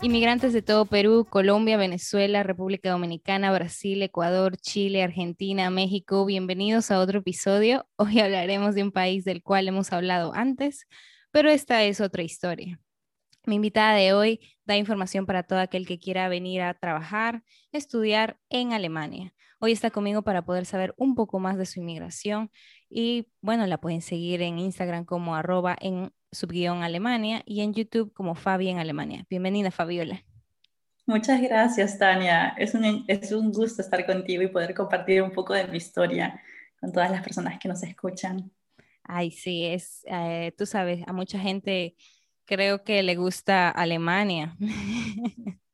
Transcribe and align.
Inmigrantes 0.00 0.52
de 0.52 0.62
todo 0.62 0.86
Perú, 0.86 1.26
Colombia, 1.28 1.76
Venezuela, 1.76 2.44
República 2.44 2.88
Dominicana, 2.90 3.50
Brasil, 3.50 4.00
Ecuador, 4.00 4.56
Chile, 4.56 5.02
Argentina, 5.02 5.70
México, 5.70 6.24
bienvenidos 6.24 6.92
a 6.92 7.00
otro 7.00 7.18
episodio. 7.18 7.84
Hoy 7.96 8.20
hablaremos 8.20 8.76
de 8.76 8.84
un 8.84 8.92
país 8.92 9.24
del 9.24 9.42
cual 9.42 9.66
hemos 9.66 9.92
hablado 9.92 10.32
antes, 10.34 10.86
pero 11.32 11.50
esta 11.50 11.82
es 11.82 12.00
otra 12.00 12.22
historia. 12.22 12.78
Mi 13.44 13.56
invitada 13.56 13.94
de 13.94 14.12
hoy 14.12 14.40
da 14.66 14.76
información 14.76 15.26
para 15.26 15.42
todo 15.42 15.58
aquel 15.58 15.84
que 15.84 15.98
quiera 15.98 16.28
venir 16.28 16.62
a 16.62 16.74
trabajar, 16.74 17.42
estudiar 17.72 18.38
en 18.50 18.72
Alemania. 18.72 19.34
Hoy 19.58 19.72
está 19.72 19.90
conmigo 19.90 20.22
para 20.22 20.44
poder 20.44 20.64
saber 20.64 20.94
un 20.96 21.16
poco 21.16 21.40
más 21.40 21.58
de 21.58 21.66
su 21.66 21.80
inmigración 21.80 22.52
y 22.88 23.32
bueno, 23.40 23.66
la 23.66 23.80
pueden 23.80 24.02
seguir 24.02 24.42
en 24.42 24.60
Instagram 24.60 25.04
como 25.04 25.34
arroba 25.34 25.76
en 25.80 26.12
subguión 26.32 26.82
Alemania 26.82 27.42
y 27.46 27.60
en 27.62 27.74
YouTube 27.74 28.12
como 28.12 28.34
Fabi 28.34 28.68
en 28.68 28.78
Alemania. 28.78 29.24
Bienvenida, 29.30 29.70
Fabiola. 29.70 30.24
Muchas 31.06 31.40
gracias, 31.40 31.98
Tania. 31.98 32.54
Es 32.58 32.74
un, 32.74 33.04
es 33.08 33.32
un 33.32 33.50
gusto 33.52 33.80
estar 33.80 34.04
contigo 34.04 34.42
y 34.42 34.48
poder 34.48 34.74
compartir 34.74 35.22
un 35.22 35.30
poco 35.30 35.54
de 35.54 35.66
mi 35.66 35.78
historia 35.78 36.40
con 36.80 36.92
todas 36.92 37.10
las 37.10 37.22
personas 37.22 37.58
que 37.58 37.68
nos 37.68 37.82
escuchan. 37.82 38.52
Ay, 39.04 39.30
sí, 39.30 39.64
es, 39.64 40.04
eh, 40.06 40.52
tú 40.58 40.66
sabes, 40.66 41.02
a 41.06 41.12
mucha 41.12 41.38
gente 41.38 41.96
creo 42.44 42.84
que 42.84 43.02
le 43.02 43.16
gusta 43.16 43.70
Alemania. 43.70 44.56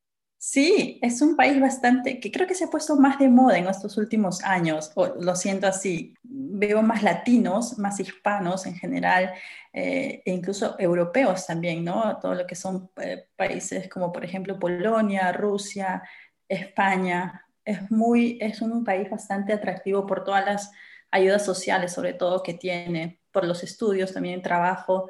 Sí, 0.47 0.98
es 1.03 1.23
un 1.23 1.37
país 1.37 1.59
bastante, 1.59 2.20
que 2.20 2.31
creo 2.31 2.47
que 2.47 2.55
se 2.55 2.64
ha 2.64 2.70
puesto 2.70 2.97
más 2.97 3.19
de 3.19 3.28
moda 3.31 3.56
en 3.56 3.67
estos 3.67 3.97
últimos 3.97 4.45
años, 4.45 4.92
lo 5.19 5.34
siento 5.37 5.67
así, 5.67 6.14
veo 6.23 6.83
más 6.83 7.03
latinos, 7.03 7.78
más 7.78 7.98
hispanos 7.98 8.67
en 8.67 8.75
general, 8.77 9.33
eh, 9.72 10.22
e 10.25 10.31
incluso 10.33 10.77
europeos 10.78 11.47
también, 11.47 11.83
¿no? 11.83 12.19
Todo 12.20 12.34
lo 12.34 12.47
que 12.47 12.56
son 12.56 12.91
eh, 13.00 13.27
países 13.37 13.89
como 13.89 14.12
por 14.12 14.22
ejemplo 14.25 14.59
Polonia, 14.59 15.33
Rusia, 15.33 16.03
España, 16.47 17.47
es, 17.65 17.91
muy, 17.91 18.37
es 18.41 18.61
un 18.61 18.84
país 18.84 19.09
bastante 19.11 19.55
atractivo 19.55 20.05
por 20.06 20.25
todas 20.25 20.45
las 20.45 20.70
ayudas 21.11 21.42
sociales, 21.45 21.92
sobre 21.92 22.12
todo 22.12 22.42
que 22.42 22.53
tiene, 22.55 23.19
por 23.33 23.47
los 23.47 23.62
estudios, 23.65 24.12
también 24.12 24.42
trabajo, 24.42 25.09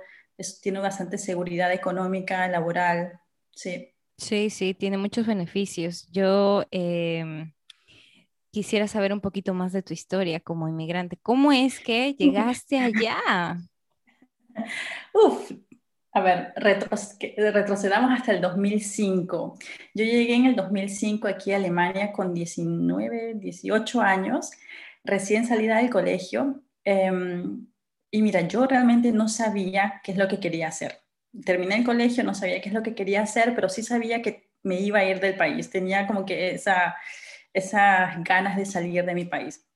tiene 0.63 0.79
bastante 0.79 1.19
seguridad 1.19 1.73
económica, 1.73 2.47
laboral, 2.49 3.21
sí. 3.51 3.94
Sí, 4.17 4.51
sí, 4.51 4.75
tiene 4.75 4.97
muchos 4.97 5.27
beneficios. 5.27 6.07
Yo 6.11 6.65
em, 6.71 7.53
quisiera 8.51 8.87
saber 8.87 9.13
un 9.13 9.21
poquito 9.21 9.55
más 9.55 9.73
de 9.73 9.83
tu 9.83 9.93
historia 9.93 10.41
como 10.41 10.69
inmigrante. 10.69 11.19
¿Cómo 11.21 11.51
es 11.53 11.81
que 11.81 12.15
llegaste 12.15 12.79
allá? 12.79 13.59
Uf, 15.13 15.51
a 16.13 16.21
ver, 16.21 16.53
retrocedamos 16.57 18.13
hasta 18.13 18.33
el 18.33 18.41
2005. 18.41 19.59
Yo 19.95 20.05
llegué 20.05 20.35
en 20.35 20.47
el 20.47 20.57
2005 20.57 21.27
aquí 21.27 21.53
a 21.53 21.57
Alemania 21.57 22.13
con 22.13 22.33
19, 22.33 23.35
18 23.35 24.01
años, 24.01 24.53
recién 25.03 25.45
salida 25.47 25.79
del 25.79 25.91
colegio. 25.91 26.63
Em, 26.85 27.67
y 28.13 28.23
mira, 28.23 28.43
yo 28.43 28.67
realmente 28.67 29.11
no 29.11 29.29
sabía 29.29 30.01
qué 30.05 30.13
es 30.13 30.19
lo 30.19 30.29
que 30.29 30.39
quería 30.39 30.69
hacer 30.69 31.04
terminé 31.45 31.77
el 31.77 31.85
colegio, 31.85 32.25
no 32.25 32.35
sabía 32.35 32.61
qué 32.61 32.69
es 32.69 32.75
lo 32.75 32.83
que 32.83 32.95
quería 32.95 33.23
hacer, 33.23 33.55
pero 33.55 33.69
sí 33.69 33.83
sabía 33.83 34.23
que 34.23 34.51
me 34.63 34.81
iba 34.81 35.01
a 35.01 35.05
ir 35.05 35.21
del 35.21 35.37
país. 35.37 35.71
Tenía 35.71 36.07
como 36.07 36.25
que 36.25 36.53
esa, 36.53 36.97
esas 37.53 38.23
ganas 38.23 38.57
de 38.57 38.67
salir 38.67 39.05
de 39.05 39.15
mi 39.15 39.25
país. 39.25 39.67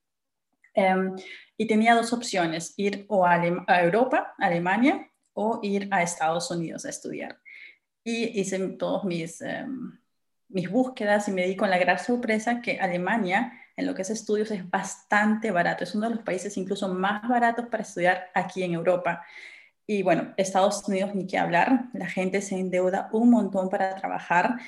Em, 0.74 1.16
y 1.56 1.66
tenía 1.66 1.94
dos 1.94 2.12
opciones, 2.12 2.74
ir 2.76 3.04
o 3.08 3.26
a, 3.26 3.44
Europa, 3.82 4.34
Alemania, 4.38 5.10
o 5.32 5.60
ir 5.62 5.88
a 5.90 6.02
Estados 6.02 6.50
Unidos 6.50 6.84
a 6.84 6.90
estudiar. 6.90 7.38
Y 8.04 8.40
hice 8.40 8.58
todos 8.70 9.04
mis, 9.04 9.40
em, 9.40 9.98
mis 10.48 10.70
búsquedas 10.70 11.28
y 11.28 11.32
me 11.32 11.46
di 11.46 11.56
con 11.56 11.70
la 11.70 11.78
gran 11.78 11.98
sorpresa 11.98 12.60
que 12.60 12.78
Alemania, 12.80 13.52
en 13.76 13.86
lo 13.86 13.94
que 13.94 14.02
es 14.02 14.10
estudios, 14.10 14.50
es 14.50 14.68
bastante 14.70 15.50
barato. 15.50 15.84
Es 15.84 15.94
uno 15.94 16.08
de 16.08 16.16
los 16.16 16.24
países 16.24 16.56
incluso 16.56 16.88
más 16.88 17.28
baratos 17.28 17.66
para 17.66 17.82
estudiar 17.82 18.30
aquí 18.34 18.62
en 18.62 18.74
Europa. 18.74 19.24
Y 19.90 20.02
bueno, 20.02 20.34
Estados 20.36 20.86
Unidos 20.86 21.14
ni 21.14 21.26
qué 21.26 21.38
hablar, 21.38 21.86
la 21.94 22.06
gente 22.06 22.42
se 22.42 22.56
endeuda 22.56 23.08
un 23.10 23.30
montón 23.30 23.70
para 23.70 23.96
trabajar 23.96 24.58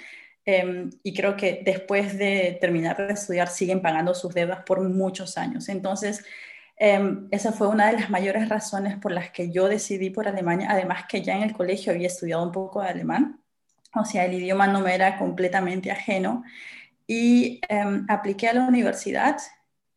em, 0.47 0.89
y 1.03 1.13
creo 1.13 1.37
que 1.37 1.61
después 1.63 2.17
de 2.17 2.57
terminar 2.59 2.97
de 2.97 3.13
estudiar 3.13 3.49
siguen 3.49 3.83
pagando 3.83 4.15
sus 4.15 4.33
deudas 4.33 4.63
por 4.65 4.81
muchos 4.81 5.37
años. 5.37 5.69
Entonces, 5.69 6.25
em, 6.77 7.29
esa 7.33 7.53
fue 7.53 7.69
una 7.69 7.89
de 7.89 8.01
las 8.01 8.09
mayores 8.09 8.49
razones 8.49 8.97
por 8.97 9.13
las 9.13 9.31
que 9.31 9.51
yo 9.51 9.69
decidí 9.69 10.09
por 10.09 10.27
Alemania, 10.27 10.69
además 10.71 11.05
que 11.07 11.21
ya 11.21 11.37
en 11.37 11.43
el 11.43 11.53
colegio 11.53 11.93
había 11.93 12.07
estudiado 12.07 12.43
un 12.43 12.53
poco 12.53 12.81
de 12.81 12.89
alemán, 12.89 13.43
o 13.95 14.07
sea, 14.07 14.25
el 14.25 14.33
idioma 14.33 14.69
no 14.69 14.81
me 14.81 14.95
era 14.95 15.19
completamente 15.19 15.91
ajeno 15.91 16.45
y 17.07 17.61
em, 17.69 18.07
apliqué 18.09 18.49
a 18.49 18.55
la 18.55 18.67
universidad 18.67 19.37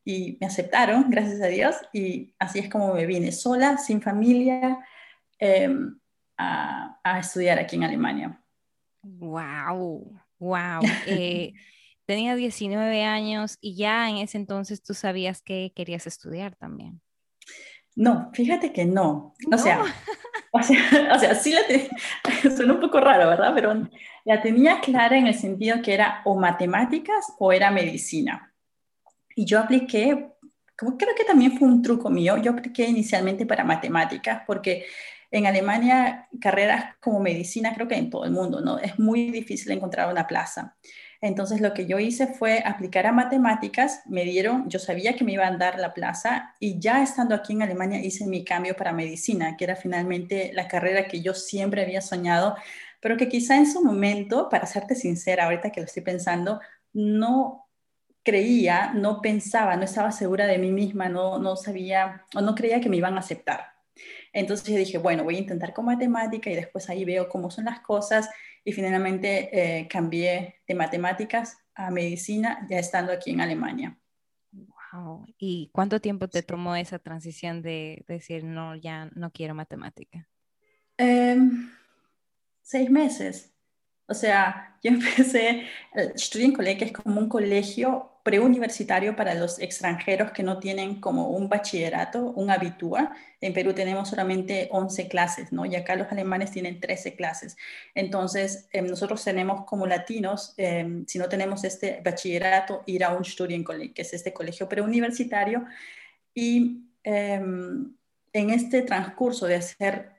y 0.04 0.38
me 0.42 0.48
aceptaron, 0.48 1.10
gracias 1.10 1.42
a 1.42 1.48
Dios, 1.48 1.78
y 1.94 2.34
así 2.40 2.60
es 2.60 2.70
como 2.70 2.94
me 2.94 3.06
vine 3.06 3.32
sola, 3.32 3.78
sin 3.78 4.02
familia, 4.02 4.80
Em, 5.46 6.00
a, 6.38 7.20
estudiar 7.20 7.59
aquí 7.59 7.76
en 7.76 7.84
Alemania. 7.84 8.42
¡Wow! 9.02 10.18
¡Wow! 10.40 10.81
Eh, 11.06 11.52
tenía 12.06 12.34
19 12.36 13.04
años 13.04 13.58
y 13.59 13.76
ya 13.76 14.09
en 14.09 14.18
ese 14.18 14.38
entonces 14.38 14.81
tú 14.81 14.94
sabías 14.94 15.42
que 15.42 15.74
querías 15.76 16.08
estudiar 16.08 16.56
también. 16.56 17.02
No, 17.94 18.31
fíjate 18.34 18.72
que 18.72 18.86
no. 18.86 19.36
O, 19.52 19.58
Sea, 19.58 19.84
o, 20.54 20.64
sea, 20.64 21.36
sí 21.36 21.52
la 21.52 21.68
tenía, 21.68 21.90
suena 22.56 22.75
un 22.75 22.80
poco 22.80 23.02
raro, 23.02 23.28
¿verdad? 23.28 23.52
Pero 23.54 23.90
la 24.24 24.42
tenía 24.42 24.80
clara 24.80 25.18
en 25.18 25.28
el 25.28 25.36
sentido 25.36 25.81
que 25.81 25.94
era 25.94 26.22
o 26.24 26.40
matemáticas 26.40 27.34
o 27.38 27.52
era 27.52 27.70
medicina. 27.70 28.54
Y 29.36 29.44
yo 29.44 29.60
apliqué, 29.60 30.31
como 30.78 30.98
creo 30.98 31.14
que 31.16 31.25
también 31.25 31.58
fue 31.58 31.68
un 31.68 31.81
truco 31.81 32.10
mío, 32.10 32.38
yo 32.38 32.52
apliqué 32.52 32.88
inicialmente 32.88 33.46
para 33.46 33.66
matemáticas 33.66 34.44
porque 34.48 34.86
en 35.34 35.48
Alemania, 35.48 36.30
carreras 36.40 36.96
como 37.00 37.20
medicina, 37.20 37.74
creo 37.74 37.88
que 37.88 37.96
en 37.96 38.12
todo 38.12 38.24
el 38.24 38.32
mundo, 38.32 38.62
¿no? 38.62 38.78
Es 38.78 39.00
muy 39.00 39.32
difícil 39.32 39.72
encontrar 39.72 40.12
una 40.12 40.28
plaza. 40.28 40.78
Entonces 41.22 41.60
lo 41.60 41.74
que 41.74 41.88
yo 41.88 41.98
hice 41.98 42.28
fue 42.28 42.62
aplicar 42.64 43.08
a 43.08 43.12
matemáticas, 43.12 44.04
me 44.06 44.26
dieron, 44.26 44.70
yo 44.70 44.78
sabía 44.78 45.16
que 45.16 45.24
me 45.24 45.32
iban 45.32 45.56
a 45.56 45.58
dar 45.58 45.80
la 45.80 45.96
plaza 45.96 46.54
y 46.60 46.80
ya 46.80 47.02
estando 47.02 47.34
aquí 47.34 47.54
en 47.54 47.64
Alemania 47.64 48.00
hice 48.00 48.28
mi 48.28 48.46
cambio 48.46 48.76
para 48.76 48.94
medicina, 48.94 49.58
que 49.58 49.64
era 49.64 49.76
finalmente 49.76 50.52
la 50.54 50.68
carrera 50.68 51.07
que 51.07 51.22
yo 51.22 51.34
siempre 51.34 51.81
había 51.81 52.02
soñado, 52.02 52.56
pero 53.00 53.18
que 53.18 53.28
quizá 53.28 53.56
en 53.56 53.66
su 53.66 53.84
momento, 53.84 54.50
para 54.50 54.68
serte 54.68 54.94
sincera, 54.94 55.46
ahorita 55.46 55.72
que 55.72 55.81
lo 55.81 55.88
estoy 55.88 56.04
pensando, 56.04 56.60
no 56.94 57.68
creía, 58.22 58.92
no 58.94 59.19
pensaba, 59.19 59.75
no 59.78 59.84
estaba 59.86 60.12
segura 60.12 60.46
de 60.46 60.60
mí 60.60 60.72
misma, 60.72 61.10
no, 61.10 61.40
no 61.40 61.56
sabía 61.56 62.24
o 62.36 62.42
no 62.42 62.54
creía 62.54 62.80
que 62.81 62.90
me 62.90 62.98
iban 62.98 63.16
a 63.16 63.22
aceptar. 63.22 63.73
Entonces 64.31 64.68
yo 64.68 64.78
dije, 64.78 64.98
bueno, 64.98 65.24
voy 65.24 65.36
a 65.36 65.40
intentar 65.40 65.74
con 65.74 65.86
matemática 65.86 66.50
y 66.50 66.56
después 66.56 66.90
ahí 66.90 67.06
veo 67.06 67.30
cómo 67.30 67.51
son 67.51 67.66
las 67.66 67.81
cosas 67.81 68.30
y 68.63 68.72
finalmente 68.72 69.50
eh, 69.80 69.88
cambié 69.88 70.62
de 70.68 70.75
matemáticas 70.75 71.57
a 71.75 71.92
medicina 71.92 72.66
ya 72.69 72.80
estando 72.80 73.12
aquí 73.12 73.31
en 73.31 73.42
Alemania. 73.42 73.98
Wow. 74.51 75.25
¿Y 75.38 75.69
cuánto 75.74 76.00
tiempo 76.00 76.28
te 76.28 76.44
tomó 76.44 76.75
esa 76.75 77.00
transición 77.00 77.62
de, 77.62 78.06
decir, 78.07 78.44
no, 78.44 78.75
ya 78.75 79.10
no 79.16 79.31
quiero 79.31 79.56
matemática? 79.56 80.28
Em, 80.98 81.72
seis 82.62 82.90
meses. 82.90 83.54
O 84.07 84.13
sea, 84.13 84.78
yo 84.84 84.92
empecé, 84.94 85.68
el 85.94 86.18
Studienkolleg 86.18 86.84
es 86.84 86.92
como 86.92 87.19
un 87.19 87.30
colegio 87.30 88.12
preuniversitario 88.24 89.18
para 89.18 89.36
los 89.36 89.60
extranjeros 89.60 90.31
que 90.31 90.44
no 90.44 90.58
tienen 90.58 91.02
como 91.02 91.28
un 91.28 91.50
bachillerato, 91.50 92.31
un 92.31 92.50
habitúa. 92.50 93.14
En 93.42 93.54
Perú 93.54 93.74
tenemos 93.74 94.10
solamente 94.10 94.70
11 94.72 95.10
clases, 95.10 95.52
¿no? 95.52 95.66
Y 95.66 95.75
acá 95.75 95.96
los 95.96 96.10
alemanes 96.10 96.52
tienen 96.52 96.80
13 96.80 97.16
clases. 97.18 97.58
Entonces, 97.94 98.70
em, 98.72 98.88
nosotros 98.88 99.22
tenemos 99.24 99.66
como 99.66 99.86
latinos, 99.86 100.54
em, 100.56 101.06
si 101.06 101.20
no 101.20 101.28
tenemos 101.28 101.66
este 101.66 102.02
bachillerato, 102.04 102.84
ir 102.86 103.04
a 103.04 103.14
un 103.14 103.25
Studienkolleg, 103.25 103.94
que 103.94 104.04
es 104.04 104.14
este 104.14 104.31
colegio 104.34 104.69
preuniversitario. 104.69 105.66
Y 106.34 106.88
em, 107.04 107.94
en 108.31 108.50
este 108.50 108.81
transcurso 108.84 109.48
de 109.48 109.56
hacer 109.56 110.14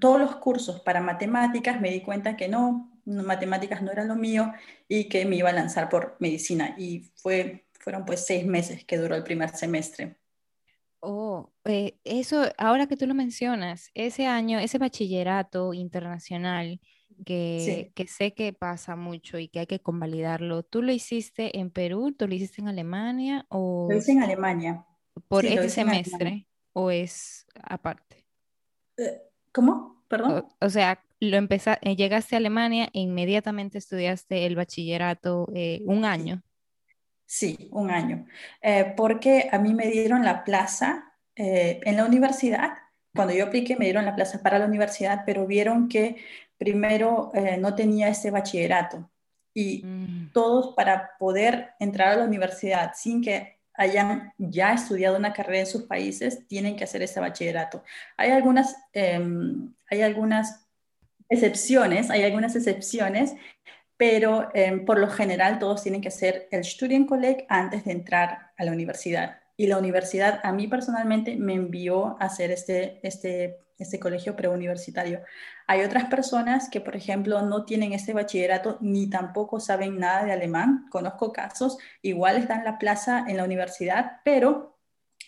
todos 0.00 0.20
los 0.20 0.36
cursos 0.36 0.80
para 0.80 1.00
matemáticas, 1.00 1.80
me 1.80 1.90
di 1.90 2.00
cuenta 2.00 2.36
que 2.36 2.48
no, 2.48 2.93
matemáticas 3.06 3.82
no 3.82 3.92
era 3.92 4.04
lo 4.04 4.16
mío 4.16 4.52
y 4.88 5.08
que 5.08 5.24
me 5.24 5.36
iba 5.36 5.50
a 5.50 5.54
lanzar 5.54 5.88
por 5.88 6.16
medicina. 6.20 6.74
Y 6.78 7.10
fue, 7.16 7.66
fueron 7.72 8.04
pues 8.04 8.24
seis 8.26 8.46
meses 8.46 8.84
que 8.84 8.98
duró 8.98 9.14
el 9.14 9.24
primer 9.24 9.50
semestre. 9.50 10.16
Oh, 11.00 11.52
eh, 11.64 11.98
eso, 12.04 12.44
ahora 12.56 12.86
que 12.86 12.96
tú 12.96 13.06
lo 13.06 13.14
mencionas, 13.14 13.90
ese 13.92 14.26
año, 14.26 14.58
ese 14.58 14.78
bachillerato 14.78 15.74
internacional 15.74 16.80
que, 17.26 17.92
que, 17.94 18.06
sé 18.06 18.32
que 18.32 18.54
pasa 18.54 18.96
mucho 18.96 19.38
y 19.38 19.48
que 19.48 19.60
hay 19.60 19.66
que 19.66 19.80
convalidarlo, 19.80 20.62
¿tú 20.62 20.80
lo 20.80 20.92
hiciste 20.92 21.58
en 21.58 21.70
Perú, 21.70 22.12
tú 22.12 22.26
lo 22.26 22.34
hiciste 22.34 22.62
en 22.62 22.68
Alemania 22.68 23.44
o... 23.50 23.88
Lo 23.90 23.98
hice 23.98 24.12
en 24.12 24.22
Alemania. 24.22 24.86
¿Por 25.28 25.44
ese 25.44 25.68
semestre 25.68 26.46
o 26.72 26.90
es 26.90 27.46
aparte? 27.62 28.26
Eh, 28.96 29.22
¿Cómo? 29.52 30.02
Perdón. 30.08 30.46
O, 30.60 30.70
sea, 30.70 31.02
lo 31.30 31.38
eh, 31.38 31.96
llegaste 31.96 32.36
a 32.36 32.38
Alemania 32.38 32.88
e 32.92 33.00
inmediatamente 33.00 33.78
estudiaste 33.78 34.46
el 34.46 34.56
bachillerato 34.56 35.48
eh, 35.54 35.82
un 35.86 36.04
año. 36.04 36.42
Sí, 37.26 37.68
un 37.72 37.90
año. 37.90 38.26
Eh, 38.62 38.92
porque 38.96 39.48
a 39.50 39.58
mí 39.58 39.74
me 39.74 39.88
dieron 39.88 40.24
la 40.24 40.44
plaza 40.44 41.10
en 41.36 41.96
la 41.96 42.04
universidad. 42.04 42.74
Cuando 43.12 43.34
yo 43.34 43.46
apliqué 43.46 43.76
me 43.76 43.86
dieron 43.86 44.04
la 44.04 44.14
plaza 44.14 44.40
para 44.40 44.58
la 44.60 44.66
universidad, 44.66 45.24
pero 45.26 45.48
vieron 45.48 45.88
que 45.88 46.16
primero 46.56 47.32
no 47.58 47.74
tenía 47.74 48.08
ese 48.08 48.30
bachillerato. 48.30 49.10
Y 49.52 49.82
mm. 49.84 50.30
todos 50.32 50.76
para 50.76 51.16
poder 51.18 51.70
entrar 51.80 52.10
a 52.10 52.16
la 52.16 52.24
universidad 52.24 52.92
sin 52.94 53.20
que 53.20 53.54
hayan 53.74 54.32
ya 54.38 54.72
estudiado 54.72 55.16
una 55.16 55.32
carrera 55.32 55.60
en 55.60 55.66
sus 55.66 55.82
países 55.82 56.46
tienen 56.46 56.76
que 56.76 56.84
hacer 56.84 57.02
ese 57.02 57.20
bachillerato. 57.20 57.82
Hay 58.16 58.30
algunas, 58.30 58.76
em, 58.92 59.74
hay 59.90 60.02
algunas 60.02 60.63
excepciones, 61.28 62.10
hay 62.10 62.22
algunas 62.22 62.56
excepciones, 62.56 63.34
pero 63.96 64.48
em, 64.54 64.84
por 64.84 64.98
lo 64.98 65.08
general 65.08 65.58
todos 65.58 65.82
tienen 65.82 66.00
que 66.00 66.08
hacer 66.08 66.48
el 66.50 66.64
Studienkolleg 66.64 67.46
antes 67.48 67.84
de 67.84 67.92
entrar 67.92 68.52
a 68.56 68.64
la 68.64 68.72
universidad. 68.72 69.40
Y 69.56 69.68
la 69.68 69.78
universidad 69.78 70.40
a 70.42 70.52
mí 70.52 70.66
personalmente 70.66 71.36
me 71.36 71.54
envió 71.54 72.16
a 72.20 72.26
hacer 72.26 72.50
este, 72.50 72.98
este, 73.06 73.58
este 73.78 74.00
colegio 74.00 74.34
preuniversitario. 74.34 75.20
Hay 75.66 75.82
otras 75.82 76.06
personas 76.06 76.68
que, 76.68 76.80
por 76.80 76.96
ejemplo, 76.96 77.40
no 77.42 77.64
tienen 77.64 77.92
este 77.92 78.12
bachillerato 78.12 78.78
ni 78.80 79.08
tampoco 79.08 79.60
saben 79.60 79.98
nada 79.98 80.24
de 80.24 80.32
alemán. 80.32 80.86
Conozco 80.90 81.32
casos, 81.32 81.78
igual 82.02 82.36
están 82.36 82.64
la 82.64 82.78
plaza 82.78 83.24
en 83.28 83.36
la 83.36 83.44
universidad, 83.44 84.20
pero 84.24 84.76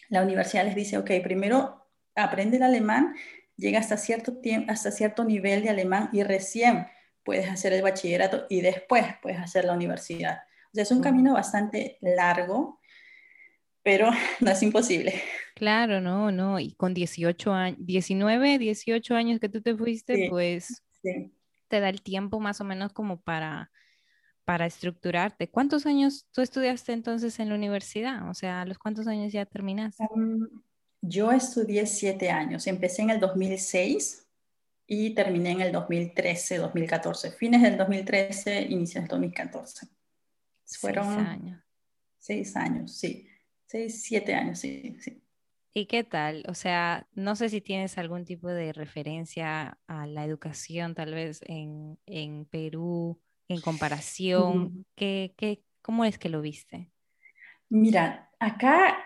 la 0.09 0.23
universidad 0.23 0.65
les 0.65 0.75
dice, 0.75 0.99
ok, 0.99 1.11
primero 1.23 1.87
aprende 2.15 2.57
el 2.57 2.65
alemán 2.65 3.15
llega 3.57 3.79
hasta 3.79 3.97
cierto, 3.97 4.39
tiempo, 4.39 4.71
hasta 4.71 4.91
cierto 4.91 5.25
nivel 5.25 5.63
de 5.63 5.71
alemán 5.71 6.11
y 6.13 6.23
recién 6.23 6.87
puedes 7.25 7.49
hacer 7.49 7.73
el 7.73 7.83
bachillerato 7.83 8.47
y 8.49 8.61
después 8.61 9.05
puedes 9.21 9.39
hacer 9.39 9.65
la 9.65 9.73
universidad. 9.73 10.43
O 10.67 10.75
sea, 10.75 10.85
es 10.85 10.91
un 10.91 11.01
camino 11.01 11.35
bastante 11.35 11.99
largo, 12.01 12.81
pero 13.83 14.11
no 14.41 14.51
es 14.51 14.63
imposible. 14.63 15.15
Claro, 15.55 16.01
no, 16.01 16.31
no, 16.31 16.61
y 16.61 16.75
con 16.75 16.95
18 16.95 17.53
años, 17.53 17.79
19, 17.81 18.59
18 18.59 19.15
años 19.15 19.41
que 19.41 19.49
tú 19.49 19.63
te 19.63 19.75
fuiste, 19.75 20.29
pues 20.29 20.83
te 21.69 21.81
da 21.81 21.89
el 21.89 22.03
tiempo 22.03 22.41
más 22.41 22.61
o 22.61 22.65
menos 22.65 22.93
como 22.93 23.21
para, 23.21 23.71
para 24.45 24.67
estructurarte. 24.67 25.49
¿Cuántos 25.49 25.87
años 25.87 26.27
tú 26.31 26.43
estudiaste 26.43 26.93
entonces 26.93 27.39
en 27.41 27.49
la 27.49 27.55
universidad? 27.55 28.29
O 28.29 28.35
sea, 28.35 28.63
¿a 28.63 28.67
los 28.67 28.79
cuántos 28.79 29.07
años 29.07 29.33
ya 29.33 29.47
terminaste? 29.47 30.05
Yo 31.01 31.33
estudié 31.33 31.87
siete 31.87 32.31
años. 32.31 32.67
Empecé 32.67 33.03
en 33.03 33.11
el 33.11 33.21
2006 33.21 34.27
y 34.87 35.15
terminé 35.15 35.53
en 35.53 35.61
el 35.61 35.73
2013, 35.73 36.59
2014. 36.59 37.33
Fines 37.33 37.63
del 37.63 37.77
2013, 37.77 38.63
inicios 38.63 39.05
del 39.05 39.09
2014. 39.09 39.89
Fueron 40.81 41.15
seis 41.15 41.27
años. 41.29 41.61
Seis 42.19 42.57
años, 42.57 42.97
sí. 42.97 43.29
Seis, 43.67 44.03
siete 44.03 44.35
años, 44.35 44.59
sí, 44.59 44.97
sí. 45.01 45.23
¿Y 45.75 45.87
qué 45.87 46.05
tal? 46.05 46.45
O 46.49 46.55
sea, 46.55 47.07
no 47.15 47.37
sé 47.37 47.51
si 47.51 47.61
tienes 47.61 47.99
algún 47.99 48.25
tipo 48.25 48.49
de 48.49 48.73
referencia 48.73 49.79
a 49.87 50.07
la 50.07 50.25
educación 50.25 50.95
tal 50.95 51.13
vez 51.13 51.41
en, 51.47 51.99
en 52.07 52.47
Perú, 52.47 53.21
en 53.49 53.61
comparación. 53.61 54.87
¿Qué, 54.95 55.35
qué, 55.37 55.63
cómo 55.83 56.05
es 56.05 56.19
que 56.19 56.31
lo 56.31 56.41
viste? 56.41 56.91
Mira, 57.69 58.33
acá 58.39 58.97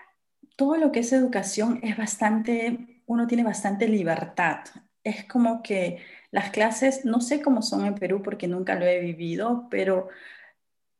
todo 0.60 0.76
lo 0.76 0.92
que 0.92 1.00
es 1.00 1.10
educación 1.14 1.80
es 1.82 1.96
bastante, 1.96 3.02
uno 3.06 3.26
tiene 3.26 3.44
bastante 3.44 3.88
libertad. 3.88 4.58
Es 5.02 5.24
como 5.24 5.62
que 5.62 6.04
las 6.30 6.50
clases, 6.50 7.06
no 7.06 7.22
sé 7.22 7.40
cómo 7.40 7.62
son 7.62 7.86
en 7.86 7.94
Perú 7.94 8.20
porque 8.22 8.46
nunca 8.46 8.74
lo 8.74 8.84
he 8.84 9.00
vivido, 9.00 9.68
pero 9.70 10.10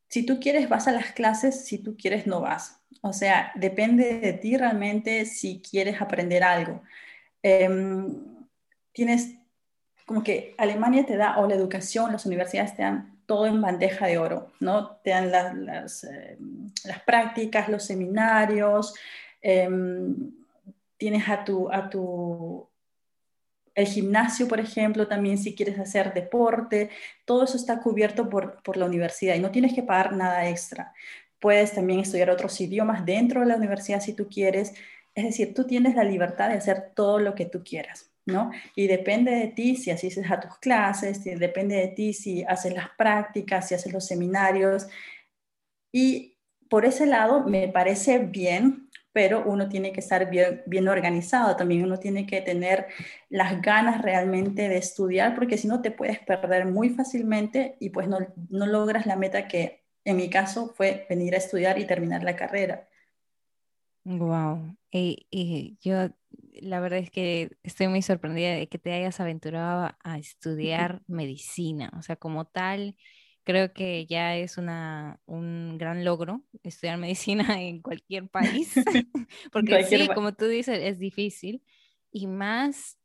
si 0.09 0.25
tú 0.25 0.39
quieres 0.39 0.67
vas 0.67 0.87
a 0.87 0.91
las 0.91 1.11
clases, 1.11 1.63
si 1.63 1.77
tú 1.77 1.95
quieres 1.95 2.25
no 2.25 2.41
vas. 2.41 2.81
O 3.01 3.13
sea, 3.13 3.51
depende 3.53 4.19
de 4.19 4.33
ti 4.33 4.57
realmente 4.57 5.27
si 5.27 5.61
quieres 5.61 6.01
aprender 6.01 6.43
algo. 6.43 6.81
Em, 7.43 8.47
tienes 8.91 9.35
como 10.07 10.23
que 10.23 10.55
Alemania 10.57 11.05
te 11.05 11.17
da, 11.17 11.37
o 11.37 11.47
la 11.47 11.53
educación, 11.53 12.11
las 12.11 12.25
universidades 12.25 12.75
te 12.75 12.81
dan 12.81 13.21
todo 13.27 13.45
en 13.45 13.61
bandeja 13.61 14.07
de 14.07 14.17
oro, 14.17 14.53
¿no? 14.59 14.95
Te 15.03 15.11
dan 15.11 15.31
las, 15.31 16.03
em, 16.03 16.67
las 16.83 17.03
prácticas, 17.03 17.69
los 17.69 17.83
seminarios, 17.83 18.95
Em, 19.41 20.31
tienes 20.97 21.27
a 21.29 21.43
tu, 21.43 21.71
a 21.71 21.89
tu, 21.89 22.67
el 23.73 23.87
gimnasio, 23.87 24.47
por 24.47 24.59
ejemplo, 24.59 25.07
también 25.07 25.37
si 25.37 25.55
quieres 25.55 25.79
hacer 25.79 26.13
deporte, 26.13 26.89
todo 27.25 27.43
eso 27.43 27.57
está 27.57 27.79
cubierto 27.81 28.29
por, 28.29 28.61
por 28.63 28.77
la 28.77 28.85
universidad 28.85 29.35
y 29.35 29.39
no 29.39 29.51
tienes 29.51 29.73
que 29.73 29.83
pagar 29.83 30.15
nada 30.15 30.47
extra. 30.49 30.93
Puedes 31.39 31.73
también 31.73 31.99
estudiar 31.99 32.29
otros 32.29 32.59
idiomas 32.61 33.05
dentro 33.05 33.41
de 33.41 33.47
la 33.47 33.55
universidad 33.55 34.01
si 34.01 34.13
tú 34.13 34.27
quieres. 34.29 34.73
Es 35.15 35.23
decir, 35.23 35.53
tú 35.53 35.65
tienes 35.65 35.95
la 35.95 36.03
libertad 36.03 36.49
de 36.49 36.57
hacer 36.57 36.91
todo 36.93 37.19
lo 37.19 37.33
que 37.33 37.45
tú 37.45 37.63
quieras, 37.63 38.11
¿no? 38.25 38.51
Y 38.75 38.87
depende 38.87 39.31
de 39.31 39.47
ti 39.47 39.75
si 39.75 39.89
asistes 39.89 40.29
a 40.29 40.39
tus 40.39 40.57
clases, 40.59 41.23
depende 41.23 41.75
de 41.75 41.87
ti 41.87 42.13
si 42.13 42.43
haces 42.43 42.73
las 42.73 42.89
prácticas, 42.97 43.67
si 43.67 43.75
haces 43.75 43.91
los 43.91 44.05
seminarios. 44.05 44.87
Y 45.91 46.37
por 46.69 46.85
ese 46.85 47.05
lado 47.05 47.43
me 47.45 47.67
parece 47.67 48.19
bien 48.19 48.80
pero 49.13 49.43
uno 49.45 49.67
tiene 49.67 49.91
que 49.91 49.99
estar 49.99 50.29
bien, 50.29 50.63
bien 50.65 50.87
organizado, 50.87 51.55
también 51.55 51.83
uno 51.83 51.97
tiene 51.97 52.25
que 52.25 52.41
tener 52.41 52.87
las 53.29 53.61
ganas 53.61 54.01
realmente 54.01 54.69
de 54.69 54.77
estudiar, 54.77 55.35
porque 55.35 55.57
si 55.57 55.67
no 55.67 55.81
te 55.81 55.91
puedes 55.91 56.19
perder 56.19 56.65
muy 56.65 56.89
fácilmente 56.89 57.75
y 57.79 57.89
pues 57.89 58.07
no, 58.07 58.19
no 58.49 58.65
logras 58.65 59.05
la 59.05 59.15
meta 59.15 59.47
que 59.47 59.83
en 60.05 60.17
mi 60.17 60.29
caso 60.29 60.73
fue 60.75 61.05
venir 61.09 61.35
a 61.35 61.37
estudiar 61.37 61.77
y 61.79 61.85
terminar 61.85 62.23
la 62.23 62.35
carrera. 62.35 62.87
Wow, 64.03 64.75
y, 64.91 65.77
yo 65.81 66.09
la 66.61 66.79
verdad 66.79 66.99
es 66.99 67.11
que 67.11 67.51
estoy 67.63 67.87
muy 67.87 68.01
sorprendida 68.01 68.55
de 68.55 68.67
que 68.67 68.79
te 68.79 68.93
hayas 68.93 69.19
aventurado 69.19 69.95
a 70.03 70.17
estudiar 70.17 71.01
medicina, 71.07 71.91
o 71.97 72.01
sea, 72.01 72.15
como 72.15 72.45
tal 72.45 72.95
creo 73.43 73.73
que 73.73 74.05
ya 74.05 74.35
es 74.35 74.57
una, 74.57 75.19
un 75.25 75.77
gran 75.77 76.03
logro 76.03 76.41
estudiar 76.63 76.97
medicina 76.97 77.61
en 77.61 77.81
cualquier 77.81 78.27
país, 78.27 78.73
porque 79.51 79.83
sí, 79.83 80.07
como 80.13 80.33
tú 80.33 80.45
dices, 80.47 80.79
es 80.81 80.99
difícil, 80.99 81.63
y 82.11 82.27
más 82.27 82.97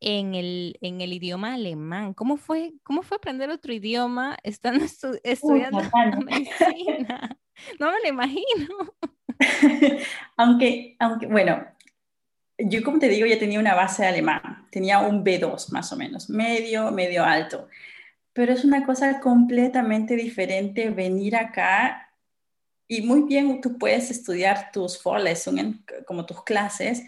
en 0.00 0.34
el, 0.34 0.76
en 0.82 1.00
el 1.00 1.12
idioma 1.12 1.54
alemán. 1.54 2.12
¿Cómo 2.12 2.36
fue, 2.36 2.74
cómo 2.82 3.02
fue 3.02 3.16
aprender 3.16 3.48
otro 3.50 3.72
idioma 3.72 4.36
estando 4.42 4.84
estudiando 4.84 5.82
medicina? 6.24 7.38
No 7.80 7.90
me 7.90 8.00
lo 8.02 8.08
imagino. 8.08 8.94
aunque, 10.36 10.96
aunque, 10.98 11.26
bueno, 11.26 11.64
yo 12.58 12.82
como 12.82 12.98
te 12.98 13.08
digo, 13.08 13.26
ya 13.26 13.38
tenía 13.38 13.58
una 13.58 13.74
base 13.74 14.02
de 14.02 14.08
alemán, 14.08 14.66
tenía 14.70 14.98
un 14.98 15.24
B2 15.24 15.72
más 15.72 15.90
o 15.92 15.96
menos, 15.96 16.28
medio, 16.28 16.90
medio 16.92 17.24
alto 17.24 17.68
pero 18.36 18.52
es 18.52 18.66
una 18.66 18.84
cosa 18.84 19.18
completamente 19.18 20.14
diferente 20.14 20.90
venir 20.90 21.36
acá 21.36 22.12
y 22.86 23.00
muy 23.00 23.22
bien 23.22 23.62
tú 23.62 23.78
puedes 23.78 24.10
estudiar 24.10 24.70
tus 24.72 25.02
Vorlesungen 25.02 25.82
como 26.06 26.26
tus 26.26 26.44
clases, 26.44 27.02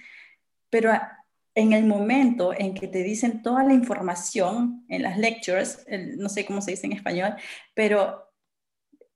pero 0.71 0.91
en 1.55 1.75
el 1.75 1.85
momento 1.85 2.55
en 2.57 2.73
que 2.73 2.89
te 2.89 3.03
dicen 3.03 3.43
toda 3.43 3.63
la 3.63 3.75
información 3.75 4.87
en 4.89 5.03
las 5.03 5.19
lectures, 5.19 5.85
no 6.17 6.31
sé 6.31 6.47
cómo 6.47 6.63
se 6.63 6.71
dice 6.71 6.87
en 6.87 6.95
español, 6.95 7.35
pero 7.75 8.28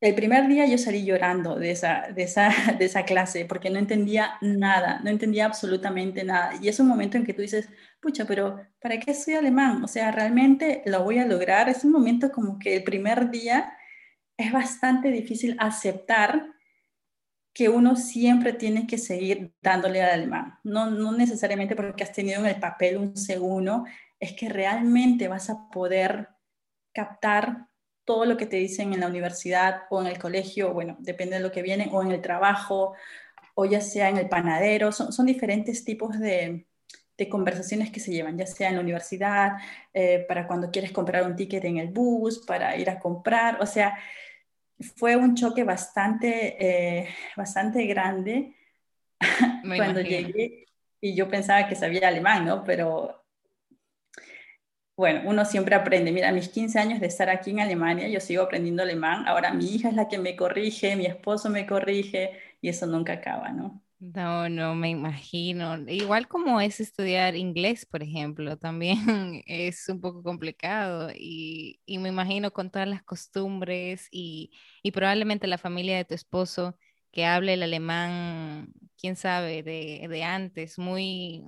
el 0.02 0.16
primer 0.16 0.49
día 0.49 0.66
yo 0.66 0.78
salí 0.78 1.04
llorando 1.04 1.54
de 1.54 1.71
esa, 1.71 2.09
de, 2.12 2.25
esa, 2.25 2.50
de 2.78 2.85
esa 2.85 3.04
clase 3.04 3.44
porque 3.44 3.71
no 3.71 3.78
entendía 3.78 4.32
nada, 4.40 5.00
no 5.04 5.11
entendía 5.11 5.47
absolutamente 5.47 6.25
nada. 6.25 6.54
Y 6.61 6.68
es 6.68 6.80
un 6.80 6.88
momento 6.88 7.16
en 7.16 7.25
que 7.25 7.32
tú 7.32 7.40
dices, 7.40 7.68
pucha, 8.00 8.26
pero 8.26 8.61
¿para 8.80 8.99
qué 8.99 9.14
soy 9.14 9.35
alemán? 9.35 9.82
O 9.85 9.88
sea, 9.88 10.11
¿realmente 10.11 10.82
lo 10.87 11.04
voy 11.04 11.18
a 11.18 11.25
lograr? 11.25 11.68
Es 11.68 11.85
un 11.85 11.92
momento 11.92 12.32
como 12.32 12.59
que 12.59 12.76
el 12.76 12.82
primer 12.82 13.30
día 13.30 13.75
es 14.37 14.50
bastante 14.50 15.09
difícil 15.09 15.56
aceptar 15.61 16.49
que 17.54 17.68
uno 17.68 17.94
siempre 17.94 18.54
tiene 18.54 18.88
que 18.88 18.99
seguir 18.99 19.54
dándole 19.62 20.02
al 20.02 20.11
alemán. 20.11 20.59
No, 20.64 20.90
no 20.90 21.12
necesariamente 21.12 21.76
porque 21.76 22.02
has 22.02 22.12
tenido 22.12 22.40
en 22.40 22.47
el 22.47 22.59
papel 22.59 22.97
un 22.97 23.16
segundo, 23.16 23.85
es 24.18 24.32
que 24.32 24.49
realmente 24.49 25.28
vas 25.28 25.49
a 25.49 25.68
poder 25.71 26.28
captar 26.92 27.68
todo 28.04 28.25
lo 28.25 28.37
que 28.37 28.47
te 28.47 28.56
dicen 28.56 28.92
en 28.92 29.00
la 29.00 29.06
universidad 29.06 29.82
o 29.90 30.00
en 30.00 30.09
el 30.09 30.18
colegio, 30.18 30.73
bueno, 30.73 30.97
depende 31.00 31.37
de 31.37 31.42
lo 31.42 31.52
que 31.52 31.62
viene, 31.62 31.88
o 31.92 32.02
en 32.02 32.11
el 32.11 32.21
trabajo, 32.21 32.94
o 33.54 33.64
ya 33.64 33.80
sea 33.80 34.09
en 34.09 34.16
el 34.18 34.28
panadero, 34.28 34.92
son, 34.92 35.12
son 35.12 35.26
diferentes 35.26 35.85
tipos 35.85 36.18
de, 36.18 36.66
de, 37.16 37.28
conversaciones 37.28 37.90
que 37.90 38.00
se 38.00 38.12
llevan, 38.12 38.38
ya 38.38 38.47
sea 38.47 38.68
en 38.68 38.76
la 38.76 38.80
universidad, 38.80 39.52
eh, 39.94 40.25
para 40.28 40.47
cuando 40.47 40.71
quieres 40.71 40.92
comprar 40.92 41.25
un 41.25 41.37
ticket 41.37 41.64
en 41.64 41.78
el 41.78 41.88
bus, 41.88 42.40
para 42.47 42.76
ir 42.76 42.90
a 42.90 42.99
comprar, 42.99 43.62
o 43.62 43.66
sea, 43.66 43.99
fue 44.97 45.16
un 45.16 45.35
choque 45.37 45.64
bastante, 45.64 46.56
eh, 46.59 47.09
bastante 47.37 47.87
grande 47.87 48.56
cuando 49.76 50.00
llegué 50.00 50.66
y 51.00 51.14
yo 51.14 51.28
pensaba 51.28 51.68
que 51.68 51.75
sabía 51.75 52.09
alemán, 52.09 52.44
¿no? 52.44 52.64
Pero 52.64 53.21
bueno, 54.96 55.22
uno 55.28 55.44
siempre 55.44 55.75
aprende. 55.75 56.12
Mira, 56.12 56.32
mis 56.32 56.49
15 56.49 56.78
años 56.78 57.00
de 57.00 57.06
estar 57.06 57.28
aquí 57.30 57.50
en 57.50 57.61
Alemania, 57.61 58.08
yo 58.08 58.20
sigo 58.20 58.42
aprendiendo 58.42 58.82
alemán. 58.82 59.26
Ahora 59.26 59.52
mi 59.54 59.66
hija 59.75 59.88
es 59.88 59.94
la 59.94 60.08
que 60.08 60.18
me 60.18 60.37
corrige, 60.37 60.96
mi 60.96 61.06
esposo 61.06 61.50
me 61.50 61.66
corrige 61.66 62.32
y 62.61 62.68
eso 62.68 62.87
nunca 62.87 63.14
acaba, 63.14 63.50
¿no? 63.52 63.82
No, 64.00 64.49
no 64.49 64.75
me 64.75 64.90
imagino. 64.90 65.78
Igual 65.88 66.26
como 66.26 66.61
es 66.61 66.80
estudiar 66.80 67.37
inglés, 67.37 67.87
por 67.87 68.02
ejemplo, 68.02 68.56
también 68.58 69.42
es 69.46 69.88
un 69.88 70.00
poco 70.00 70.22
complicado 70.25 71.11
y, 71.14 71.80
y 71.87 71.99
me 71.99 72.08
imagino 72.08 72.50
con 72.52 72.70
todas 72.70 72.88
las 72.88 73.02
costumbres 73.04 74.08
y, 74.11 74.50
y 74.82 74.90
probablemente 74.90 75.46
la 75.46 75.56
familia 75.58 75.96
de 75.99 76.04
tu 76.04 76.14
esposo 76.14 76.76
que 77.12 77.26
hable 77.26 77.54
el 77.54 77.62
alemán, 77.62 78.73
quién 78.99 79.16
sabe, 79.16 79.62
de, 79.62 80.07
de 80.09 80.25
antes, 80.25 80.78
muy, 80.78 81.45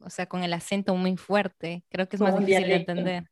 o 0.00 0.08
sea, 0.08 0.26
con 0.26 0.44
el 0.44 0.52
acento 0.52 0.94
muy 0.94 1.16
fuerte. 1.16 1.84
Creo 1.90 2.08
que 2.08 2.16
es 2.16 2.22
más 2.22 2.38
difícil 2.38 2.68
de 2.68 2.74
entender. 2.76 3.24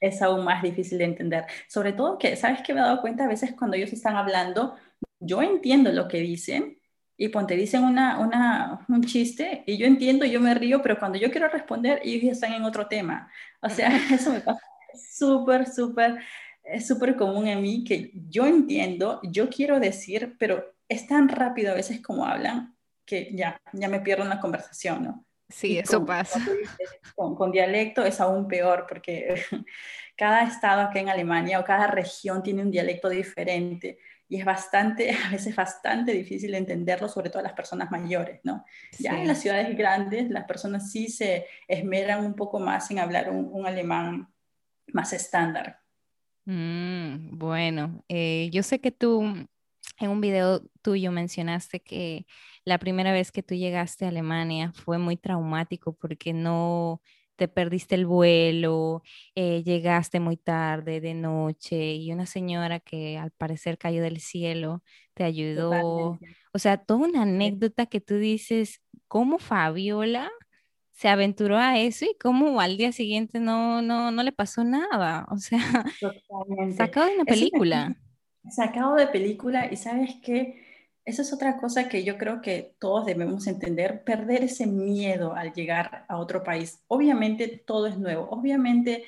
Es 0.00 0.22
aún 0.22 0.44
más 0.44 0.62
difícil 0.62 0.98
de 0.98 1.04
entender. 1.04 1.44
Sobre 1.68 1.92
todo 1.92 2.18
que, 2.18 2.36
¿sabes 2.36 2.62
qué 2.62 2.72
me 2.72 2.80
he 2.80 2.82
dado 2.82 3.00
cuenta? 3.00 3.24
A 3.24 3.28
veces 3.28 3.54
cuando 3.56 3.76
ellos 3.76 3.92
están 3.92 4.16
hablando, 4.16 4.76
yo 5.20 5.42
entiendo 5.42 5.92
lo 5.92 6.08
que 6.08 6.18
dicen 6.18 6.78
y 7.16 7.28
ponte 7.28 7.54
dicen 7.54 7.84
una, 7.84 8.18
una, 8.18 8.84
un 8.88 9.02
chiste 9.04 9.62
y 9.66 9.76
yo 9.76 9.86
entiendo, 9.86 10.24
yo 10.24 10.40
me 10.40 10.54
río, 10.54 10.82
pero 10.82 10.98
cuando 10.98 11.18
yo 11.18 11.30
quiero 11.30 11.48
responder, 11.48 12.00
ellos 12.02 12.22
ya 12.22 12.32
están 12.32 12.52
en 12.54 12.64
otro 12.64 12.86
tema. 12.88 13.30
O 13.60 13.68
sea, 13.68 13.88
eso 14.12 14.32
me 14.32 14.40
pasa 14.40 14.60
súper, 14.94 15.66
súper, 15.66 16.18
es 16.64 16.86
súper 16.86 17.16
común 17.16 17.46
en 17.46 17.60
mí 17.60 17.84
que 17.84 18.12
yo 18.28 18.46
entiendo, 18.46 19.20
yo 19.22 19.48
quiero 19.50 19.80
decir, 19.80 20.36
pero 20.38 20.73
es 20.88 21.06
tan 21.06 21.28
rápido 21.28 21.72
a 21.72 21.74
veces 21.74 22.00
como 22.00 22.26
hablan 22.26 22.76
que 23.04 23.30
ya, 23.34 23.60
ya 23.72 23.88
me 23.88 24.00
pierdo 24.00 24.22
en 24.22 24.30
la 24.30 24.40
conversación, 24.40 25.04
¿no? 25.04 25.26
Sí, 25.48 25.78
eso 25.78 26.04
pasa. 26.04 26.40
con, 27.14 27.34
con, 27.34 27.52
dialecto 27.52 28.02
es 28.04 28.20
aún 28.20 28.48
peor 28.48 28.86
porque 28.88 29.34
cada 30.16 30.42
estado 30.42 30.82
acá 30.82 31.00
en 31.00 31.10
Alemania 31.10 31.60
o 31.60 31.64
cada 31.64 31.86
región 31.86 32.42
tiene 32.42 32.62
un 32.62 32.70
dialecto 32.70 33.08
diferente 33.10 33.98
y 34.26 34.38
es 34.38 34.44
bastante, 34.44 35.10
a 35.26 35.30
veces 35.30 35.54
bastante 35.54 36.12
difícil 36.12 36.52
de 36.52 36.58
entenderlo, 36.58 37.08
sobre 37.08 37.28
todo 37.28 37.40
a 37.40 37.44
las 37.44 37.52
personas 37.52 37.90
mayores, 37.90 38.40
¿no? 38.42 38.64
Ya 38.98 39.20
en 39.20 39.28
las 39.28 39.40
ciudades 39.40 39.76
grandes 39.76 40.30
las 40.30 40.44
personas 40.44 40.90
sí 40.90 41.08
se 41.08 41.46
esmeran 41.68 42.24
un 42.24 42.34
poco 42.34 42.58
más 42.58 42.90
en 42.90 42.98
hablar 42.98 43.30
un, 43.30 43.48
un 43.52 43.66
alemán 43.66 44.32
más 44.88 45.12
estándar. 45.12 45.78
Mm, 46.46 47.38
bueno, 47.38 48.04
eh, 48.08 48.50
yo 48.52 48.62
sé 48.62 48.80
que 48.80 48.90
tú 48.90 49.46
en 49.98 50.10
un 50.10 50.20
video 50.20 50.62
tuyo 50.82 51.12
mencionaste 51.12 51.80
que 51.80 52.26
la 52.64 52.78
primera 52.78 53.12
vez 53.12 53.32
que 53.32 53.42
tú 53.42 53.54
llegaste 53.54 54.04
a 54.04 54.08
Alemania 54.08 54.72
fue 54.74 54.98
muy 54.98 55.16
traumático 55.16 55.94
porque 55.94 56.32
no 56.32 57.00
te 57.36 57.48
perdiste 57.48 57.94
el 57.94 58.06
vuelo, 58.06 59.02
eh, 59.34 59.62
llegaste 59.64 60.20
muy 60.20 60.36
tarde 60.36 61.00
de 61.00 61.14
noche 61.14 61.94
y 61.94 62.12
una 62.12 62.26
señora 62.26 62.80
que 62.80 63.18
al 63.18 63.32
parecer 63.32 63.76
cayó 63.76 64.02
del 64.02 64.20
cielo 64.20 64.82
te 65.14 65.24
ayudó. 65.24 66.18
O 66.52 66.58
sea, 66.58 66.76
toda 66.78 67.06
una 67.08 67.22
anécdota 67.22 67.86
que 67.86 68.00
tú 68.00 68.16
dices, 68.16 68.80
¿cómo 69.08 69.38
Fabiola 69.38 70.30
se 70.92 71.08
aventuró 71.08 71.56
a 71.56 71.78
eso 71.78 72.04
y 72.04 72.16
cómo 72.20 72.60
al 72.60 72.76
día 72.76 72.92
siguiente 72.92 73.40
no, 73.40 73.82
no, 73.82 74.12
no 74.12 74.22
le 74.22 74.32
pasó 74.32 74.62
nada? 74.62 75.26
O 75.30 75.38
sea, 75.38 75.58
sacado 76.76 77.08
de 77.08 77.14
una 77.16 77.24
película 77.24 77.96
sacado 78.50 78.96
de 78.96 79.06
película 79.06 79.70
y 79.70 79.76
sabes 79.76 80.16
que 80.22 80.64
esa 81.04 81.22
es 81.22 81.32
otra 81.32 81.58
cosa 81.58 81.88
que 81.88 82.02
yo 82.02 82.16
creo 82.16 82.40
que 82.40 82.74
todos 82.78 83.04
debemos 83.04 83.46
entender, 83.46 84.04
perder 84.04 84.44
ese 84.44 84.66
miedo 84.66 85.34
al 85.34 85.52
llegar 85.52 86.06
a 86.08 86.16
otro 86.16 86.42
país. 86.42 86.82
Obviamente 86.88 87.62
todo 87.66 87.86
es 87.86 87.98
nuevo, 87.98 88.28
obviamente 88.30 89.04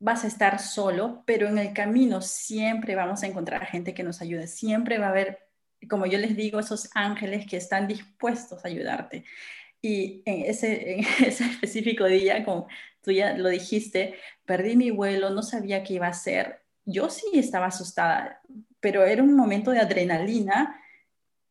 vas 0.00 0.24
a 0.24 0.28
estar 0.28 0.58
solo, 0.58 1.22
pero 1.26 1.46
en 1.48 1.58
el 1.58 1.72
camino 1.72 2.22
siempre 2.22 2.96
vamos 2.96 3.22
a 3.22 3.26
encontrar 3.26 3.66
gente 3.66 3.94
que 3.94 4.02
nos 4.02 4.20
ayude, 4.20 4.46
siempre 4.48 4.98
va 4.98 5.06
a 5.06 5.10
haber, 5.10 5.38
como 5.88 6.06
yo 6.06 6.18
les 6.18 6.36
digo, 6.36 6.58
esos 6.58 6.90
ángeles 6.94 7.46
que 7.46 7.58
están 7.58 7.86
dispuestos 7.86 8.64
a 8.64 8.68
ayudarte. 8.68 9.24
Y 9.82 10.22
en 10.26 10.50
ese, 10.50 11.00
específico 11.26 12.06
día, 12.06 12.44
como 12.44 12.66
tú 13.02 13.12
ya 13.12 13.36
lo 13.36 13.48
dijiste, 13.48 14.14
perdí 14.44 14.76
mi 14.76 14.90
vuelo, 14.90 15.30
no 15.30 15.42
sabía 15.42 15.84
qué 15.84 15.94
iba 15.94 16.06
a 16.06 16.10
hacer 16.10 16.62
yo 16.90 17.08
sí 17.10 17.26
estaba 17.34 17.66
asustada, 17.66 18.42
pero 18.80 19.04
era 19.04 19.22
un 19.22 19.34
momento 19.34 19.70
de 19.70 19.80
adrenalina 19.80 20.80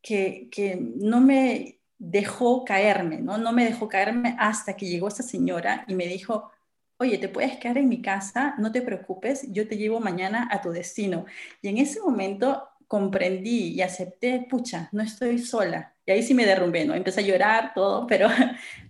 que, 0.01 0.49
no 0.95 1.21
me 1.21 1.79
dejó 1.97 2.63
caerme, 2.63 3.19
¿no? 3.19 3.37
No 3.37 3.51
me 3.51 3.65
dejó 3.65 3.87
caerme 3.87 4.35
hasta 4.39 4.75
que 4.75 4.87
llegó 4.87 5.07
esta 5.07 5.23
señora 5.23 5.85
y 5.87 5.95
me 5.95 6.07
dijo, 6.07 6.51
oye, 6.97 7.17
te 7.17 7.29
puedes 7.29 7.57
quedar 7.57 7.77
en 7.77 7.89
mi 7.89 8.01
casa, 8.01 8.55
no 8.57 8.71
te 8.71 8.81
preocupes, 8.81 9.51
yo 9.51 9.67
te 9.67 9.77
llevo 9.77 9.99
mañana 9.99 10.47
a 10.51 10.61
tu 10.61 10.71
destino. 10.71 11.25
Y 11.61 11.69
en 11.69 11.77
ese 11.77 11.99
momento 12.01 12.69
comprendí 12.87 13.73
y 13.73 13.81
acepté, 13.81 14.45
pucha, 14.49 14.89
no 14.91 15.03
estoy 15.03 15.39
sola. 15.39 15.93
Y 16.05 16.11
ahí 16.11 16.23
sí 16.23 16.33
me 16.33 16.45
derrumbé, 16.45 16.85
¿no? 16.85 16.95
Empecé 16.95 17.21
a 17.21 17.23
llorar, 17.23 17.73
todo, 17.73 18.07
pero, 18.07 18.27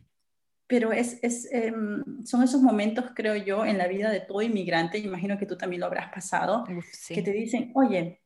pero 0.70 0.92
es, 0.92 1.18
es 1.24 1.52
em, 1.52 2.04
son 2.24 2.44
esos 2.44 2.62
momentos, 2.62 3.06
creo 3.16 3.36
yo, 3.36 3.66
en 3.66 3.80
la 3.80 3.88
vida 3.88 4.12
de 4.12 4.20
todo 4.20 4.44
inmigrante, 4.44 5.00
imagino 5.00 5.36
que 5.40 5.48
tú 5.48 5.58
también 5.58 5.80
lo 5.80 5.88
habrás 5.88 6.14
pasado, 6.14 6.64
que 7.08 7.24
te 7.24 7.32
dicen, 7.32 7.72
oye, 7.74 8.22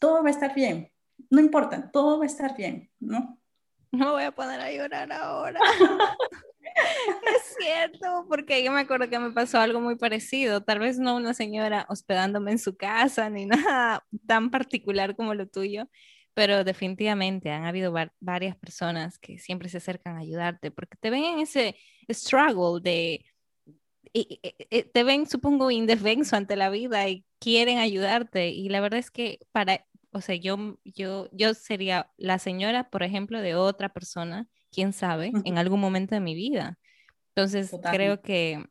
todo 0.00 0.20
va 0.20 0.28
a 0.28 0.32
estar 0.32 0.52
bien, 0.56 0.90
no 1.30 1.40
importa, 1.40 1.92
todo 1.92 2.18
va 2.18 2.24
a 2.24 2.26
estar 2.26 2.56
bien, 2.56 2.90
¿no? 2.98 3.40
No 3.92 4.10
voy 4.10 4.24
a 4.24 4.32
poner 4.32 4.60
a 4.60 4.72
llorar 4.72 5.12
ahora. 5.12 5.60
es 7.36 7.56
cierto, 7.60 8.26
porque 8.28 8.64
yo 8.64 8.72
me 8.72 8.80
acuerdo 8.80 9.08
que 9.08 9.20
me 9.20 9.30
pasó 9.30 9.58
algo 9.60 9.80
muy 9.80 9.94
parecido, 9.94 10.64
tal 10.64 10.80
vez 10.80 10.98
no 10.98 11.14
una 11.14 11.32
señora 11.32 11.86
hospedándome 11.88 12.50
en 12.50 12.58
su 12.58 12.76
casa 12.76 13.30
ni 13.30 13.46
nada 13.46 14.04
tan 14.26 14.50
particular 14.50 15.14
como 15.14 15.32
lo 15.34 15.46
tuyo, 15.46 15.88
pero 16.34 16.64
definitivamente 16.64 17.50
han 17.50 17.64
habido 17.64 17.94
varias 18.20 18.56
personas 18.56 19.18
que 19.18 19.38
siempre 19.38 19.68
se 19.68 19.78
acercan 19.78 20.16
a 20.16 20.20
ayudarte 20.20 20.70
porque 20.70 20.96
te 21.00 21.10
ven 21.10 21.24
en 21.24 21.38
ese 21.38 21.76
struggle 22.08 22.80
de, 22.82 23.24
te 24.92 25.04
ven, 25.04 25.26
supongo, 25.26 25.70
indefenso 25.70 26.36
ante 26.36 26.56
la 26.56 26.70
vida 26.70 27.08
y 27.08 27.24
quieren 27.38 27.78
ayudarte. 27.78 28.48
Y 28.48 28.68
la 28.68 28.80
verdad 28.80 29.00
es 29.00 29.10
que 29.10 29.40
para, 29.52 29.86
o 30.12 30.20
sea, 30.20 30.36
yo, 30.36 30.78
yo, 30.84 31.28
yo 31.32 31.54
sería 31.54 32.10
la 32.16 32.38
señora, 32.38 32.90
por 32.90 33.02
ejemplo, 33.02 33.40
de 33.40 33.54
otra 33.54 33.88
persona, 33.88 34.46
quién 34.70 34.92
sabe, 34.92 35.32
en 35.44 35.58
algún 35.58 35.80
momento 35.80 36.14
de 36.14 36.20
mi 36.20 36.34
vida. 36.34 36.78
Entonces, 37.34 37.72
creo 37.90 38.22
que, 38.22 38.64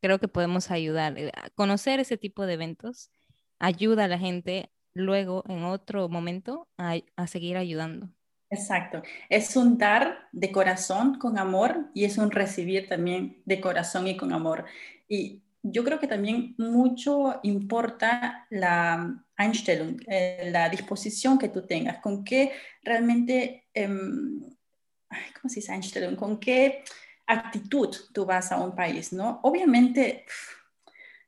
creo 0.00 0.18
que 0.20 0.28
podemos 0.28 0.70
ayudar. 0.70 1.18
Eh, 1.18 1.32
conocer 1.54 1.98
ese 1.98 2.16
tipo 2.16 2.46
de 2.46 2.54
eventos 2.54 3.10
ayuda 3.58 4.04
a 4.04 4.08
la 4.08 4.18
gente 4.18 4.70
luego 4.94 5.44
en 5.48 5.64
otro 5.64 6.08
momento 6.08 6.68
a, 6.78 7.26
seguir 7.26 7.56
ayudando. 7.56 8.08
Exacto. 8.50 9.02
Es 9.28 9.56
un 9.56 9.76
dar 9.76 10.28
de 10.32 10.52
corazón 10.52 11.18
con 11.18 11.38
amor 11.38 11.90
y 11.92 12.04
es 12.04 12.18
un 12.18 12.30
recibir 12.30 12.88
también 12.88 13.42
de 13.44 13.60
corazón 13.60 14.06
y 14.06 14.16
con 14.16 14.32
amor. 14.32 14.64
Y 15.08 15.42
yo 15.62 15.82
creo 15.82 15.98
que 15.98 16.06
también 16.06 16.54
mucho 16.58 17.40
importa 17.42 18.46
la 18.50 19.24
Einstellung, 19.36 20.00
eh, 20.06 20.50
la 20.52 20.68
disposición 20.68 21.38
que 21.38 21.48
tú 21.48 21.66
tengas, 21.66 21.98
con 21.98 22.22
qué 22.24 22.52
realmente, 22.82 23.66
em, 23.74 24.40
¿cómo 25.40 25.48
se 25.48 25.56
dice 25.56 25.72
Einstellung? 25.72 26.14
Con 26.14 26.38
qué 26.38 26.84
actitud 27.26 27.94
tú 28.12 28.24
vas 28.24 28.52
a 28.52 28.60
un 28.60 28.74
país, 28.74 29.12
¿no? 29.12 29.40
Obviamente, 29.42 30.26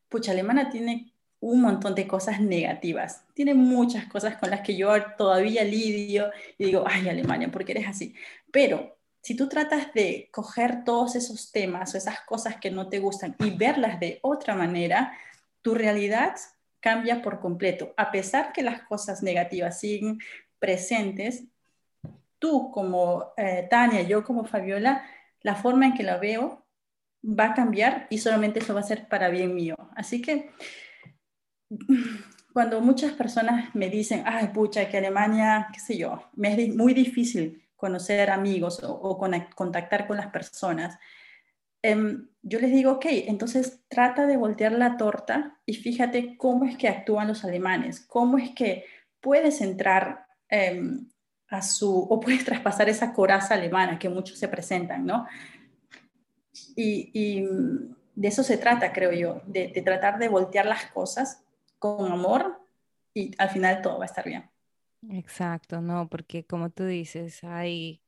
pucha, 0.08 0.32
Alemania 0.32 0.68
tiene 0.70 1.15
un 1.40 1.60
montón 1.60 1.94
de 1.94 2.06
cosas 2.06 2.40
negativas. 2.40 3.24
Tiene 3.34 3.54
muchas 3.54 4.06
cosas 4.06 4.36
con 4.36 4.50
las 4.50 4.62
que 4.62 4.76
yo 4.76 4.90
todavía 5.16 5.64
lidio 5.64 6.30
y 6.58 6.66
digo, 6.66 6.84
ay, 6.86 7.08
Alemania, 7.08 7.50
¿por 7.50 7.64
qué 7.64 7.72
eres 7.72 7.88
así? 7.88 8.14
Pero 8.50 8.96
si 9.20 9.34
tú 9.34 9.48
tratas 9.48 9.92
de 9.92 10.28
coger 10.32 10.84
todos 10.84 11.16
esos 11.16 11.50
temas 11.50 11.94
o 11.94 11.98
esas 11.98 12.20
cosas 12.20 12.56
que 12.56 12.70
no 12.70 12.88
te 12.88 13.00
gustan 13.00 13.34
y 13.40 13.50
verlas 13.50 13.98
de 13.98 14.18
otra 14.22 14.54
manera, 14.54 15.12
tu 15.62 15.74
realidad 15.74 16.36
cambia 16.80 17.22
por 17.22 17.40
completo. 17.40 17.92
A 17.96 18.12
pesar 18.12 18.52
que 18.52 18.62
las 18.62 18.82
cosas 18.82 19.22
negativas 19.22 19.80
siguen 19.80 20.20
presentes, 20.58 21.44
tú 22.38 22.70
como 22.70 23.32
eh, 23.36 23.66
Tania, 23.68 24.02
yo 24.02 24.22
como 24.22 24.44
Fabiola, 24.44 25.04
la 25.42 25.56
forma 25.56 25.86
en 25.86 25.94
que 25.94 26.04
la 26.04 26.18
veo 26.18 26.64
va 27.24 27.46
a 27.46 27.54
cambiar 27.54 28.06
y 28.10 28.18
solamente 28.18 28.60
eso 28.60 28.74
va 28.74 28.80
a 28.80 28.84
ser 28.84 29.08
para 29.08 29.28
bien 29.28 29.54
mío. 29.54 29.76
Así 29.96 30.22
que 30.22 30.50
cuando 32.56 32.80
muchas 32.80 33.12
personas 33.12 33.74
me 33.74 33.90
dicen, 33.90 34.22
ay, 34.24 34.48
pucha, 34.48 34.88
que 34.88 34.96
Alemania, 34.96 35.68
qué 35.74 35.78
sé 35.78 35.98
yo, 35.98 36.22
me 36.36 36.54
es 36.54 36.74
muy 36.74 36.94
difícil 36.94 37.62
conocer 37.76 38.30
amigos 38.30 38.80
o, 38.82 39.18
contactar 39.54 40.06
con 40.06 40.16
las 40.16 40.28
personas, 40.28 40.98
em, 41.82 42.28
yo 42.40 42.58
les 42.58 42.70
digo, 42.70 42.92
ok, 42.92 43.04
entonces 43.26 43.80
trata 43.88 44.26
de 44.26 44.38
voltear 44.38 44.72
la 44.72 44.96
torta 44.96 45.60
y 45.66 45.74
fíjate 45.74 46.38
cómo 46.38 46.64
es 46.64 46.78
que 46.78 46.88
actúan 46.88 47.28
los 47.28 47.44
alemanes, 47.44 48.00
cómo 48.00 48.38
es 48.38 48.52
que 48.52 48.86
puedes 49.20 49.60
entrar 49.60 50.26
em, 50.48 51.06
a 51.48 51.60
su, 51.60 51.94
o 51.94 52.18
puedes 52.20 52.44
traspasar 52.46 52.88
esa 52.88 53.12
coraza 53.12 53.52
alemana 53.52 53.98
que 53.98 54.08
muchos 54.08 54.38
se 54.38 54.48
presentan, 54.48 55.04
¿no? 55.04 55.26
Y, 56.74 57.46
de 58.14 58.28
eso 58.28 58.42
se 58.42 58.56
trata, 58.56 58.94
creo 58.94 59.12
yo, 59.12 59.42
de, 59.46 59.68
de 59.68 59.82
tratar 59.82 60.18
de 60.18 60.30
voltear 60.30 60.64
las 60.64 60.86
cosas 60.86 61.45
con 61.78 62.10
amor 62.10 62.60
y 63.14 63.32
al 63.38 63.50
final 63.50 63.82
todo 63.82 63.98
va 63.98 64.04
a 64.04 64.06
estar 64.06 64.24
bien. 64.24 64.50
Exacto, 65.10 65.80
no, 65.80 66.08
porque 66.08 66.44
como 66.44 66.70
tú 66.70 66.84
dices, 66.84 67.44
hay, 67.44 68.02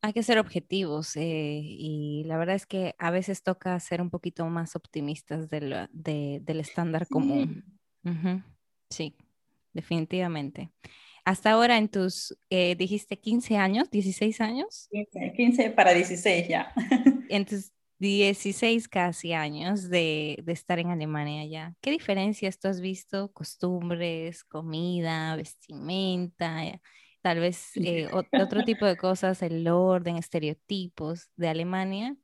hay 0.00 0.12
que 0.12 0.22
ser 0.22 0.38
objetivos 0.38 1.16
eh, 1.16 1.60
y 1.62 2.24
la 2.26 2.38
verdad 2.38 2.54
es 2.54 2.66
que 2.66 2.94
a 2.98 3.10
veces 3.10 3.42
toca 3.42 3.78
ser 3.80 4.00
un 4.00 4.10
poquito 4.10 4.46
más 4.46 4.76
optimistas 4.76 5.48
del 5.48 5.88
estándar 6.46 7.08
común. 7.08 7.64
Sí, 8.90 9.16
definitivamente. 9.72 10.70
Hasta 11.24 11.50
ahora 11.50 11.76
en 11.76 11.88
tus, 11.88 12.38
eh, 12.50 12.76
dijiste 12.76 13.18
15 13.18 13.56
años, 13.56 13.90
16 13.90 14.40
años. 14.40 14.88
15, 14.92 15.32
15 15.36 15.70
para 15.70 15.92
16 15.92 16.46
ya. 16.48 16.72
En 17.28 17.44
tus 17.44 17.72
16 17.98 18.88
casi 18.88 19.32
años 19.32 19.88
de, 19.88 20.42
estar 20.46 20.78
en 20.78 20.90
Alemania 20.90 21.44
ya. 21.46 21.74
¿Qué 21.80 21.90
diferencias 21.90 22.58
tú 22.58 22.68
has 22.68 22.80
visto? 22.80 23.32
Costumbres, 23.32 24.44
comida, 24.44 25.36
vestimenta, 25.36 26.62
tal 27.22 27.40
vez 27.40 27.76
eh, 27.76 28.08
otro 28.12 28.64
tipo 28.64 28.86
de 28.86 28.96
cosas, 28.96 29.42
el 29.42 29.66
orden, 29.68 30.16
estereotipos 30.16 31.30
de 31.36 31.48
Alemania 31.48 32.16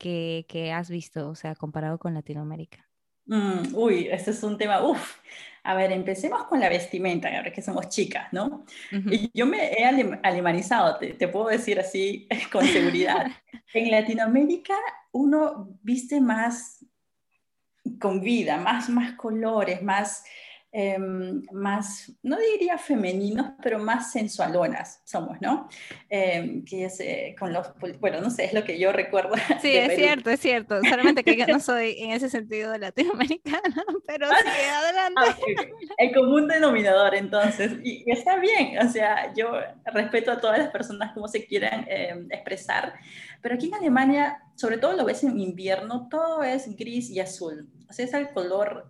que, 0.00 0.72
has 0.74 0.90
visto, 0.90 1.28
o 1.28 1.34
sea, 1.34 1.54
comparado 1.54 1.98
con 1.98 2.14
Latinoamérica? 2.14 2.88
Mm, 3.26 3.74
uy, 3.74 4.08
este 4.10 4.30
es 4.30 4.42
un 4.42 4.56
tema, 4.56 4.82
uff. 4.82 5.18
A 5.62 5.74
ver, 5.74 5.92
empecemos 5.92 6.44
con 6.44 6.60
la 6.60 6.68
vestimenta, 6.68 7.28
ahora 7.28 7.52
que 7.52 7.62
somos 7.62 7.88
chicas, 7.88 8.32
¿no? 8.32 8.64
Y 8.90 9.30
yo 9.34 9.46
me 9.46 9.72
he 9.72 9.84
alemanizado, 9.84 10.96
te, 10.96 11.14
te, 11.14 11.28
puedo 11.28 11.48
decir 11.48 11.78
así 11.78 12.26
con 12.52 12.64
seguridad. 12.66 13.26
en 13.74 13.90
Latinoamérica 13.90 14.74
uno 15.12 15.68
viste 15.82 16.20
más 16.20 16.84
con 17.98 18.20
vida, 18.20 18.58
más, 18.58 18.88
más 18.88 19.12
colores, 19.12 19.82
más, 19.82 20.24
Em, 20.72 21.42
más, 21.50 22.12
no 22.22 22.38
diría 22.38 22.78
femeninos, 22.78 23.54
pero 23.60 23.80
más 23.80 24.12
sensualonas 24.12 25.02
somos, 25.04 25.40
¿no? 25.40 25.68
Em, 26.08 26.64
que 26.64 26.84
es 26.84 27.00
eh, 27.00 27.34
con 27.36 27.52
los, 27.52 27.72
bueno, 27.98 28.20
no 28.20 28.30
sé, 28.30 28.44
es 28.44 28.52
lo 28.52 28.62
que 28.62 28.78
yo 28.78 28.92
recuerdo. 28.92 29.32
Sí, 29.60 29.76
es 29.76 29.96
cierto, 29.96 30.30
es 30.30 30.38
cierto, 30.38 30.80
solamente 30.88 31.24
que 31.24 31.36
yo 31.36 31.44
no 31.48 31.58
soy 31.58 31.96
en 31.98 32.12
ese 32.12 32.30
sentido 32.30 32.78
latinoamericana, 32.78 33.60
pero 34.06 34.28
sí, 34.28 34.60
adelante. 34.72 35.20
Ah, 35.20 35.36
El 35.98 36.14
común 36.14 36.46
denominador, 36.46 37.16
entonces, 37.16 37.72
y, 37.82 38.04
está 38.06 38.38
bien, 38.38 38.78
o 38.78 38.88
sea, 38.88 39.34
yo 39.34 39.50
respeto 39.86 40.30
a 40.30 40.40
todas 40.40 40.60
las 40.60 40.70
personas 40.70 41.12
como 41.14 41.26
se 41.26 41.46
quieran 41.46 41.84
em, 41.88 42.28
expresar, 42.30 42.94
pero 43.42 43.56
aquí 43.56 43.66
en 43.66 43.74
Alemania, 43.74 44.40
sobre 44.54 44.78
todo 44.78 44.92
lo 44.92 45.04
ves 45.04 45.24
en 45.24 45.36
invierno, 45.40 46.06
todo 46.08 46.44
es 46.44 46.76
gris 46.76 47.10
y 47.10 47.18
azul, 47.18 47.68
sea, 47.92 48.04
es 48.04 48.14
el 48.14 48.30
color 48.30 48.88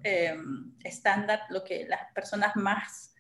estándar, 0.85 1.43
lo 1.51 1.65
que 1.65 1.87
las 1.87 2.13
personas 2.13 2.57
más 2.57 3.15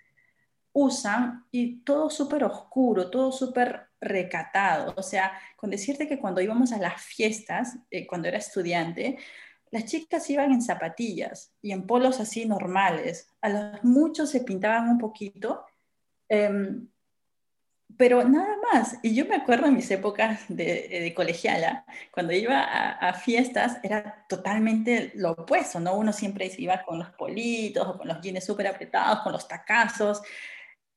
usan 0.72 1.46
y 1.50 1.80
todo 1.80 2.10
súper 2.10 2.44
oscuro, 2.44 3.10
todo 3.10 3.32
súper 3.32 3.88
recatado. 4.00 4.94
O 4.96 5.02
sea, 5.02 5.32
con 5.56 5.70
decirte 5.70 6.08
que 6.08 6.18
cuando 6.18 6.40
íbamos 6.40 6.72
a 6.72 6.78
las 6.78 7.02
fiestas, 7.02 7.78
eh, 7.90 8.06
cuando 8.06 8.28
era 8.28 8.38
estudiante, 8.38 9.18
las 9.70 9.84
chicas 9.84 10.28
iban 10.30 10.52
en 10.52 10.62
zapatillas 10.62 11.54
y 11.62 11.72
en 11.72 11.86
polos 11.86 12.20
así 12.20 12.46
normales. 12.46 13.28
A 13.40 13.48
los 13.48 13.84
muchos 13.84 14.30
se 14.30 14.40
pintaban 14.40 14.88
un 14.88 14.98
poquito. 14.98 15.64
Em, 16.28 16.88
pero 18.00 18.26
nada 18.26 18.56
más. 18.72 18.96
Y 19.02 19.14
yo 19.14 19.26
me 19.26 19.36
acuerdo 19.36 19.66
en 19.66 19.74
mis 19.74 19.90
épocas 19.90 20.40
de, 20.48 20.88
de 20.88 21.12
colegiala, 21.14 21.84
cuando 22.10 22.32
iba 22.32 22.62
a, 22.62 23.12
fiestas 23.12 23.76
era 23.82 24.24
totalmente 24.26 25.12
lo 25.16 25.32
opuesto, 25.32 25.80
¿no? 25.80 25.94
Uno 25.98 26.10
siempre 26.14 26.50
iba 26.56 26.82
con 26.82 26.98
los 26.98 27.10
politos 27.10 27.86
o 27.86 27.98
con 27.98 28.08
los 28.08 28.22
jeans 28.22 28.42
súper 28.42 28.68
apretados, 28.68 29.20
con 29.20 29.32
los 29.32 29.46
tacazos. 29.46 30.22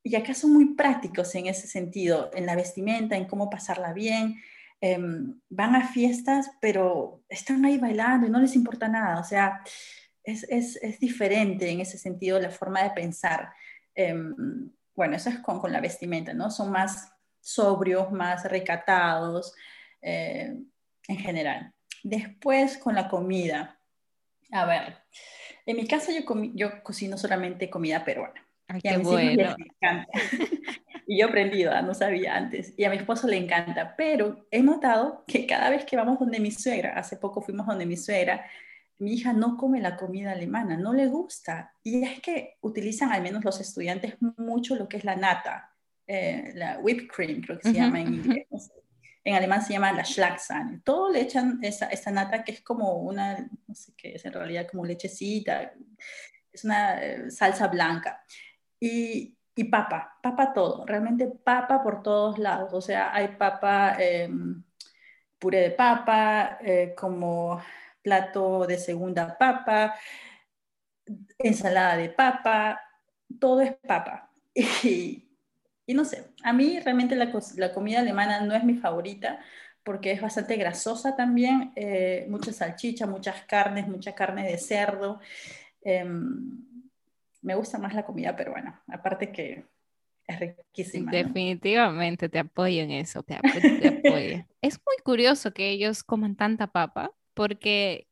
Y 0.01 0.15
acá 0.15 0.33
son 0.33 0.53
muy 0.53 0.75
prácticos 0.75 1.35
en 1.35 1.47
ese 1.47 1.67
sentido, 1.67 2.31
en 2.33 2.45
la 2.45 2.55
vestimenta, 2.55 3.17
en 3.17 3.25
cómo 3.25 3.49
pasarla 3.49 3.91
bien. 3.91 4.41
Em, 4.79 5.41
van 5.49 5.75
a 5.75 5.89
fiestas, 5.89 6.51
pero 6.61 7.21
están 7.27 7.65
ahí 7.65 7.77
bailando 7.77 8.27
y 8.27 8.29
no 8.29 8.39
les 8.39 8.55
importa 8.55 8.87
nada. 8.87 9.19
O 9.19 9.25
sea, 9.25 9.61
es, 10.23 10.43
es, 10.43 10.77
es 10.77 11.01
diferente 11.01 11.69
en 11.69 11.81
ese 11.81 11.97
sentido 11.97 12.39
la 12.39 12.49
forma 12.49 12.81
de 12.81 12.91
pensar. 12.91 13.51
Em, 13.93 14.71
bueno, 14.95 15.15
eso 15.15 15.29
es 15.29 15.39
con, 15.39 15.59
con, 15.59 15.71
la 15.71 15.81
vestimenta, 15.81 16.33
¿no? 16.33 16.51
Son 16.51 16.71
más 16.71 17.11
sobrios, 17.41 18.11
más 18.11 18.45
recatados 18.45 19.53
eh, 20.01 20.55
en 21.07 21.17
general. 21.17 21.73
Después 22.03 22.77
con 22.77 22.95
la 22.95 23.07
comida. 23.07 23.79
A 24.51 24.65
ver, 24.65 24.97
en 25.65 25.77
mi 25.77 25.87
casa 25.87 26.11
yo, 26.11 26.21
yo 26.53 26.83
cocino 26.83 27.17
solamente 27.17 27.69
comida 27.69 28.03
peruana. 28.05 28.45
Ay, 28.67 28.81
y 28.83 28.87
a 28.87 28.97
mis 28.97 29.07
bueno. 29.07 29.55
encanta. 29.57 30.07
y 31.07 31.19
yo 31.19 31.25
he 31.25 31.29
aprendido, 31.29 31.71
¿ah? 31.71 31.81
no 31.81 31.93
sabía 31.93 32.35
antes. 32.35 32.73
Y 32.77 32.83
a 32.85 32.89
mi 32.89 32.97
esposo 32.97 33.27
le 33.27 33.37
encanta. 33.37 33.95
Pero 33.95 34.45
he 34.51 34.61
notado 34.61 35.23
que 35.27 35.45
cada 35.45 35.69
vez 35.69 35.85
que 35.85 35.95
vamos 35.95 36.19
donde 36.19 36.39
mi 36.39 36.51
suegra, 36.51 36.93
hace 36.97 37.17
poco 37.17 37.41
fuimos 37.41 37.65
donde 37.65 37.85
mi 37.85 37.97
suegra, 37.97 38.45
mi 39.03 39.13
hija 39.13 39.33
no 39.33 39.57
come 39.57 39.81
la 39.81 39.97
comida 39.97 40.31
alemana, 40.31 40.77
no 40.77 40.93
le 40.93 41.07
gusta. 41.07 41.73
Y 41.83 42.03
es 42.03 42.21
que 42.21 42.57
utilizan, 42.61 43.11
al 43.11 43.21
menos 43.21 43.43
los 43.43 43.59
estudiantes, 43.59 44.15
mucho 44.37 44.75
lo 44.75 44.87
que 44.87 44.97
es 44.97 45.03
la 45.03 45.15
nata, 45.15 45.71
eh, 46.07 46.51
la 46.55 46.79
whipped 46.79 47.07
cream, 47.07 47.41
creo 47.41 47.59
que 47.59 47.69
se 47.69 47.73
llama 47.73 48.01
en 48.01 48.13
inglés. 48.13 48.71
En 49.25 49.35
alemán 49.35 49.61
se 49.61 49.73
llama 49.73 49.93
la 49.93 50.03
Schlagsahne. 50.03 50.81
Todo 50.83 51.09
le 51.09 51.21
echan 51.21 51.59
esa, 51.61 51.87
esa, 51.87 52.11
nata 52.11 52.43
que 52.43 52.51
es 52.51 52.61
como 52.61 52.95
una, 52.95 53.47
no 53.67 53.75
sé 53.75 53.93
qué 53.95 54.15
es 54.15 54.25
en 54.25 54.33
realidad, 54.33 54.67
como 54.69 54.85
lechecita, 54.85 55.71
es 56.51 56.65
una 56.65 57.01
eh, 57.01 57.31
salsa 57.31 57.67
blanca. 57.67 58.21
Y, 58.79 59.37
y, 59.55 59.63
papa, 59.65 60.17
papa 60.21 60.53
todo, 60.53 60.85
realmente 60.85 61.27
papa 61.27 61.81
por 61.81 62.03
todos 62.03 62.37
lados. 62.37 62.73
O 62.73 62.81
sea, 62.81 63.13
hay 63.13 63.29
papa, 63.29 63.95
em, 63.97 64.61
puré 65.39 65.61
de 65.61 65.71
papa, 65.71 66.57
eh, 66.61 66.93
como 66.97 67.61
plato 68.03 68.67
de 68.67 68.77
segunda 68.77 69.37
papa, 69.37 69.95
ensalada 71.39 71.97
de 71.97 72.09
papa, 72.09 72.79
todo 73.39 73.61
es 73.61 73.73
papa. 73.75 74.29
Y, 75.85 75.95
no 75.95 76.05
sé, 76.05 76.29
a 76.45 76.53
mí 76.53 76.79
realmente 76.79 77.13
la, 77.13 77.73
comida 77.73 77.99
alemana 77.99 78.39
no 78.39 78.55
es 78.55 78.63
mi 78.63 78.75
favorita 78.75 79.39
porque 79.83 80.13
es 80.13 80.21
bastante 80.21 80.55
grasosa 80.55 81.13
también, 81.17 81.73
eh, 81.75 82.25
mucha 82.29 82.53
salchicha, 82.53 83.05
muchas 83.05 83.41
carnes, 83.41 83.85
mucha 83.89 84.15
carne 84.15 84.49
de 84.49 84.57
cerdo. 84.57 85.19
Em, 85.81 86.63
me 87.41 87.55
gusta 87.55 87.77
más 87.79 87.93
la 87.93 88.05
comida 88.05 88.33
peruana, 88.33 88.81
aparte 88.87 89.29
que 89.29 89.65
es 90.25 90.39
riquísima. 90.39 91.11
Definitivamente 91.11 92.29
te 92.29 92.39
apoyo 92.39 92.81
en 92.81 92.91
eso, 92.91 93.21
te, 93.23 93.37
te 93.41 93.87
apoyo. 93.87 94.45
es 94.61 94.79
muy 94.85 94.95
curioso 95.03 95.53
que 95.53 95.69
ellos 95.69 96.03
coman 96.03 96.37
tanta 96.37 96.67
papa, 96.67 97.11
porque, 97.33 98.07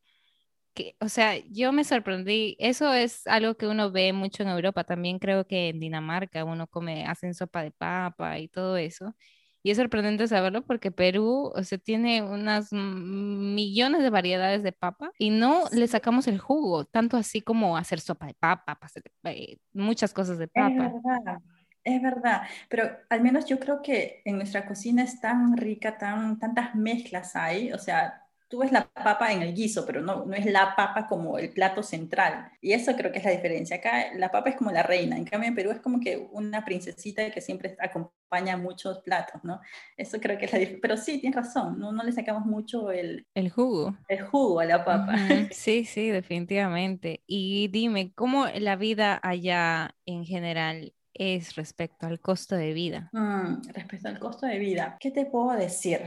que, 0.74 0.96
o 1.02 1.10
sea, 1.10 1.38
yo 1.50 1.72
me 1.74 1.84
sorprendí, 1.84 2.56
eso 2.60 2.94
es 2.94 3.28
algo 3.28 3.56
que 3.56 3.68
uno 3.68 3.92
ve 3.92 4.14
mucho 4.14 4.44
en 4.44 4.50
Europa, 4.50 4.84
también 4.86 5.20
creo 5.20 5.46
que 5.48 5.70
en 5.70 5.80
Dinamarca 5.80 6.46
uno 6.46 6.68
come, 6.68 7.06
hacen 7.06 7.34
sopa 7.34 7.64
de 7.64 7.72
papa 7.72 8.40
y 8.40 8.48
todo 8.48 8.78
eso, 8.78 9.16
Y 9.64 9.72
es 9.72 9.78
sorprendente 9.78 10.28
saberlo 10.28 10.66
porque 10.66 10.92
Perú, 10.92 11.52
o 11.56 11.64
sea, 11.64 11.78
tiene 11.78 12.24
unas 12.24 12.72
millones 12.74 14.02
de 14.02 14.10
variedades 14.10 14.64
de 14.64 14.72
papa 14.72 15.12
y 15.20 15.30
no 15.30 15.66
le 15.72 15.88
sacamos 15.88 16.28
el 16.28 16.40
jugo, 16.40 16.86
tanto 16.86 17.18
así 17.18 17.42
como 17.42 17.78
hacer 17.78 18.00
sopa 18.00 18.28
de 18.28 18.34
papa, 18.36 18.80
eh, 19.26 19.58
muchas 19.74 20.14
cosas 20.14 20.38
de 20.40 20.48
papa. 20.48 20.88
Es 20.88 21.04
verdad. 21.04 21.40
Es 21.84 22.00
verdad, 22.02 22.44
pero 22.70 22.92
al 23.10 23.22
menos 23.22 23.46
yo 23.46 23.60
creo 23.60 23.82
que 23.82 24.22
en 24.26 24.38
nuestra 24.38 24.68
cocina 24.68 25.02
es 25.04 25.20
tan 25.20 25.58
rica, 25.58 25.98
tan, 25.98 26.38
tantas 26.38 26.76
mezclas 26.76 27.36
hay, 27.36 27.72
o 27.74 27.80
sea, 27.80 28.21
tú 28.52 28.60
ves 28.60 28.72
la 28.72 28.88
papa 28.92 29.32
en 29.34 29.42
el 29.42 29.56
guiso, 29.56 29.86
pero 29.86 30.02
no, 30.02 30.26
no 30.26 30.36
es 30.36 30.46
la 30.46 30.76
papa 30.76 31.08
como 31.08 31.40
el 31.40 31.52
plato 31.52 31.84
central. 31.84 32.52
Y 32.62 32.74
eso 32.74 32.94
creo 32.98 33.12
que 33.12 33.20
es 33.20 33.26
la 33.26 33.32
diferencia. 33.32 33.78
Acá 33.78 34.14
la 34.16 34.30
papa 34.32 34.50
es 34.52 34.58
como 34.58 34.72
la 34.72 34.84
reina, 34.84 35.18
en 35.18 35.26
cambio 35.26 35.50
en 35.50 35.56
Perú 35.56 35.72
es 35.72 35.80
como 35.80 36.00
que 36.02 36.18
una 36.34 36.66
princesita 36.66 37.32
que 37.32 37.42
siempre 37.42 37.76
acompaña 37.80 38.58
muchos 38.58 39.00
platos, 39.00 39.44
¿no? 39.44 39.62
Eso 39.98 40.20
creo 40.20 40.38
que 40.38 40.46
es 40.46 40.54
la 40.54 40.60
diferencia. 40.60 40.82
Pero 40.82 40.98
sí, 40.98 41.20
tienes 41.20 41.36
razón, 41.38 41.80
no, 41.80 41.92
no 41.94 42.04
le 42.04 42.12
sacamos 42.12 42.46
mucho 42.46 42.92
el, 42.92 43.26
el 43.36 43.50
jugo. 43.50 43.96
El 44.08 44.26
jugo 44.28 44.60
a 44.60 44.66
la 44.66 44.86
papa. 44.86 45.16
Sí, 45.52 45.86
sí, 45.86 46.10
definitivamente. 46.10 47.24
Y 47.28 47.68
dime, 47.70 48.14
¿cómo 48.14 48.48
la 48.48 48.76
vida 48.76 49.20
allá 49.24 49.96
en 50.06 50.26
general 50.26 50.94
es 51.14 51.56
respecto 51.56 52.08
al 52.08 52.20
costo 52.20 52.56
de 52.56 52.74
vida? 52.74 53.10
Mm, 53.12 53.62
respecto 53.74 54.08
al 54.08 54.20
costo 54.20 54.46
de 54.46 54.60
vida, 54.60 54.98
¿qué 55.00 55.12
te 55.12 55.26
puedo 55.26 55.52
decir? 55.52 56.02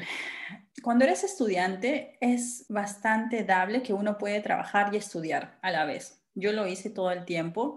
Cuando 0.82 1.04
eres 1.04 1.24
estudiante 1.24 2.16
es 2.20 2.66
bastante 2.68 3.44
dable 3.44 3.82
que 3.82 3.92
uno 3.92 4.18
puede 4.18 4.40
trabajar 4.40 4.92
y 4.92 4.98
estudiar 4.98 5.58
a 5.62 5.70
la 5.70 5.84
vez. 5.84 6.22
Yo 6.34 6.52
lo 6.52 6.66
hice 6.66 6.90
todo 6.90 7.10
el 7.10 7.24
tiempo. 7.24 7.76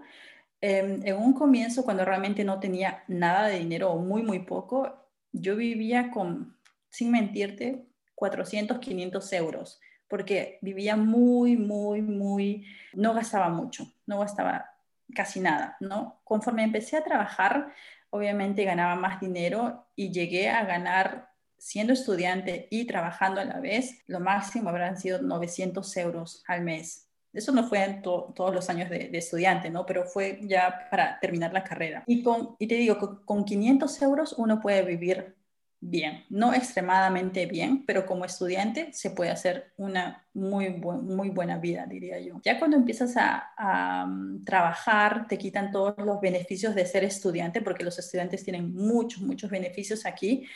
Em, 0.60 1.00
en 1.04 1.16
un 1.16 1.32
comienzo, 1.32 1.84
cuando 1.84 2.04
realmente 2.04 2.44
no 2.44 2.58
tenía 2.58 3.04
nada 3.06 3.46
de 3.48 3.60
dinero 3.60 3.92
o 3.92 3.98
muy, 3.98 4.22
muy 4.22 4.40
poco, 4.40 5.08
yo 5.32 5.56
vivía 5.56 6.10
con, 6.10 6.56
sin 6.90 7.10
mentirte, 7.10 7.86
400, 8.14 8.78
500 8.78 9.32
euros, 9.34 9.80
porque 10.08 10.58
vivía 10.60 10.96
muy, 10.96 11.56
muy, 11.56 12.02
muy, 12.02 12.66
no 12.94 13.14
gastaba 13.14 13.48
mucho, 13.48 13.92
no 14.06 14.18
gastaba 14.18 14.77
casi 15.14 15.40
nada, 15.40 15.76
¿no? 15.80 16.20
Conforme 16.24 16.64
empecé 16.64 16.96
a 16.96 17.04
trabajar, 17.04 17.72
obviamente 18.10 18.64
ganaba 18.64 18.94
más 18.94 19.20
dinero 19.20 19.86
y 19.94 20.10
llegué 20.12 20.48
a 20.48 20.64
ganar, 20.64 21.28
siendo 21.58 21.92
estudiante 21.92 22.68
y 22.70 22.86
trabajando 22.86 23.40
a 23.40 23.44
la 23.44 23.60
vez, 23.60 24.02
lo 24.06 24.20
máximo 24.20 24.68
habrán 24.68 24.96
sido 24.96 25.20
900 25.20 25.96
euros 25.96 26.44
al 26.46 26.62
mes. 26.62 27.08
Eso 27.32 27.52
no 27.52 27.64
fue 27.68 27.84
en 27.84 28.02
todos 28.02 28.54
los 28.54 28.70
años 28.70 28.88
de, 28.88 29.10
estudiante, 29.12 29.68
¿no? 29.70 29.84
Pero 29.84 30.04
fue 30.04 30.40
ya 30.42 30.88
para 30.90 31.18
terminar 31.20 31.52
la 31.52 31.62
carrera. 31.62 32.04
Y, 32.06 32.22
con, 32.22 32.56
y 32.58 32.66
te 32.66 32.76
digo, 32.76 32.98
con, 32.98 33.24
con 33.24 33.44
500 33.44 34.02
euros 34.02 34.34
uno 34.38 34.60
puede 34.60 34.82
vivir 34.82 35.37
bien, 35.80 36.24
no 36.28 36.52
extremadamente 36.54 37.46
bien, 37.46 37.84
pero 37.86 38.04
como 38.04 38.24
estudiante 38.24 38.92
se 38.92 39.10
puede 39.10 39.30
hacer 39.30 39.72
una 39.76 40.26
muy, 40.34 40.70
muy 40.70 41.30
buena 41.30 41.58
vida, 41.58 41.86
diría 41.86 42.18
yo. 42.20 42.40
Ya 42.44 42.58
cuando 42.58 42.76
empiezas 42.76 43.14
a, 43.16 44.04
mm, 44.06 44.44
trabajar, 44.44 45.26
te 45.28 45.38
quitan 45.38 45.70
todos 45.70 45.94
los 45.98 46.20
beneficios 46.20 46.74
de 46.74 46.86
ser 46.86 47.04
estudiante, 47.04 47.62
porque 47.62 47.84
los 47.84 47.98
estudiantes 47.98 48.44
tienen 48.44 48.74
muchos, 48.74 49.22
muchos 49.22 49.50
beneficios 49.50 50.04
aquí 50.06 50.46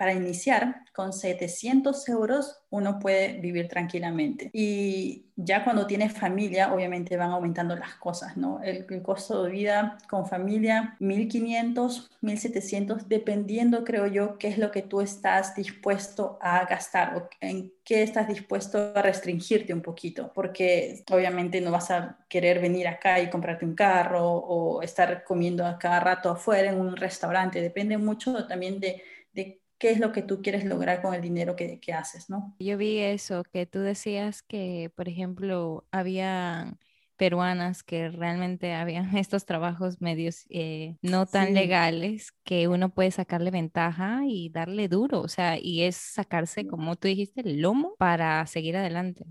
para 0.00 0.14
iniciar, 0.14 0.76
con 0.94 1.12
700 1.12 2.08
euros 2.08 2.62
uno 2.70 2.98
puede 2.98 3.34
vivir 3.34 3.68
tranquilamente. 3.68 4.48
Y 4.54 5.26
ya 5.36 5.62
cuando 5.62 5.86
tienes 5.86 6.14
familia, 6.14 6.72
obviamente 6.72 7.18
van 7.18 7.32
aumentando 7.32 7.76
las 7.76 7.96
cosas, 7.96 8.34
¿no? 8.38 8.62
El, 8.62 8.86
costo 9.02 9.44
de 9.44 9.50
vida 9.50 9.98
con 10.08 10.26
familia, 10.26 10.96
1500, 11.00 12.12
1700, 12.22 13.10
dependiendo, 13.10 13.84
creo 13.84 14.06
yo, 14.06 14.38
qué 14.38 14.48
es 14.48 14.56
lo 14.56 14.70
que 14.70 14.80
tú 14.80 15.02
estás 15.02 15.54
dispuesto 15.54 16.38
a 16.40 16.64
gastar 16.64 17.14
o 17.18 17.28
en 17.42 17.70
qué 17.84 18.02
estás 18.02 18.26
dispuesto 18.26 18.94
a 18.94 19.02
restringirte 19.02 19.74
un 19.74 19.82
poquito, 19.82 20.32
porque 20.34 21.04
obviamente 21.10 21.60
no 21.60 21.72
vas 21.72 21.90
a 21.90 22.16
querer 22.26 22.58
venir 22.58 22.88
acá 22.88 23.20
y 23.20 23.28
comprarte 23.28 23.66
un 23.66 23.74
carro 23.74 24.32
o 24.32 24.80
estar 24.80 25.24
comiendo 25.24 25.66
a 25.66 25.78
cada 25.78 26.00
rato 26.00 26.30
afuera 26.30 26.70
en 26.70 26.80
un 26.80 26.96
restaurante, 26.96 27.60
depende 27.60 27.98
mucho 27.98 28.46
también 28.46 28.80
de, 28.80 29.02
de 29.34 29.59
qué 29.80 29.90
es 29.90 29.98
lo 29.98 30.12
que 30.12 30.22
tú 30.22 30.42
quieres 30.42 30.64
lograr 30.64 31.02
con 31.02 31.14
el 31.14 31.22
dinero 31.22 31.56
que, 31.56 31.80
que, 31.80 31.92
haces, 31.94 32.28
¿no? 32.28 32.54
Yo 32.60 32.76
vi 32.76 32.98
eso, 32.98 33.42
que 33.44 33.64
tú 33.66 33.80
decías 33.80 34.42
que, 34.42 34.92
por 34.94 35.08
ejemplo, 35.08 35.86
había 35.90 36.76
peruanas 37.16 37.82
que 37.82 38.10
realmente 38.10 38.74
habían 38.74 39.16
estos 39.16 39.46
trabajos 39.46 40.00
medios 40.00 40.44
eh, 40.50 40.96
no 41.02 41.26
tan 41.26 41.54
legales 41.54 42.32
que 42.44 42.68
uno 42.68 42.90
puede 42.94 43.10
sacarle 43.10 43.50
ventaja 43.50 44.20
y 44.26 44.50
darle 44.50 44.86
duro, 44.88 45.22
o 45.22 45.28
sea, 45.28 45.58
y 45.58 45.82
es 45.82 45.96
sacarse, 45.96 46.66
como 46.66 46.96
tú 46.96 47.08
dijiste, 47.08 47.40
el 47.40 47.62
lomo 47.62 47.94
para 47.98 48.46
seguir 48.46 48.76
adelante. 48.76 49.24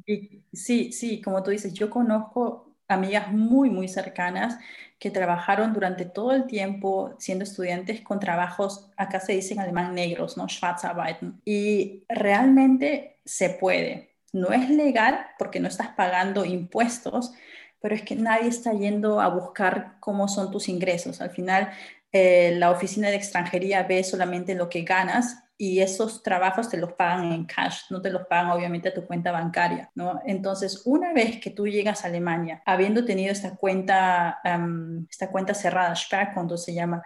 Sí, 0.51 0.91
sí, 0.91 1.21
como 1.21 1.43
tú 1.43 1.51
dices, 1.51 1.73
yo 1.73 1.91
conozco 1.91 2.68
amigas 2.89 3.31
muy, 3.31 3.69
muy 3.69 3.87
cercanas 3.87 4.57
que 4.99 5.11
trabajaron 5.11 5.73
durante 5.73 6.03
todo 6.03 6.33
el 6.33 6.45
tiempo 6.45 7.15
siendo 7.19 7.45
estudiantes 7.45 8.01
con 8.01 8.19
trabajos, 8.19 8.89
acá 8.97 9.21
se 9.21 9.33
dice 9.33 9.53
en 9.53 9.61
alemán 9.61 9.95
negros, 9.95 10.35
¿no? 10.35 10.49
Schwarzarbeiten. 10.49 11.39
Y 11.45 12.03
realmente 12.09 13.17
se 13.23 13.49
puede. 13.49 14.09
No 14.33 14.51
es 14.51 14.69
legal 14.69 15.25
porque 15.37 15.59
no 15.59 15.69
estás 15.69 15.89
pagando 15.89 16.43
impuestos, 16.43 17.33
pero 17.81 17.95
es 17.95 18.01
que 18.01 18.15
nadie 18.15 18.49
está 18.49 18.73
yendo 18.73 19.21
a 19.21 19.29
buscar 19.29 19.95
cómo 20.01 20.27
son 20.27 20.51
tus 20.51 20.67
ingresos. 20.67 21.21
Al 21.21 21.29
final, 21.29 21.71
eh, 22.11 22.53
la 22.57 22.71
oficina 22.71 23.09
de 23.09 23.15
extranjería 23.15 23.83
ve 23.83 24.03
solamente 24.03 24.53
lo 24.55 24.67
que 24.67 24.81
ganas 24.81 25.43
y 25.61 25.81
esos 25.81 26.23
trabajos 26.23 26.69
te 26.69 26.77
los 26.77 26.93
pagan 26.93 27.33
en 27.33 27.43
cash, 27.43 27.81
no 27.89 28.01
te 28.01 28.09
los 28.09 28.25
pagan 28.27 28.51
obviamente 28.51 28.87
a 28.87 28.93
tu 28.93 29.05
cuenta 29.05 29.29
bancaria, 29.33 29.91
¿no? 29.93 30.21
Entonces, 30.25 30.83
una 30.85 31.11
vez 31.11 31.41
que 31.41 31.49
tú 31.49 31.67
llegas 31.67 32.05
a 32.05 32.07
Alemania, 32.07 32.63
habiendo 32.65 33.03
tenido 33.03 33.33
esta 33.33 33.57
cuenta, 33.57 34.39
esta 35.09 35.29
cuenta 35.29 35.53
cerrada, 35.53 35.93
cuando 36.33 36.55
se 36.55 36.73
llama, 36.73 37.03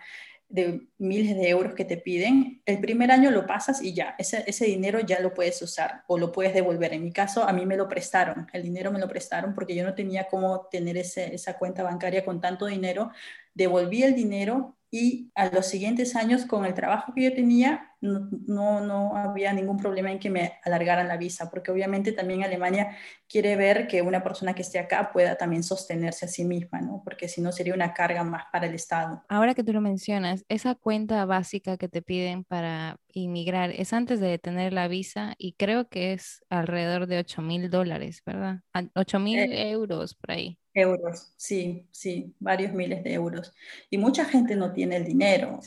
de 0.50 0.88
miles 1.00 1.36
de 1.36 1.50
euros 1.50 1.74
que 1.74 1.84
te 1.84 1.98
piden, 1.98 2.62
el 2.68 2.80
primer 2.80 3.12
año 3.12 3.32
lo 3.32 3.48
pasas 3.48 3.82
y 3.82 3.96
ya, 3.96 4.14
ese, 4.20 4.44
ese 4.46 4.66
dinero 4.66 5.00
ya 5.00 5.20
lo 5.20 5.34
puedes 5.34 5.60
usar 5.64 6.04
o 6.06 6.20
lo 6.20 6.32
puedes 6.32 6.54
devolver. 6.54 6.94
En 6.94 7.04
mi 7.04 7.12
caso, 7.12 7.44
a 7.44 7.54
mí 7.54 7.66
me 7.66 7.76
lo 7.76 7.88
prestaron, 7.88 8.48
el 8.54 8.62
dinero 8.62 8.92
me 8.92 9.00
lo 9.00 9.08
prestaron 9.08 9.56
porque 9.56 9.74
yo 9.74 9.84
no 9.84 9.96
tenía 9.96 10.28
cómo 10.28 10.68
tener 10.70 10.96
ese, 10.98 11.34
esa 11.34 11.58
cuenta 11.58 11.82
bancaria 11.82 12.24
con 12.24 12.40
tanto 12.40 12.68
dinero. 12.68 13.10
Devolví 13.56 14.04
el 14.04 14.14
dinero 14.14 14.78
y 14.94 15.32
a 15.34 15.50
los 15.50 15.66
siguientes 15.66 16.16
años 16.16 16.46
con 16.46 16.66
el 16.66 16.76
trabajo 16.76 17.14
que 17.16 17.24
yo 17.24 17.34
tenía 17.34 17.90
no, 18.00 18.82
no, 18.82 19.16
había 19.16 19.52
ningún 19.54 19.78
problema 19.78 20.12
en 20.12 20.20
que 20.20 20.30
me 20.30 20.60
alargaran 20.64 21.08
la 21.08 21.18
visa, 21.18 21.50
porque 21.50 21.72
obviamente 21.72 22.12
también 22.12 22.44
Alemania 22.44 22.96
quiere 23.28 23.56
ver 23.56 23.88
que 23.88 24.04
una 24.04 24.22
persona 24.22 24.54
que 24.54 24.62
esté 24.62 24.78
acá 24.78 25.12
pueda 25.12 25.36
también 25.36 25.64
sostenerse 25.64 26.26
a 26.26 26.28
sí 26.28 26.46
misma, 26.46 26.82
¿no? 26.82 27.02
porque 27.04 27.28
si 27.28 27.42
no 27.42 27.52
sería 27.52 27.74
una 27.74 27.94
carga 27.94 28.24
más 28.24 28.44
para 28.52 28.68
el 28.68 28.76
Estado. 28.76 29.24
Ahora 29.30 29.56
que 29.56 29.64
tú 29.64 29.74
lo 29.74 29.82
mencionas, 29.82 30.46
esa 30.48 30.76
cuenta 30.76 31.26
básica 31.26 31.78
que 31.78 31.88
te 31.88 32.04
piden 32.04 32.44
para 32.44 32.98
inmigrar 33.14 33.72
es 33.72 33.94
antes 33.94 34.20
de 34.20 34.38
tener 34.38 34.74
la 34.74 34.88
visa 34.88 35.34
y 35.40 35.54
creo 35.54 35.88
que 35.88 36.14
es 36.14 36.44
alrededor 36.50 37.08
de 37.08 37.18
8 37.18 37.42
mil 37.42 37.72
dólares, 37.72 38.22
¿verdad? 38.26 38.60
8 38.96 39.20
mil 39.20 39.40
eh, 39.40 39.72
euros 39.72 40.14
por 40.14 40.34
ahí. 40.34 40.60
Euros, 40.74 41.34
sí, 41.38 41.88
sí, 41.92 42.34
varios 42.40 42.74
miles 42.74 43.04
de 43.04 43.14
euros. 43.14 43.54
Y 43.90 43.98
mucha 43.98 44.26
gente 44.26 44.56
no 44.56 44.74
tiene 44.74 44.98
el 44.98 45.06
dinero. 45.06 45.60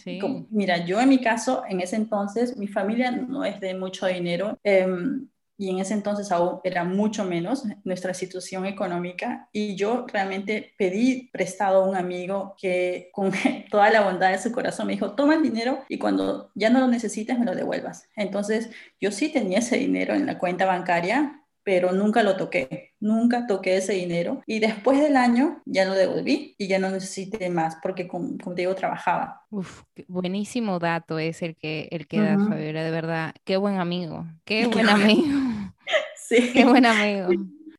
mira, 0.50 0.84
yo 0.84 1.00
en 1.00 1.08
mi 1.08 1.20
caso, 1.20 1.62
en 1.68 1.80
ese 1.80 1.96
entonces, 1.96 2.56
mi 2.56 2.66
familia 2.66 3.10
no 3.10 3.44
es 3.44 3.60
de 3.60 3.74
mucho 3.74 4.06
dinero. 4.06 4.58
Em, 4.64 5.28
y 5.58 5.70
en 5.70 5.78
ese 5.78 5.94
entonces 5.94 6.30
aún 6.32 6.60
era 6.64 6.84
mucho 6.84 7.24
menos 7.24 7.64
nuestra 7.84 8.12
situación 8.12 8.66
económica 8.66 9.48
y 9.52 9.74
yo 9.74 10.06
realmente 10.06 10.74
pedí 10.76 11.30
prestado 11.32 11.82
a 11.82 11.88
un 11.88 11.96
amigo 11.96 12.54
que 12.60 13.08
con 13.12 13.30
toda 13.70 13.90
la 13.90 14.02
bondad 14.02 14.32
de 14.32 14.38
su 14.38 14.52
corazón 14.52 14.86
me 14.86 14.92
dijo, 14.94 15.12
toma 15.12 15.34
el 15.34 15.42
dinero 15.42 15.84
y 15.88 15.98
cuando 15.98 16.50
ya 16.54 16.68
no 16.70 16.80
lo 16.80 16.88
necesites 16.88 17.38
me 17.38 17.46
lo 17.46 17.54
devuelvas. 17.54 18.08
Entonces 18.16 18.70
yo 19.00 19.10
sí 19.10 19.30
tenía 19.30 19.60
ese 19.60 19.78
dinero 19.78 20.14
en 20.14 20.26
la 20.26 20.38
cuenta 20.38 20.66
bancaria, 20.66 21.42
pero 21.66 21.90
nunca 21.90 22.22
lo 22.22 22.36
toqué, 22.36 22.92
nunca 23.00 23.48
toqué 23.48 23.78
ese 23.78 23.94
dinero 23.94 24.40
y 24.46 24.60
después 24.60 25.00
del 25.00 25.16
año 25.16 25.62
ya 25.64 25.84
lo 25.84 25.94
devolví 25.94 26.54
y 26.58 26.68
ya 26.68 26.78
no 26.78 26.90
necesité 26.90 27.50
más 27.50 27.78
porque 27.82 28.06
como, 28.06 28.36
te 28.54 28.62
digo 28.62 28.76
trabajaba. 28.76 29.42
Uf, 29.50 29.82
buenísimo 30.06 30.78
dato 30.78 31.18
es 31.18 31.42
el 31.42 31.56
que, 31.56 31.88
el 31.90 32.06
que 32.06 32.20
da 32.20 32.38
Fabiola, 32.38 32.84
de 32.84 32.90
verdad, 32.92 33.34
qué 33.42 33.56
buen 33.56 33.80
amigo, 33.80 34.24
qué 34.44 34.66
buen 34.72 34.88
amigo. 34.88 35.26
sí. 36.16 36.50
Qué 36.54 36.64
buen 36.64 36.86
amigo. 36.86 37.30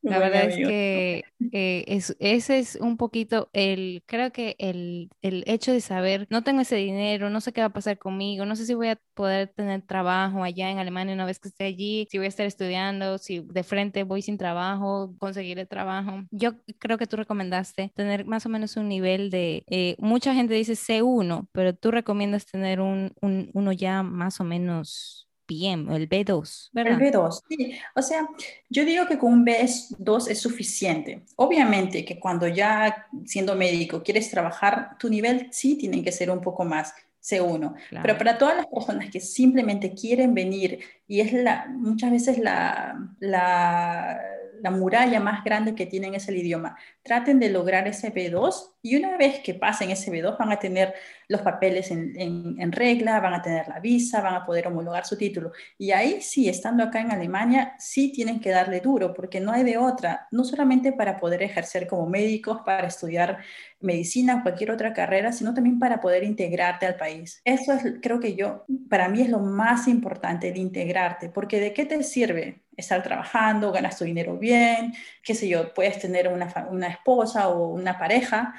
La 0.09 0.19
verdad 0.19 0.45
es 0.45 0.55
que 0.55 1.23
eh, 1.51 1.83
es, 1.87 2.15
ese 2.19 2.59
es 2.59 2.77
un 2.81 2.97
poquito 2.97 3.49
el, 3.53 4.03
creo 4.05 4.31
que 4.31 4.55
el, 4.59 5.09
el, 5.21 5.43
hecho 5.47 5.71
de 5.71 5.81
saber, 5.81 6.27
no 6.29 6.43
tengo 6.43 6.61
ese 6.61 6.75
dinero, 6.75 7.29
no 7.29 7.41
sé 7.41 7.53
qué 7.53 7.61
va 7.61 7.67
a 7.67 7.73
pasar 7.73 7.97
conmigo, 7.97 8.45
no 8.45 8.55
sé 8.55 8.65
si 8.65 8.73
voy 8.73 8.89
a 8.89 8.99
poder 9.13 9.49
tener 9.49 9.81
trabajo 9.81 10.43
allá 10.43 10.71
en 10.71 10.79
Alemania 10.79 11.13
una 11.13 11.25
vez 11.25 11.39
que 11.39 11.49
esté 11.49 11.65
allí, 11.65 12.07
si 12.09 12.17
voy 12.17 12.25
a 12.25 12.29
estar 12.29 12.45
estudiando, 12.45 13.17
si 13.17 13.39
de 13.39 13.63
frente 13.63 14.03
voy 14.03 14.21
sin 14.21 14.37
trabajo, 14.37 15.13
conseguiré 15.19 15.65
trabajo. 15.65 16.23
Yo 16.31 16.53
creo 16.79 16.97
que 16.97 17.07
tú 17.07 17.17
recomendaste 17.17 17.91
tener 17.95 18.25
más 18.25 18.45
o 18.45 18.49
menos 18.49 18.77
un 18.77 18.87
nivel 18.87 19.29
de, 19.29 19.63
eh, 19.67 19.95
mucha 19.99 20.33
gente 20.33 20.53
dice 20.53 20.73
C1, 20.73 21.47
pero 21.51 21.75
tú 21.75 21.91
recomiendas 21.91 22.45
tener 22.45 22.81
un, 22.81 23.13
un, 23.21 23.49
uno 23.53 23.71
ya 23.71 24.03
más 24.03 24.39
o 24.39 24.43
menos 24.43 25.26
bien, 25.47 25.89
el 25.89 26.09
B2, 26.09 26.69
¿verdad? 26.73 27.01
El 27.01 27.13
B2, 27.13 27.41
sí. 27.47 27.73
O 27.95 28.01
sea, 28.01 28.27
yo 28.69 28.85
digo 28.85 29.07
que 29.07 29.17
con 29.17 29.33
un 29.33 29.45
B2 29.45 30.29
es 30.29 30.39
suficiente. 30.39 31.23
Obviamente 31.35 32.03
que 32.05 32.19
cuando 32.19 32.47
ya 32.47 33.07
siendo 33.25 33.55
médico 33.55 34.03
quieres 34.03 34.29
trabajar, 34.29 34.97
tu 34.99 35.09
nivel 35.09 35.47
sí 35.51 35.75
tiene 35.75 36.03
que 36.03 36.11
ser 36.11 36.29
un 36.29 36.41
poco 36.41 36.65
más. 36.65 36.93
C1. 37.27 37.75
Pero 38.01 38.17
para 38.17 38.37
todas 38.37 38.55
las 38.55 38.67
personas 38.67 39.09
que 39.09 39.19
simplemente 39.19 39.93
quieren 39.93 40.33
venir 40.33 40.79
y 41.07 41.19
es 41.19 41.33
la, 41.33 41.67
muchas 41.67 42.11
veces 42.11 42.37
la, 42.37 42.97
la 43.19 44.17
la 44.61 44.71
muralla 44.71 45.19
más 45.19 45.43
grande 45.43 45.75
que 45.75 45.85
tienen 45.85 46.15
es 46.15 46.27
el 46.27 46.37
idioma. 46.37 46.77
Traten 47.03 47.39
de 47.39 47.49
lograr 47.49 47.87
ese 47.87 48.13
B2 48.13 48.75
y 48.81 48.95
una 48.95 49.17
vez 49.17 49.39
que 49.39 49.53
pasen 49.53 49.91
ese 49.91 50.11
B2 50.11 50.37
van 50.37 50.51
a 50.51 50.59
tener 50.59 50.93
los 51.27 51.41
papeles 51.41 51.91
en, 51.91 52.71
regla, 52.71 53.19
van 53.19 53.33
a 53.33 53.41
tener 53.41 53.67
la 53.67 53.79
visa, 53.79 54.21
van 54.21 54.35
a 54.35 54.45
poder 54.45 54.67
homologar 54.67 55.05
su 55.05 55.17
título. 55.17 55.51
Y 55.77 55.91
ahí 55.91 56.21
sí, 56.21 56.47
estando 56.47 56.83
acá 56.83 57.01
en 57.01 57.11
Alemania, 57.11 57.75
sí 57.79 58.11
tienen 58.11 58.39
que 58.39 58.49
darle 58.49 58.79
duro 58.79 59.13
porque 59.13 59.39
no 59.39 59.51
hay 59.51 59.63
de 59.63 59.77
otra, 59.77 60.27
no 60.31 60.43
solamente 60.43 60.93
para 60.93 61.17
poder 61.17 61.43
ejercer 61.43 61.87
como 61.87 62.07
médicos, 62.07 62.61
para 62.65 62.87
estudiar 62.87 63.39
medicina 63.79 64.43
cualquier 64.43 64.71
otra 64.71 64.93
carrera, 64.93 65.31
sino 65.31 65.53
también 65.53 65.79
para 65.79 66.01
poder 66.01 66.23
integrarte 66.23 66.85
al 66.85 66.95
país. 66.95 67.41
Eso 67.45 67.73
es, 67.73 67.83
creo 68.01 68.19
que 68.19 68.35
yo, 68.35 68.65
para 68.89 69.09
mí 69.09 69.21
es 69.21 69.29
lo 69.29 69.39
más 69.39 69.87
importante, 69.87 70.49
el 70.49 70.57
integrarte, 70.57 71.29
porque 71.29 71.59
¿de 71.59 71.73
qué 71.73 71.85
te 71.85 72.01
sirve? 72.03 72.63
estar 72.77 73.01
trabajando, 73.01 73.71
ganas 73.71 73.97
tu 73.97 74.05
dinero 74.05 74.37
bien, 74.37 74.93
qué 75.23 75.33
sé 75.33 75.49
yo, 75.49 75.73
puedes 75.73 75.99
tener 75.99 76.27
una, 76.27 76.67
una 76.69 76.87
esposa 76.87 77.49
o 77.49 77.69
una 77.69 77.97
pareja, 77.97 78.53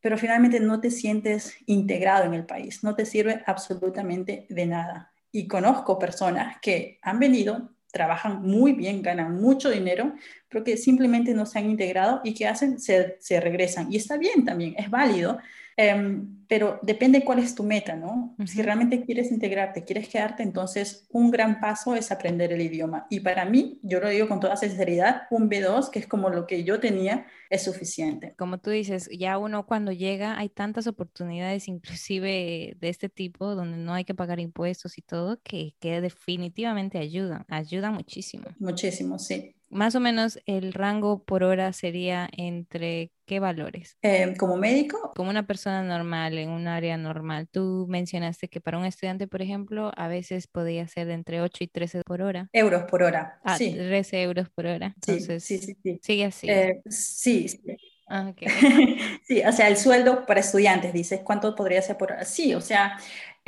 pero 0.00 0.16
finalmente 0.16 0.58
no 0.60 0.80
te 0.80 0.90
sientes 0.90 1.54
integrado 1.66 2.24
en 2.24 2.34
el 2.34 2.46
país, 2.46 2.82
no 2.82 2.96
te 2.96 3.04
sirve 3.04 3.42
absolutamente 3.46 4.46
de 4.48 4.66
nada. 4.66 5.12
Y 5.30 5.46
conozco 5.46 5.98
personas 5.98 6.56
que 6.60 6.98
han 7.02 7.20
venido, 7.20 7.70
trabajan 7.90 8.42
muy 8.42 8.72
bien, 8.72 9.02
ganan 9.02 9.40
mucho 9.40 9.70
dinero, 9.70 10.14
pero 10.48 10.64
que 10.64 10.76
simplemente 10.76 11.34
no 11.34 11.46
se 11.46 11.58
han 11.58 11.70
integrado 11.70 12.20
y 12.24 12.34
que 12.34 12.46
hacen, 12.46 12.78
se, 12.78 13.16
se 13.20 13.40
regresan. 13.40 13.92
Y 13.92 13.96
está 13.96 14.16
bien 14.16 14.44
también, 14.44 14.74
es 14.78 14.90
válido, 14.90 15.38
Em, 15.82 16.36
pero 16.46 16.78
depende 16.82 17.24
cuál 17.24 17.38
es 17.38 17.54
tu 17.54 17.62
meta, 17.62 17.96
¿no? 17.96 18.36
Si 18.44 18.60
realmente 18.60 19.02
quieres 19.02 19.30
integrarte, 19.30 19.84
quieres 19.84 20.08
quedarte, 20.08 20.42
entonces 20.42 21.06
un 21.08 21.30
gran 21.30 21.58
paso 21.58 21.94
es 21.94 22.12
aprender 22.12 22.52
el 22.52 22.60
idioma. 22.60 23.06
Y 23.08 23.20
para 23.20 23.46
mí, 23.46 23.78
yo 23.82 23.98
lo 23.98 24.10
digo 24.10 24.28
con 24.28 24.40
toda 24.40 24.56
sinceridad, 24.56 25.22
un 25.30 25.48
B2, 25.48 25.88
que 25.90 26.00
es 26.00 26.06
como 26.06 26.28
lo 26.28 26.46
que 26.46 26.64
yo 26.64 26.80
tenía, 26.80 27.24
es 27.48 27.62
suficiente. 27.62 28.34
Como 28.36 28.58
tú 28.58 28.68
dices, 28.68 29.08
ya 29.16 29.38
uno 29.38 29.64
cuando 29.64 29.90
llega 29.90 30.36
hay 30.36 30.50
tantas 30.50 30.86
oportunidades, 30.86 31.66
inclusive 31.66 32.76
de 32.78 32.88
este 32.90 33.08
tipo, 33.08 33.54
donde 33.54 33.78
no 33.78 33.94
hay 33.94 34.04
que 34.04 34.14
pagar 34.14 34.38
impuestos 34.38 34.98
y 34.98 35.02
todo, 35.02 35.40
que, 35.42 35.76
que 35.80 36.02
definitivamente 36.02 36.98
ayudan, 36.98 37.46
ayuda 37.48 37.90
muchísimo. 37.90 38.44
Muchísimo, 38.58 39.18
sí. 39.18 39.54
Más 39.70 39.94
o 39.94 40.00
menos 40.00 40.40
el 40.46 40.72
rango 40.72 41.22
por 41.24 41.44
hora 41.44 41.72
sería 41.72 42.28
entre 42.36 43.12
qué 43.24 43.38
valores? 43.38 43.96
Eh, 44.02 44.34
como 44.36 44.56
médico. 44.56 45.12
Como 45.14 45.30
una 45.30 45.46
persona 45.46 45.84
normal, 45.84 46.36
en 46.38 46.50
un 46.50 46.66
área 46.66 46.96
normal. 46.96 47.48
Tú 47.48 47.86
mencionaste 47.88 48.48
que 48.48 48.60
para 48.60 48.78
un 48.78 48.84
estudiante, 48.84 49.28
por 49.28 49.42
ejemplo, 49.42 49.92
a 49.96 50.08
veces 50.08 50.48
podía 50.48 50.88
ser 50.88 51.06
de 51.06 51.14
entre 51.14 51.40
8 51.40 51.62
y 51.64 51.68
13 51.68 52.02
por 52.04 52.20
hora. 52.20 52.48
Euros 52.52 52.82
por 52.84 53.04
hora. 53.04 53.40
Ah, 53.44 53.56
sí. 53.56 53.72
13 53.72 54.22
euros 54.22 54.48
por 54.50 54.66
hora. 54.66 54.92
Entonces, 54.96 55.44
sí, 55.44 55.58
sí, 55.58 55.76
sí. 55.80 56.00
Sigue 56.02 56.24
así. 56.24 56.50
Eh, 56.50 56.82
sí, 56.86 57.48
sí. 57.48 57.76
Ah, 58.12 58.34
sí, 59.22 59.40
o 59.46 59.52
sea, 59.52 59.68
el 59.68 59.76
sueldo 59.76 60.26
para 60.26 60.40
estudiantes, 60.40 60.92
dices, 60.92 61.20
¿cuánto 61.22 61.54
podría 61.54 61.80
ser 61.80 61.96
por 61.96 62.10
hora? 62.10 62.24
Sí, 62.24 62.54
o 62.54 62.60
sea, 62.60 62.98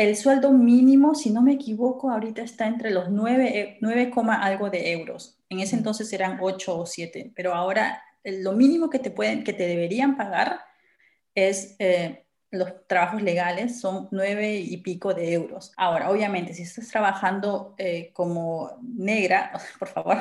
el 0.02 0.16
sueldo 0.16 0.52
mínimo, 0.52 1.14
si 1.14 1.30
no 1.30 1.42
me 1.42 1.52
equivoco, 1.52 2.10
ahorita 2.10 2.42
está 2.42 2.66
entre 2.66 2.90
los 2.90 3.10
9, 3.10 3.78
9, 3.80 4.12
algo 4.40 4.70
de 4.70 4.92
euros. 4.92 5.38
En 5.48 5.60
ese 5.60 5.76
entonces 5.76 6.12
eran 6.12 6.38
8 6.40 6.78
o 6.78 6.86
7, 6.86 7.32
pero 7.34 7.54
ahora 7.54 8.02
lo 8.24 8.52
mínimo 8.52 8.90
que 8.90 8.98
te, 8.98 9.10
pueden, 9.10 9.44
que 9.44 9.52
te 9.52 9.66
deberían 9.66 10.16
pagar 10.16 10.60
es 11.34 11.76
eh, 11.78 12.26
los 12.50 12.86
trabajos 12.86 13.22
legales, 13.22 13.80
son 13.80 14.08
9 14.10 14.56
y 14.56 14.76
pico 14.78 15.14
de 15.14 15.32
euros. 15.32 15.72
Ahora, 15.76 16.10
obviamente, 16.10 16.52
si 16.52 16.62
estás 16.62 16.88
trabajando 16.88 17.74
eh, 17.78 18.10
como 18.12 18.78
negra, 18.82 19.52
por 19.78 19.88
favor, 19.88 20.18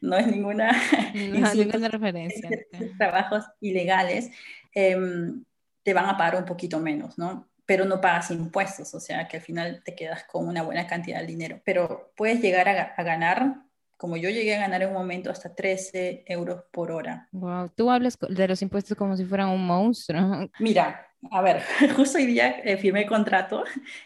no 0.00 0.16
es 0.16 0.26
ninguna, 0.26 0.70
no, 1.14 1.54
ninguna 1.54 1.88
referencia. 1.88 2.50
Trabajos 2.98 3.44
ilegales, 3.60 4.30
em, 4.72 5.44
te 5.82 5.92
van 5.92 6.06
a 6.06 6.16
pagar 6.16 6.36
un 6.36 6.44
poquito 6.44 6.78
menos, 6.78 7.18
¿no? 7.18 7.51
Pero 7.66 7.84
no 7.84 8.00
pagas 8.00 8.30
impuestos, 8.30 8.94
o 8.94 9.00
sea 9.00 9.28
que 9.28 9.38
al 9.38 9.42
final 9.42 9.82
te 9.84 9.94
quedas 9.94 10.24
con 10.24 10.48
una 10.48 10.62
buena 10.62 10.86
cantidad 10.86 11.20
de 11.20 11.26
dinero. 11.26 11.60
Pero 11.64 12.12
puedes 12.16 12.40
llegar 12.40 12.68
a, 12.68 13.02
ganar, 13.02 13.62
como 14.02 14.16
yo 14.16 14.30
llegué 14.30 14.56
a 14.56 14.58
ganar 14.58 14.82
en 14.82 14.88
un 14.88 14.94
momento, 14.94 15.30
hasta 15.30 15.54
13 15.54 16.24
euros 16.26 16.64
por 16.72 16.90
hora. 16.90 17.28
Wow, 17.30 17.68
tú 17.68 17.88
hablas 17.88 18.18
de 18.18 18.48
los 18.48 18.60
impuestos 18.60 18.98
como 18.98 19.16
si 19.16 19.24
fueran 19.24 19.50
un 19.50 19.64
monstruo. 19.64 20.50
Mira, 20.58 21.06
a 21.30 21.40
ver, 21.40 21.62
justo 21.96 22.18
hoy 22.18 22.26
día 22.26 22.48
eh, 22.64 22.76
firmé 22.78 23.06
contrato 23.06 23.62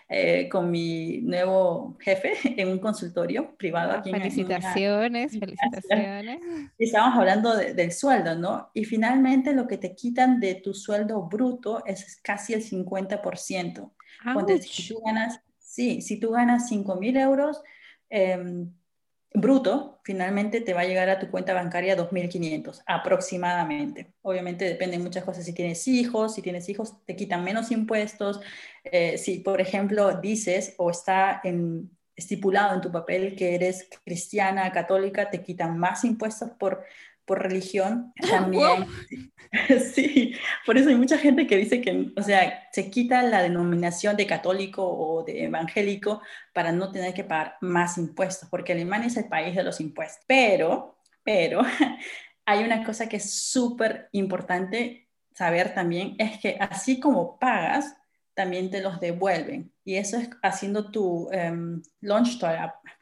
eh, 0.06 0.50
con 0.50 0.70
mi 0.70 1.22
nuevo 1.22 1.96
jefe 1.98 2.34
en 2.60 2.68
un 2.68 2.78
consultorio 2.78 3.56
privado 3.56 3.92
aquí 3.92 4.10
felicitaciones, 4.10 5.32
en 5.32 5.40
felicitaciones. 5.40 6.40
Y 6.76 6.84
estábamos 6.84 7.18
hablando 7.18 7.56
del 7.56 7.90
sueldo, 7.90 8.36
¿no? 8.36 8.68
Y 8.74 8.84
finalmente 8.84 9.54
lo 9.54 9.66
que 9.66 9.78
te 9.78 9.94
quitan 9.94 10.40
de 10.40 10.56
tu 10.56 10.74
sueldo 10.74 11.22
bruto 11.22 11.82
es 11.86 12.20
casi 12.22 12.52
el 12.52 12.62
50%. 12.62 13.92
si 14.60 14.88
tú 14.92 15.00
ganas, 15.02 15.40
sí, 15.58 16.02
si 16.02 16.20
tú 16.20 16.32
ganas 16.32 16.68
5 16.68 16.96
mil 16.96 17.16
euros, 17.16 17.62
eh, 18.10 18.66
bruto, 19.34 20.00
finalmente 20.02 20.60
te 20.60 20.74
va 20.74 20.80
a 20.82 20.86
llegar 20.86 21.08
a 21.08 21.18
tu 21.18 21.30
cuenta 21.30 21.52
bancaria 21.52 21.96
2.500 21.96 22.82
aproximadamente. 22.86 24.14
Obviamente 24.22 24.64
depende 24.64 24.96
de 24.96 25.02
muchas 25.02 25.24
cosas. 25.24 25.44
Si 25.44 25.52
tienes 25.52 25.86
hijos, 25.88 26.34
si 26.34 26.42
tienes 26.42 26.68
hijos 26.68 27.04
te 27.04 27.16
quitan 27.16 27.44
menos 27.44 27.70
impuestos. 27.70 28.40
Eh, 28.84 29.18
si, 29.18 29.40
por 29.40 29.60
ejemplo, 29.60 30.20
dices 30.20 30.74
o 30.78 30.90
está 30.90 31.42
estipulado 32.14 32.74
en 32.74 32.80
tu 32.80 32.90
papel 32.90 33.36
que 33.36 33.54
eres 33.54 33.88
cristiana, 34.04 34.72
católica, 34.72 35.30
te 35.30 35.42
quitan 35.42 35.78
más 35.78 36.04
impuestos 36.04 36.50
por 36.58 36.84
por 37.26 37.42
religión 37.42 38.12
también. 38.30 38.86
sí, 39.94 40.34
por 40.64 40.78
eso 40.78 40.88
hay 40.88 40.94
mucha 40.94 41.18
gente 41.18 41.46
que 41.46 41.56
dice 41.56 41.80
que, 41.80 42.12
o 42.16 42.22
sea, 42.22 42.68
se 42.72 42.90
quita 42.90 43.22
la 43.22 43.42
denominación 43.42 44.16
de 44.16 44.26
católico 44.26 44.84
o 44.86 45.24
de 45.24 45.44
evangélico 45.44 46.22
para 46.54 46.72
no 46.72 46.90
tener 46.90 47.12
que 47.12 47.24
pagar 47.24 47.56
más 47.60 47.98
impuestos, 47.98 48.48
porque 48.48 48.72
Alemania 48.72 49.08
es 49.08 49.16
el 49.16 49.28
país 49.28 49.54
de 49.54 49.62
los 49.62 49.80
impuestos. 49.80 50.24
Pero, 50.26 50.98
pero, 51.22 51.62
hay 52.46 52.64
una 52.64 52.84
cosa 52.84 53.08
que 53.08 53.16
es 53.16 53.30
súper 53.30 54.08
importante 54.12 55.08
saber 55.32 55.74
también, 55.74 56.14
es 56.18 56.38
que 56.38 56.56
así 56.58 56.98
como 56.98 57.38
pagas, 57.38 57.94
también 58.34 58.70
te 58.70 58.80
los 58.80 59.00
devuelven. 59.00 59.72
Y 59.86 59.94
eso 59.94 60.16
es 60.16 60.28
haciendo 60.42 60.90
tu 60.90 61.28
um, 61.28 61.80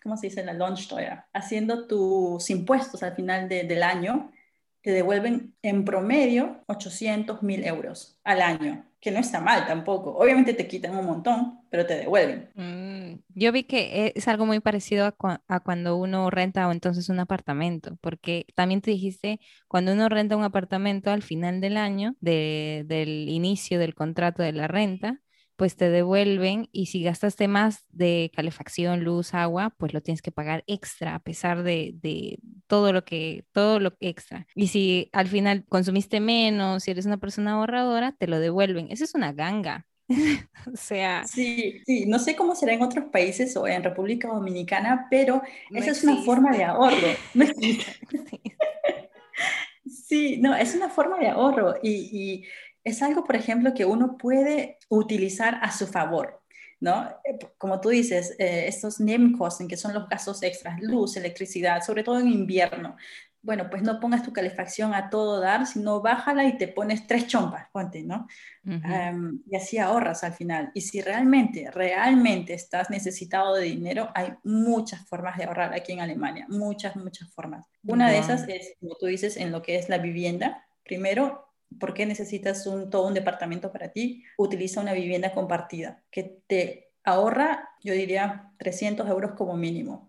¿cómo 0.02 0.16
se 0.18 0.26
dice 0.26 0.44
la 0.44 0.52
Lohnsteuer? 0.52 1.20
Haciendo 1.32 1.86
tus 1.86 2.50
impuestos 2.50 3.02
al 3.02 3.14
final 3.14 3.48
del 3.48 3.82
año, 3.82 4.30
te 4.82 4.90
devuelven 4.90 5.54
en 5.62 5.86
promedio 5.86 6.62
800 6.66 7.42
mil 7.42 7.64
euros 7.64 8.20
al 8.22 8.42
año, 8.42 8.84
que 9.00 9.10
no 9.10 9.18
está 9.18 9.40
mal 9.40 9.66
tampoco. 9.66 10.14
Obviamente 10.14 10.52
te 10.52 10.68
quitan 10.68 10.94
un 10.94 11.06
montón, 11.06 11.60
pero 11.70 11.86
te 11.86 11.96
devuelven. 11.96 12.50
Mm, 12.54 13.22
yo 13.30 13.50
vi 13.50 13.62
que 13.64 14.12
es 14.14 14.28
algo 14.28 14.44
muy 14.44 14.60
parecido 14.60 15.06
a, 15.06 15.60
cuando 15.60 15.96
uno 15.96 16.28
renta 16.28 16.68
o 16.68 16.72
entonces 16.72 17.08
un 17.08 17.18
apartamento, 17.18 17.96
porque 18.02 18.44
también 18.54 18.82
te 18.82 18.90
dijiste, 18.90 19.40
cuando 19.68 19.94
uno 19.94 20.10
renta 20.10 20.36
un 20.36 20.44
apartamento 20.44 21.10
al 21.10 21.22
final 21.22 21.62
del 21.62 21.78
año, 21.78 22.14
del 22.20 23.30
inicio 23.30 23.78
del 23.78 23.94
contrato 23.94 24.42
de 24.42 24.52
la 24.52 24.68
renta, 24.68 25.22
pues 25.56 25.76
te 25.76 25.90
devuelven 25.90 26.68
y 26.72 26.86
si 26.86 27.02
gastaste 27.02 27.48
más 27.48 27.84
de 27.90 28.30
calefacción, 28.34 29.04
luz, 29.04 29.34
agua, 29.34 29.74
pues 29.78 29.94
lo 29.94 30.00
tienes 30.00 30.22
que 30.22 30.32
pagar 30.32 30.64
extra 30.66 31.14
a 31.14 31.20
pesar 31.20 31.62
de, 31.62 32.38
todo 32.66 32.92
lo 32.92 33.04
que, 33.04 33.44
todo 33.52 33.80
lo 33.80 33.92
extra. 34.00 34.46
Y 34.54 34.68
si 34.68 35.10
al 35.12 35.28
final 35.28 35.64
consumiste 35.68 36.20
menos, 36.20 36.84
si 36.84 36.90
eres 36.90 37.06
una 37.06 37.18
persona 37.18 37.52
ahorradora, 37.52 38.12
te 38.12 38.26
lo 38.26 38.38
devuelven. 38.40 38.88
Eso 38.90 39.04
es 39.04 39.14
una 39.14 39.32
ganga. 39.32 39.86
o 40.08 40.76
sea. 40.76 41.24
Sí, 41.26 41.80
sí, 41.86 42.06
no 42.06 42.18
sé 42.18 42.36
cómo 42.36 42.54
será 42.54 42.74
en 42.74 42.82
otros 42.82 43.06
países 43.06 43.56
o 43.56 43.66
en 43.66 43.82
República 43.82 44.28
Dominicana, 44.28 45.06
pero 45.10 45.42
esa 45.70 45.90
es 45.90 46.04
una 46.04 46.22
forma 46.22 46.56
de 46.56 46.64
ahorro. 46.64 47.08
Sí, 49.86 50.38
no, 50.38 50.54
es 50.54 50.74
una 50.74 50.88
forma 50.88 51.18
de 51.18 51.28
ahorro 51.28 51.74
y, 51.82 52.44
es 52.84 53.02
algo, 53.02 53.24
por 53.24 53.36
ejemplo, 53.36 53.74
que 53.74 53.84
uno 53.84 54.16
puede 54.16 54.78
utilizar 54.88 55.58
a 55.62 55.72
su 55.72 55.86
favor. 55.86 56.42
¿no? 56.80 57.08
Eh, 57.24 57.38
como 57.56 57.80
tú 57.80 57.88
dices, 57.88 58.36
eh, 58.38 58.66
estos 58.68 59.00
Nebenkosten, 59.00 59.68
que 59.68 59.76
son 59.76 59.94
los 59.94 60.08
gastos 60.08 60.42
extras, 60.42 60.80
luz, 60.82 61.16
electricidad, 61.16 61.82
sobre 61.82 62.04
todo 62.04 62.20
en 62.20 62.28
invierno, 62.28 62.96
bueno, 63.44 63.68
pues 63.68 63.82
no 63.82 64.00
pongas 64.00 64.22
tu 64.22 64.32
calefacción 64.32 64.94
a 64.94 65.10
todo 65.10 65.38
dar, 65.38 65.66
sino 65.66 66.00
bájala 66.00 66.44
y 66.46 66.56
te 66.56 66.66
pones 66.66 67.06
tres 67.06 67.26
chompas, 67.26 67.68
ponte, 67.72 68.02
¿no? 68.02 68.26
y 68.64 69.54
así 69.54 69.76
ahorras 69.76 70.24
al 70.24 70.32
final. 70.32 70.70
Y 70.72 70.80
si 70.80 71.02
realmente, 71.02 71.70
realmente 71.70 72.54
estás 72.54 72.88
necesitado 72.88 73.54
de 73.54 73.64
dinero, 73.64 74.10
hay 74.14 74.32
muchas 74.44 75.06
formas 75.06 75.36
de 75.36 75.44
ahorrar 75.44 75.74
aquí 75.74 75.92
en 75.92 76.00
Alemania, 76.00 76.46
muchas, 76.48 76.96
muchas 76.96 77.30
formas. 77.34 77.66
Una 77.86 78.10
de 78.10 78.18
esas 78.18 78.48
es, 78.48 78.76
como 78.80 78.94
tú 78.94 79.06
dices, 79.06 79.36
en 79.36 79.52
lo 79.52 79.60
que 79.60 79.76
es 79.76 79.90
la 79.90 79.98
vivienda. 79.98 80.64
Primero, 80.82 81.53
¿por 81.78 81.94
qué 81.94 82.06
necesitas 82.06 82.66
un, 82.66 82.90
todo 82.90 83.06
un 83.06 83.14
departamento 83.14 83.72
para 83.72 83.88
ti? 83.90 84.24
Utiliza 84.36 84.80
una 84.80 84.92
vivienda 84.92 85.32
compartida 85.32 86.02
que 86.10 86.38
te 86.46 86.92
ahorra, 87.04 87.68
yo 87.82 87.92
diría, 87.92 88.52
300 88.58 89.08
euros 89.08 89.32
como 89.32 89.56
mínimo. 89.56 90.08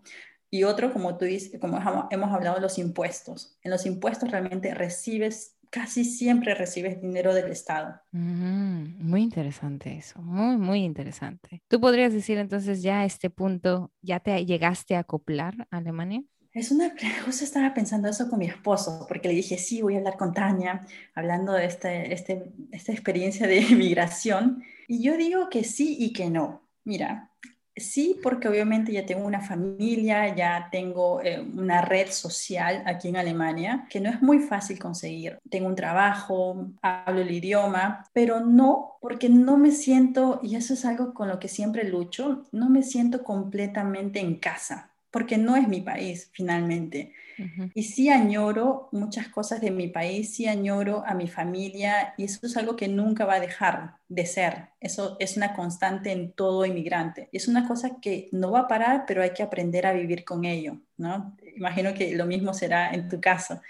Y 0.50 0.64
otro, 0.64 0.92
como 0.92 1.18
tú 1.18 1.24
dices, 1.24 1.60
como 1.60 1.78
hemos 2.10 2.32
hablado, 2.32 2.60
los 2.60 2.78
impuestos. 2.78 3.58
En 3.62 3.70
los 3.70 3.84
impuestos 3.84 4.30
realmente 4.30 4.72
recibes, 4.74 5.56
casi 5.70 6.04
siempre 6.04 6.54
recibes 6.54 7.00
dinero 7.00 7.34
del 7.34 7.50
Estado. 7.50 8.00
Mm, 8.12 9.06
muy 9.06 9.22
interesante 9.22 9.96
eso, 9.96 10.22
muy, 10.22 10.56
muy 10.56 10.84
interesante. 10.84 11.62
¿Tú 11.68 11.80
podrías 11.80 12.12
decir 12.12 12.38
entonces 12.38 12.82
ya 12.82 13.00
a 13.00 13.04
este 13.04 13.28
punto, 13.28 13.92
ya 14.00 14.20
te 14.20 14.44
llegaste 14.46 14.96
a 14.96 15.00
acoplar 15.00 15.66
a 15.70 15.78
Alemania? 15.78 16.22
Es 16.56 16.70
una, 16.70 16.90
justo 17.26 17.44
estaba 17.44 17.74
pensando 17.74 18.08
eso 18.08 18.30
con 18.30 18.38
mi 18.38 18.46
esposo, 18.46 19.04
porque 19.06 19.28
le 19.28 19.34
dije, 19.34 19.58
sí, 19.58 19.82
voy 19.82 19.94
a 19.94 19.98
hablar 19.98 20.16
con 20.16 20.32
Tania, 20.32 20.86
hablando 21.14 21.52
de 21.52 21.66
este, 21.66 22.14
este, 22.14 22.50
esta 22.72 22.92
experiencia 22.92 23.46
de 23.46 23.60
migración. 23.76 24.64
Y 24.88 25.02
yo 25.02 25.18
digo 25.18 25.50
que 25.50 25.64
sí 25.64 25.98
y 26.00 26.14
que 26.14 26.30
no. 26.30 26.62
Mira, 26.84 27.30
Sí, 27.78 28.18
porque 28.22 28.48
obviamente 28.48 28.90
ya 28.90 29.04
tengo 29.04 29.26
una 29.26 29.42
familia, 29.42 30.34
ya 30.34 30.68
tengo 30.72 31.20
eh, 31.20 31.38
una 31.40 31.82
red 31.82 32.08
social 32.10 32.82
aquí 32.86 33.08
en 33.08 33.18
Alemania, 33.18 33.86
que 33.90 34.00
no 34.00 34.08
es 34.08 34.22
muy 34.22 34.38
fácil 34.38 34.78
conseguir. 34.78 35.38
Tengo 35.50 35.68
un 35.68 35.74
trabajo, 35.74 36.70
hablo 36.80 37.20
el 37.20 37.30
idioma, 37.30 38.02
pero 38.14 38.40
no, 38.40 38.96
porque 39.02 39.28
no 39.28 39.58
me 39.58 39.72
siento, 39.72 40.40
y 40.42 40.56
eso 40.56 40.72
es 40.72 40.86
algo 40.86 41.12
con 41.12 41.28
lo 41.28 41.38
que 41.38 41.48
siempre 41.48 41.84
lucho, 41.84 42.46
no 42.50 42.70
me 42.70 42.82
siento 42.82 43.22
completamente 43.22 44.20
en 44.20 44.36
casa, 44.36 44.95
porque 45.16 45.38
no 45.38 45.56
es 45.56 45.66
mi 45.66 45.80
país 45.80 46.28
finalmente. 46.30 47.14
Y 47.72 47.84
sí 47.84 48.10
añoro 48.10 48.90
muchas 48.92 49.28
cosas 49.28 49.62
de 49.62 49.70
mi 49.70 49.88
país, 49.88 50.34
sí 50.34 50.46
añoro 50.46 51.04
a 51.06 51.14
mi 51.14 51.26
familia 51.26 52.12
y 52.18 52.24
eso 52.24 52.46
es 52.46 52.54
algo 52.58 52.76
que 52.76 52.86
nunca 52.86 53.24
va 53.24 53.36
a 53.36 53.40
dejar 53.40 53.94
de 54.10 54.26
ser. 54.26 54.68
Eso 54.78 55.16
es 55.18 55.38
una 55.38 55.54
constante 55.54 56.12
en 56.12 56.32
todo 56.32 56.66
inmigrante. 56.66 57.30
Es 57.32 57.48
una 57.48 57.66
cosa 57.66 57.98
que 57.98 58.28
no 58.30 58.50
va 58.50 58.60
a 58.60 58.68
parar, 58.68 59.04
pero 59.06 59.22
hay 59.22 59.30
que 59.30 59.42
aprender 59.42 59.86
a 59.86 59.94
vivir 59.94 60.22
con 60.22 60.44
ello, 60.44 60.82
¿no? 60.98 61.34
Imagino 61.56 61.94
que 61.94 62.14
lo 62.14 62.26
mismo 62.26 62.52
será 62.52 62.90
en 62.90 63.08
tu 63.08 63.18
caso. 63.18 63.62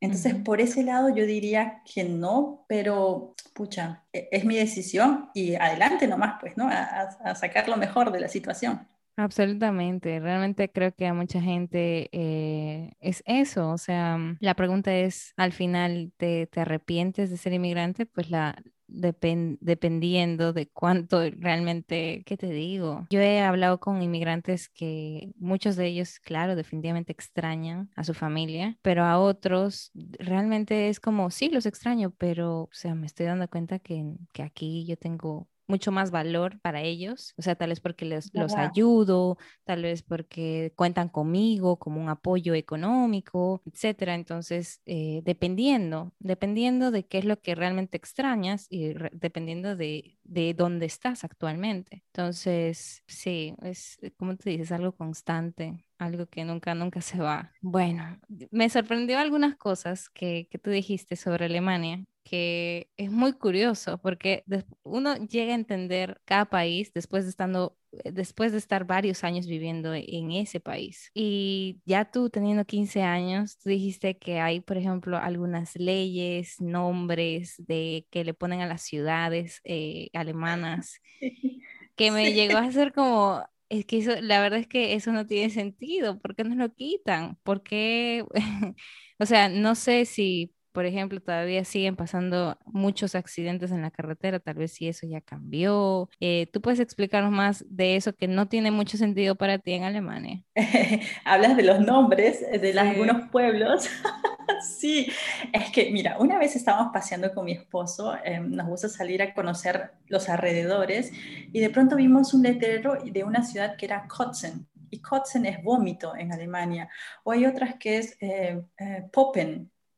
Entonces, 0.00 0.34
por 0.34 0.60
ese 0.60 0.82
lado 0.82 1.14
yo 1.14 1.24
diría 1.24 1.82
que 1.84 2.02
no, 2.02 2.64
pero 2.66 3.36
pucha, 3.54 4.02
e, 4.12 4.28
es 4.32 4.44
mi 4.44 4.56
decisión 4.56 5.30
y 5.34 5.54
adelante 5.54 6.08
nomás, 6.08 6.34
pues, 6.40 6.56
¿no? 6.56 6.68
a 6.68 7.34
sacar 7.36 7.68
lo 7.68 7.76
mejor 7.76 8.10
de 8.10 8.18
la 8.18 8.28
situación. 8.28 8.88
Absolutamente, 9.16 10.18
realmente 10.18 10.70
creo 10.72 10.94
que 10.94 11.06
a 11.06 11.12
mucha 11.12 11.42
gente 11.42 12.08
eh, 12.12 12.92
es 13.00 13.22
eso, 13.26 13.70
o 13.70 13.76
sea, 13.76 14.16
mm, 14.16 14.38
la 14.40 14.54
pregunta 14.54 14.94
es, 14.94 15.34
al 15.36 15.52
final, 15.52 16.12
¿te, 16.16 16.46
te 16.46 16.60
arrepientes 16.60 17.28
de 17.28 17.36
ser 17.36 17.52
inmigrante? 17.52 18.06
Pues 18.06 18.30
la, 18.30 18.56
dependiendo 18.88 20.52
de 20.52 20.68
cuánto 20.70 21.20
realmente, 21.38 22.22
¿qué 22.24 22.36
te 22.38 22.48
digo? 22.48 23.06
Yo 23.10 23.20
he 23.20 23.40
hablado 23.40 23.78
con 23.78 24.02
inmigrantes 24.02 24.68
que 24.70 25.32
muchos 25.36 25.76
de 25.76 25.86
ellos, 25.88 26.18
claro, 26.20 26.56
definitivamente 26.56 27.12
extrañan 27.12 27.90
a 27.96 28.04
su 28.04 28.14
familia, 28.14 28.78
pero 28.80 29.04
a 29.04 29.18
otros 29.18 29.90
realmente 30.18 30.88
es 30.88 30.98
como, 30.98 31.30
sí, 31.30 31.50
los 31.50 31.66
extraño, 31.66 32.12
pero, 32.16 32.62
o 32.62 32.68
sea, 32.72 32.94
me 32.94 33.06
estoy 33.06 33.26
dando 33.26 33.48
cuenta 33.48 33.78
que, 33.80 34.02
que 34.32 34.42
aquí 34.42 34.86
yo 34.86 34.96
tengo 34.96 35.48
mucho 35.70 35.92
más 35.92 36.10
valor 36.10 36.60
para 36.60 36.82
ellos, 36.82 37.34
o 37.38 37.42
sea, 37.42 37.54
tal 37.54 37.70
vez 37.70 37.80
porque 37.80 38.04
les, 38.04 38.30
los 38.34 38.54
ayudo, 38.54 39.38
tal 39.64 39.82
vez 39.82 40.02
porque 40.02 40.72
cuentan 40.76 41.08
conmigo 41.08 41.78
como 41.78 42.00
un 42.00 42.08
apoyo 42.08 42.54
económico, 42.54 43.62
etcétera. 43.64 44.14
Entonces, 44.14 44.82
eh, 44.86 45.22
dependiendo, 45.24 46.12
dependiendo 46.18 46.90
de 46.90 47.06
qué 47.06 47.18
es 47.18 47.24
lo 47.24 47.40
que 47.40 47.54
realmente 47.54 47.96
extrañas 47.96 48.66
y 48.68 48.94
dependiendo 49.12 49.76
de, 49.76 50.18
de 50.24 50.54
dónde 50.54 50.86
estás 50.86 51.24
actualmente. 51.24 52.02
Entonces, 52.12 53.02
sí, 53.06 53.54
es 53.62 53.98
como 54.16 54.36
te 54.36 54.50
dices, 54.50 54.72
algo 54.72 54.92
constante 54.92 55.84
algo 56.00 56.26
que 56.26 56.44
nunca, 56.44 56.74
nunca 56.74 57.00
se 57.00 57.18
va. 57.18 57.52
Bueno, 57.60 58.18
me 58.50 58.68
sorprendió 58.70 59.18
algunas 59.18 59.56
cosas 59.56 60.08
que, 60.08 60.48
que 60.50 60.58
tú 60.58 60.70
dijiste 60.70 61.14
sobre 61.14 61.44
Alemania 61.44 62.04
que 62.24 62.90
es 62.96 63.10
muy 63.10 63.32
curioso 63.32 63.98
porque 63.98 64.44
uno 64.82 65.16
llega 65.16 65.52
a 65.52 65.56
entender 65.56 66.20
cada 66.24 66.46
país 66.46 66.92
después 66.92 67.24
de 67.24 67.30
estando 67.30 67.76
eh, 67.92 68.12
después 68.12 68.52
de 68.52 68.58
estar 68.58 68.84
varios 68.84 69.24
años 69.24 69.46
viviendo 69.46 69.94
en 69.94 70.32
ese 70.32 70.60
país. 70.60 71.10
Y 71.14 71.80
ya 71.84 72.10
tú 72.10 72.30
teniendo 72.30 72.64
15 72.64 73.02
años, 73.02 73.58
tú 73.58 73.70
dijiste 73.70 74.18
que 74.18 74.40
hay, 74.40 74.60
por 74.60 74.76
ejemplo, 74.76 75.18
algunas 75.18 75.76
leyes, 75.76 76.60
nombres 76.60 77.54
de 77.58 78.06
que 78.10 78.24
le 78.24 78.34
ponen 78.34 78.60
a 78.60 78.66
las 78.66 78.82
ciudades 78.82 79.60
eh, 79.64 80.10
alemanas, 80.14 81.00
que 81.96 82.10
me 82.10 82.32
llegó 82.32 82.58
a 82.58 82.70
ser 82.72 82.92
como, 82.92 83.44
es 83.68 83.84
que 83.86 83.98
eso, 83.98 84.12
la 84.20 84.40
verdad 84.40 84.60
es 84.60 84.66
que 84.68 84.94
eso 84.94 85.12
no 85.12 85.26
tiene 85.26 85.50
sentido, 85.50 86.18
¿por 86.20 86.34
qué 86.36 86.44
nos 86.44 86.56
lo 86.56 86.72
quitan? 86.74 87.36
¿Por 87.42 87.62
qué? 87.62 88.24
o 89.18 89.26
sea, 89.26 89.48
no 89.48 89.74
sé 89.74 90.04
si 90.04 90.54
por 90.72 90.86
ejemplo, 90.86 91.20
todavía 91.20 91.64
siguen 91.64 91.96
pasando 91.96 92.58
muchos 92.64 93.14
accidentes 93.14 93.70
en 93.70 93.82
la 93.82 93.90
carretera, 93.90 94.40
tal 94.40 94.54
vez 94.54 94.72
si 94.72 94.88
eso 94.88 95.06
ya 95.06 95.20
cambió. 95.20 96.08
Eh, 96.20 96.48
¿Tú 96.52 96.60
puedes 96.60 96.80
explicarnos 96.80 97.32
más 97.32 97.64
de 97.68 97.96
eso 97.96 98.12
que 98.12 98.28
no 98.28 98.48
tiene 98.48 98.70
mucho 98.70 98.96
sentido 98.96 99.34
para 99.34 99.58
ti 99.58 99.72
en 99.72 99.84
Alemania? 99.84 100.42
Hablas 101.24 101.56
de 101.56 101.62
los 101.62 101.80
nombres 101.80 102.40
de 102.40 102.78
algunos 102.78 103.28
pueblos. 103.30 103.88
sí, 104.78 105.10
es 105.52 105.70
que 105.70 105.90
mira, 105.90 106.18
una 106.18 106.38
vez 106.38 106.56
estábamos 106.56 106.92
paseando 106.92 107.32
con 107.32 107.44
mi 107.44 107.52
esposo, 107.52 108.14
em, 108.24 108.50
nos 108.50 108.66
gusta 108.66 108.88
salir 108.88 109.22
a 109.22 109.34
conocer 109.34 109.92
los 110.06 110.28
alrededores 110.28 111.12
y 111.52 111.60
de 111.60 111.70
pronto 111.70 111.96
vimos 111.96 112.34
un 112.34 112.42
letrero 112.42 112.96
de 113.04 113.24
una 113.24 113.42
ciudad 113.42 113.76
que 113.76 113.86
era 113.86 114.06
Kotzen 114.06 114.66
y 114.90 115.00
Kotzen 115.00 115.46
es 115.46 115.62
vómito 115.62 116.14
en 116.16 116.32
Alemania, 116.32 116.88
o 117.22 117.32
hay 117.32 117.46
otras 117.46 117.76
que 117.76 117.98
es 117.98 118.16
eh, 118.20 118.60
eh, 118.78 119.08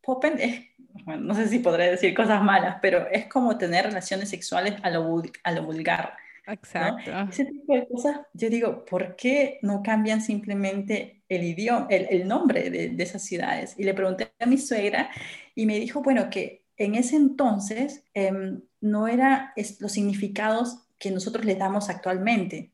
Poppen 0.02 0.38
es, 0.38 0.66
bueno, 1.04 1.22
no 1.22 1.34
sé 1.34 1.48
si 1.48 1.58
podré 1.58 1.90
decir 1.90 2.14
cosas 2.14 2.42
malas, 2.42 2.78
pero 2.82 3.08
es 3.10 3.26
como 3.26 3.56
tener 3.56 3.86
relaciones 3.86 4.28
sexuales 4.28 4.74
a 4.82 4.90
lo, 4.90 5.22
a 5.44 5.52
lo 5.52 5.64
vulgar. 5.64 6.14
Exacto. 6.46 7.10
Ese 7.30 7.44
tipo 7.44 7.74
de 7.74 7.86
cosas, 7.86 8.20
yo 8.34 8.50
digo, 8.50 8.84
¿por 8.84 9.14
qué 9.14 9.58
no 9.62 9.82
cambian 9.82 10.20
simplemente 10.20 11.22
el 11.28 11.44
idioma, 11.44 11.86
el, 11.88 12.26
nombre 12.26 12.68
de, 12.70 13.02
esas 13.02 13.22
ciudades? 13.22 13.74
Y 13.78 13.84
le 13.84 13.94
pregunté 13.94 14.32
a 14.40 14.46
mi 14.46 14.58
suegra 14.58 15.10
y 15.54 15.66
me 15.66 15.78
dijo, 15.78 16.02
bueno, 16.02 16.30
que 16.30 16.64
en 16.76 16.96
ese 16.96 17.16
entonces 17.16 18.04
em, 18.14 18.60
no 18.80 19.06
eran 19.06 19.50
los 19.78 19.92
significados 19.92 20.78
que 20.98 21.10
nosotros 21.10 21.44
le 21.44 21.54
damos 21.54 21.88
actualmente. 21.88 22.71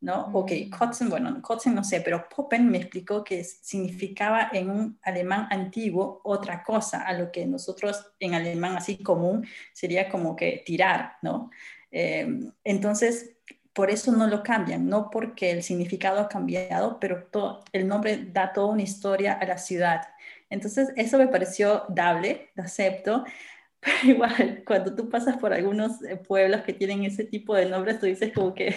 ¿No? 0.00 0.30
Ok. 0.32 0.52
Kotzen, 0.76 1.08
bueno, 1.08 1.40
Kotzen 1.42 1.74
no 1.74 1.84
sé, 1.84 2.00
pero 2.00 2.28
Poppen 2.28 2.68
me 2.70 2.78
explicó 2.78 3.24
que 3.24 3.44
significaba 3.44 4.50
en 4.52 4.70
un 4.70 4.98
alemán 5.02 5.48
antiguo 5.50 6.20
otra 6.24 6.62
cosa, 6.62 7.02
a 7.02 7.12
lo 7.12 7.32
que 7.32 7.46
nosotros 7.46 8.12
en 8.20 8.34
alemán 8.34 8.76
así 8.76 9.02
común 9.02 9.46
sería 9.72 10.08
como 10.08 10.36
que 10.36 10.62
tirar, 10.64 11.14
¿no? 11.22 11.50
Em, 11.90 12.52
entonces, 12.64 13.36
por 13.72 13.90
eso 13.90 14.12
no 14.12 14.26
lo 14.26 14.42
cambian, 14.42 14.88
no 14.88 15.10
porque 15.10 15.50
el 15.50 15.62
significado 15.62 16.20
ha 16.20 16.28
cambiado, 16.28 16.98
pero 17.00 17.24
todo, 17.24 17.64
el 17.72 17.86
nombre 17.88 18.26
da 18.32 18.52
toda 18.52 18.68
una 18.68 18.82
historia 18.82 19.34
a 19.34 19.46
la 19.46 19.58
ciudad. 19.58 20.02
Entonces, 20.50 20.90
eso 20.96 21.18
me 21.18 21.28
pareció 21.28 21.84
dable, 21.88 22.50
lo 22.54 22.64
acepto, 22.64 23.24
pero 23.80 23.96
igual, 24.04 24.62
cuando 24.66 24.94
tú 24.94 25.08
pasas 25.08 25.36
por 25.36 25.52
algunos 25.52 26.02
eh, 26.02 26.16
pueblos 26.16 26.62
que 26.62 26.72
tienen 26.72 27.04
ese 27.04 27.24
tipo 27.24 27.54
de 27.54 27.66
nombres, 27.66 28.00
tú 28.00 28.06
dices 28.06 28.32
como 28.34 28.54
que 28.54 28.74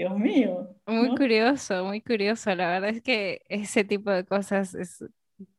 Dios 0.00 0.18
mío. 0.18 0.74
Muy 0.86 1.14
curioso, 1.14 1.84
muy 1.84 2.00
curioso. 2.00 2.54
La 2.54 2.68
verdad 2.68 2.88
es 2.88 3.02
que 3.02 3.42
ese 3.50 3.84
tipo 3.84 4.10
de 4.10 4.24
cosas 4.24 4.74
es 4.74 5.04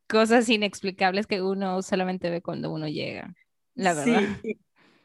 cosas 0.08 0.48
inexplicables 0.48 1.28
que 1.28 1.40
uno 1.40 1.80
solamente 1.80 2.28
ve 2.28 2.42
cuando 2.42 2.72
uno 2.72 2.88
llega, 2.88 3.32
la 3.76 3.94
verdad. 3.94 4.20
Sí, 4.42 4.58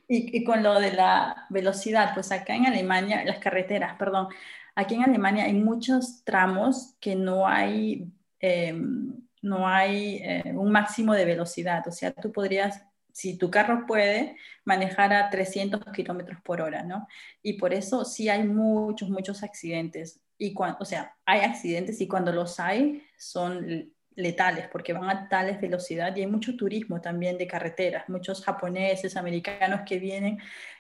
y, 0.07 0.37
y, 0.37 0.43
con 0.43 0.63
lo 0.63 0.79
de 0.79 0.91
la 0.91 1.45
velocidad, 1.51 2.15
pues 2.15 2.31
acá 2.31 2.55
en 2.55 2.65
Alemania, 2.65 3.23
las 3.25 3.37
carreteras, 3.37 3.95
perdón, 3.99 4.27
aquí 4.73 4.95
en 4.95 5.03
Alemania 5.03 5.43
hay 5.43 5.53
muchos 5.53 6.23
tramos 6.23 6.95
que 6.99 7.15
no 7.15 7.47
hay, 7.47 8.11
em, 8.39 9.21
no 9.43 9.67
hay 9.67 10.17
eh, 10.23 10.51
un 10.55 10.71
máximo 10.71 11.13
de 11.13 11.25
velocidad. 11.25 11.87
O 11.87 11.91
sea, 11.91 12.11
tú 12.11 12.31
podrías, 12.31 12.83
si 13.17 13.35
tu 13.35 13.49
carro 13.49 13.87
puede, 13.87 14.35
manejar 14.63 15.11
a 15.11 15.31
300 15.31 15.81
kilómetros 15.91 16.39
por 16.43 16.61
hora, 16.61 16.83
¿no? 16.83 17.07
Y 17.41 17.53
por 17.53 17.73
eso 17.73 18.05
sí 18.05 18.29
hay 18.29 18.43
muchos, 18.43 19.09
muchos 19.09 19.41
accidentes. 19.41 20.21
Y 20.37 20.53
cuando, 20.53 20.77
o 20.81 20.85
sea, 20.85 21.15
hay 21.25 21.39
accidentes 21.39 21.99
y 21.99 22.07
cuando 22.07 22.31
los 22.31 22.59
hay 22.59 23.03
son 23.17 23.91
letales 24.15 24.67
porque 24.71 24.93
van 24.93 25.09
a 25.09 25.27
tales 25.29 25.59
velocidad 25.59 26.15
y 26.15 26.21
hay 26.21 26.27
mucho 26.27 26.55
turismo 26.55 27.01
también 27.01 27.39
de 27.39 27.47
carreteras, 27.47 28.07
muchos 28.07 28.45
japoneses, 28.45 29.17
americanos 29.17 29.81
que 29.83 29.97
vienen 29.97 30.37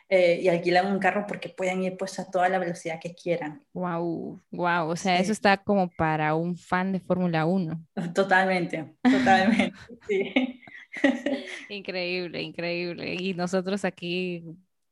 eh, 0.07 0.39
y 0.39 0.47
alquilan 0.47 0.91
un 0.91 0.99
carro 0.99 1.25
porque 1.27 1.49
pueden 1.49 1.81
ir 1.81 1.97
pues 1.97 2.19
a 2.19 2.29
toda 2.29 2.49
la 2.49 2.59
velocidad 2.59 2.99
que 3.01 3.15
quieran. 3.15 3.63
Wow, 3.73 4.39
wow, 4.51 4.89
o 4.89 4.95
sea, 4.95 5.17
eso 5.17 5.31
está 5.31 5.57
como 5.57 5.89
para 5.89 6.35
un 6.35 6.55
fan 6.55 6.91
de 6.91 6.99
Fórmula 6.99 7.47
1. 7.47 7.83
Totalmente, 8.13 8.93
totalmente, 9.01 9.73
sí. 10.07 10.61
Increíble, 11.69 12.41
increíble. 12.41 13.15
Y 13.15 13.33
nosotros 13.33 13.85
aquí, 13.85 14.43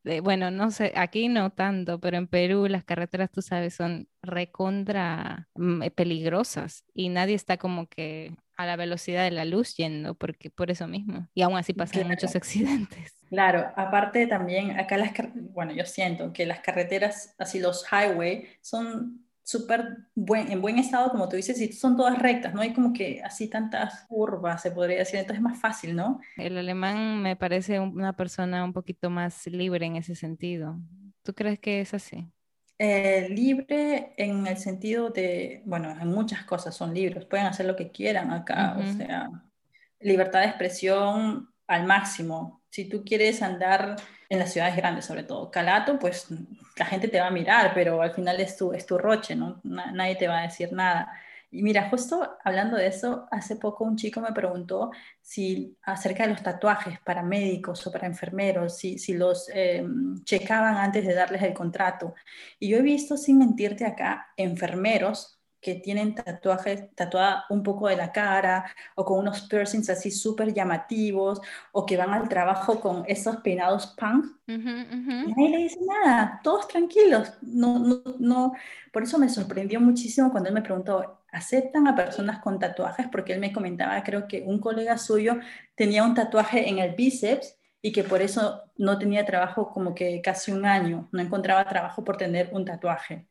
eh, 0.03 0.19
bueno, 0.19 0.51
no 0.51 0.71
sé, 0.71 0.91
aquí 0.95 1.29
no 1.29 1.51
tanto, 1.51 1.99
pero 1.99 2.17
en 2.17 2.27
Perú 2.27 2.67
las 2.67 2.83
carreteras, 2.83 3.31
tú 3.31 3.41
sabes, 3.41 3.75
son 3.75 4.07
recontra 4.21 5.47
mm, 5.55 5.83
eh, 5.83 5.91
peligrosas 5.91 6.83
y 6.93 7.09
nadie 7.09 7.35
está 7.35 7.57
como 7.57 7.87
que 7.87 8.35
a 8.57 8.65
la 8.65 8.75
velocidad 8.75 9.23
de 9.23 9.31
la 9.31 9.45
luz 9.45 9.75
yendo, 9.75 10.15
porque 10.15 10.49
por 10.49 10.71
eso 10.71 10.87
mismo. 10.87 11.27
Y 11.33 11.41
aún 11.41 11.57
así 11.57 11.73
pasan 11.73 12.07
muchos 12.07 12.35
accidentes. 12.35 13.15
Claro, 13.29 13.73
aparte 13.75 14.27
también 14.27 14.79
acá 14.79 14.97
las, 14.97 15.11
bueno, 15.33 15.73
yo 15.73 15.85
siento 15.85 16.31
que 16.31 16.45
las 16.45 16.59
carreteras, 16.59 17.35
así 17.37 17.59
los 17.59 17.85
highway, 17.91 18.47
son 18.61 19.24
súper 19.45 19.97
buen, 20.15 20.51
en 20.51 20.59
buen 20.59 20.79
estado, 20.79 21.11
como 21.11 21.29
tú 21.29 21.35
dices, 21.35 21.61
y 21.61 21.71
son 21.71 21.95
todas 21.95 22.17
rectas, 22.17 22.53
no 22.55 22.61
hay 22.61 22.73
como 22.73 22.91
que 22.91 23.21
así 23.23 23.47
tantas 23.47 24.01
curvas, 24.07 24.63
se 24.63 24.71
podría 24.71 24.97
decir, 24.97 25.19
entonces 25.19 25.37
es 25.37 25.43
más 25.43 25.59
fácil, 25.59 25.95
¿no? 25.95 26.19
El 26.35 26.57
alemán 26.57 27.21
me 27.21 27.35
parece 27.35 27.79
una 27.79 28.13
persona 28.13 28.63
un 28.65 28.73
poquito 28.73 29.11
más 29.11 29.45
libre 29.45 29.85
en 29.85 29.97
ese 29.97 30.15
sentido. 30.15 30.79
¿Tú 31.21 31.35
crees 31.35 31.59
que 31.59 31.79
es 31.79 31.93
así? 31.93 32.27
Eh, 32.79 33.27
libre 33.29 34.13
en 34.17 34.47
el 34.47 34.57
sentido 34.57 35.11
de, 35.11 35.61
bueno, 35.65 35.91
en 35.91 36.07
muchas 36.07 36.43
cosas 36.43 36.75
son 36.75 36.93
libres, 36.93 37.25
pueden 37.25 37.45
hacer 37.45 37.67
lo 37.67 37.75
que 37.75 37.91
quieran 37.91 38.31
acá, 38.31 38.75
o 38.79 38.97
sea, 38.97 39.29
libertad 39.99 40.39
de 40.39 40.47
expresión 40.47 41.49
al 41.67 41.85
máximo. 41.85 42.63
Si 42.71 42.89
tú 42.89 43.03
quieres 43.05 43.43
andar 43.43 43.95
en 44.29 44.39
las 44.39 44.51
ciudades 44.51 44.75
grandes, 44.75 45.05
sobre 45.05 45.23
todo 45.23 45.51
Calato, 45.51 45.99
pues 45.99 46.27
la 46.77 46.85
gente 46.85 47.07
te 47.07 47.19
va 47.19 47.27
a 47.27 47.31
mirar, 47.31 47.71
pero 47.73 48.01
al 48.01 48.13
final 48.13 48.39
es 48.39 48.57
tu, 48.57 48.73
es 48.73 48.85
tu 48.85 48.97
roche, 48.97 49.35
¿no? 49.35 49.61
nadie 49.63 50.15
te 50.15 50.27
va 50.27 50.39
a 50.39 50.43
decir 50.43 50.71
nada. 50.73 51.11
Y 51.51 51.63
mira, 51.63 51.89
justo 51.89 52.37
hablando 52.43 52.75
de 52.75 52.87
eso, 52.87 53.27
hace 53.31 53.55
poco 53.55 53.85
un 53.85 53.95
chico 53.95 54.19
me 54.19 54.33
preguntó 54.33 54.91
si 55.21 55.77
acerca 55.83 56.23
de 56.23 56.33
los 56.33 56.43
tatuajes 56.43 56.99
para 56.99 57.23
médicos 57.23 57.85
o 57.87 57.91
para 57.91 58.07
enfermeros, 58.07 58.77
si, 58.77 58.99
si 58.99 59.13
los 59.13 59.49
eh, 59.53 59.85
checaban 60.25 60.75
antes 60.75 61.07
de 61.07 61.13
darles 61.13 61.43
el 61.43 61.53
contrato. 61.53 62.13
Y 62.59 62.69
yo 62.69 62.77
he 62.77 62.81
visto, 62.81 63.15
sin 63.15 63.37
mentirte 63.37 63.85
acá, 63.85 64.27
enfermeros 64.35 65.34
que 65.65 65.73
tienen 65.73 66.13
tatuajes, 66.13 66.93
tatuada 66.93 67.45
un 67.49 67.63
poco 67.63 67.87
de 67.87 67.95
la 67.95 68.11
cara 68.11 68.71
o 68.93 69.03
con 69.03 69.17
unos 69.17 69.41
piercings 69.47 69.89
así 69.89 70.11
súper 70.11 70.53
llamativos 70.53 71.41
o 71.71 71.87
que 71.87 71.97
van 71.97 72.13
al 72.13 72.29
trabajo 72.29 72.79
con 72.79 73.03
esos 73.07 73.37
peinados 73.37 73.87
punk. 73.97 74.27
Y 74.45 74.57
nadie 74.59 75.49
le 75.49 75.57
dice 75.57 75.79
nada, 75.83 76.39
todos 76.43 76.67
tranquilos. 76.67 77.33
No, 77.41 77.79
no, 77.79 78.03
no. 78.19 78.53
Por 78.93 79.01
eso 79.01 79.17
me 79.17 79.27
sorprendió 79.27 79.81
muchísimo 79.81 80.29
cuando 80.29 80.49
él 80.49 80.53
me 80.53 80.61
preguntó, 80.61 81.23
¿aceptan 81.31 81.87
a 81.87 81.95
personas 81.95 82.43
con 82.43 82.59
tatuajes? 82.59 83.07
Porque 83.11 83.33
él 83.33 83.39
me 83.39 83.51
comentaba, 83.51 84.03
creo 84.03 84.27
que 84.27 84.43
un 84.45 84.59
colega 84.59 84.99
suyo 84.99 85.39
tenía 85.73 86.03
un 86.03 86.13
tatuaje 86.13 86.69
en 86.69 86.77
el 86.77 86.93
bíceps 86.93 87.57
y 87.81 87.91
que 87.91 88.03
por 88.03 88.21
eso 88.21 88.61
no 88.77 88.99
tenía 88.99 89.25
trabajo 89.25 89.71
como 89.71 89.95
que 89.95 90.21
casi 90.21 90.51
un 90.51 90.67
año, 90.67 91.09
no 91.11 91.21
encontraba 91.23 91.67
trabajo 91.67 92.03
por 92.03 92.17
tener 92.17 92.49
un 92.51 92.65
tatuaje. 92.65 93.25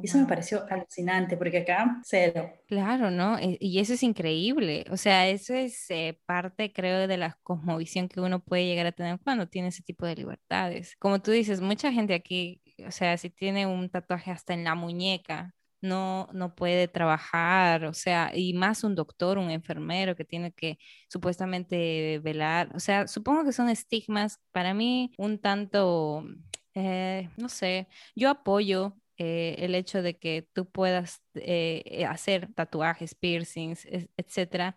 Y 0.00 0.06
eso 0.06 0.18
me 0.18 0.26
pareció 0.26 0.64
alucinante, 0.70 1.36
porque 1.36 1.58
acá 1.58 2.00
cero. 2.04 2.52
Claro, 2.66 3.10
¿no? 3.10 3.38
E, 3.38 3.56
y 3.60 3.78
eso 3.78 3.94
es 3.94 4.02
increíble. 4.02 4.84
O 4.90 4.96
sea, 4.96 5.28
eso 5.28 5.54
es 5.54 5.90
eh, 5.90 6.20
parte, 6.26 6.72
creo, 6.72 7.08
de 7.08 7.16
la 7.16 7.38
cosmovisión 7.42 8.08
que 8.08 8.20
uno 8.20 8.40
puede 8.40 8.66
llegar 8.66 8.86
a 8.86 8.92
tener 8.92 9.18
cuando 9.20 9.48
tiene 9.48 9.68
ese 9.68 9.82
tipo 9.82 10.06
de 10.06 10.16
libertades. 10.16 10.96
Como 10.98 11.20
tú 11.20 11.30
dices, 11.30 11.60
mucha 11.60 11.92
gente 11.92 12.14
aquí, 12.14 12.62
o 12.86 12.90
sea, 12.90 13.16
si 13.16 13.30
tiene 13.30 13.66
un 13.66 13.90
tatuaje 13.90 14.30
hasta 14.30 14.54
en 14.54 14.64
la 14.64 14.74
muñeca, 14.74 15.54
no, 15.80 16.28
no 16.32 16.54
puede 16.54 16.88
trabajar, 16.88 17.84
o 17.84 17.94
sea, 17.94 18.32
y 18.34 18.52
más 18.54 18.84
un 18.84 18.94
doctor, 18.94 19.38
un 19.38 19.50
enfermero 19.50 20.14
que 20.16 20.24
tiene 20.24 20.52
que 20.52 20.78
supuestamente 21.08 22.18
velar, 22.22 22.70
o 22.74 22.80
sea, 22.80 23.06
supongo 23.08 23.44
que 23.44 23.52
son 23.52 23.68
estigmas 23.68 24.40
para 24.52 24.74
mí 24.74 25.12
un 25.16 25.38
tanto, 25.38 26.24
eh, 26.74 27.30
no 27.36 27.48
sé, 27.48 27.88
yo 28.14 28.30
apoyo 28.30 28.96
eh, 29.22 29.66
el 29.66 29.74
hecho 29.74 30.00
de 30.00 30.16
que 30.16 30.48
tú 30.54 30.64
puedas 30.64 31.20
eh, 31.34 31.82
eh, 31.84 32.06
hacer 32.06 32.48
tatuajes, 32.54 33.14
piercings, 33.14 33.86
etcétera, 34.16 34.76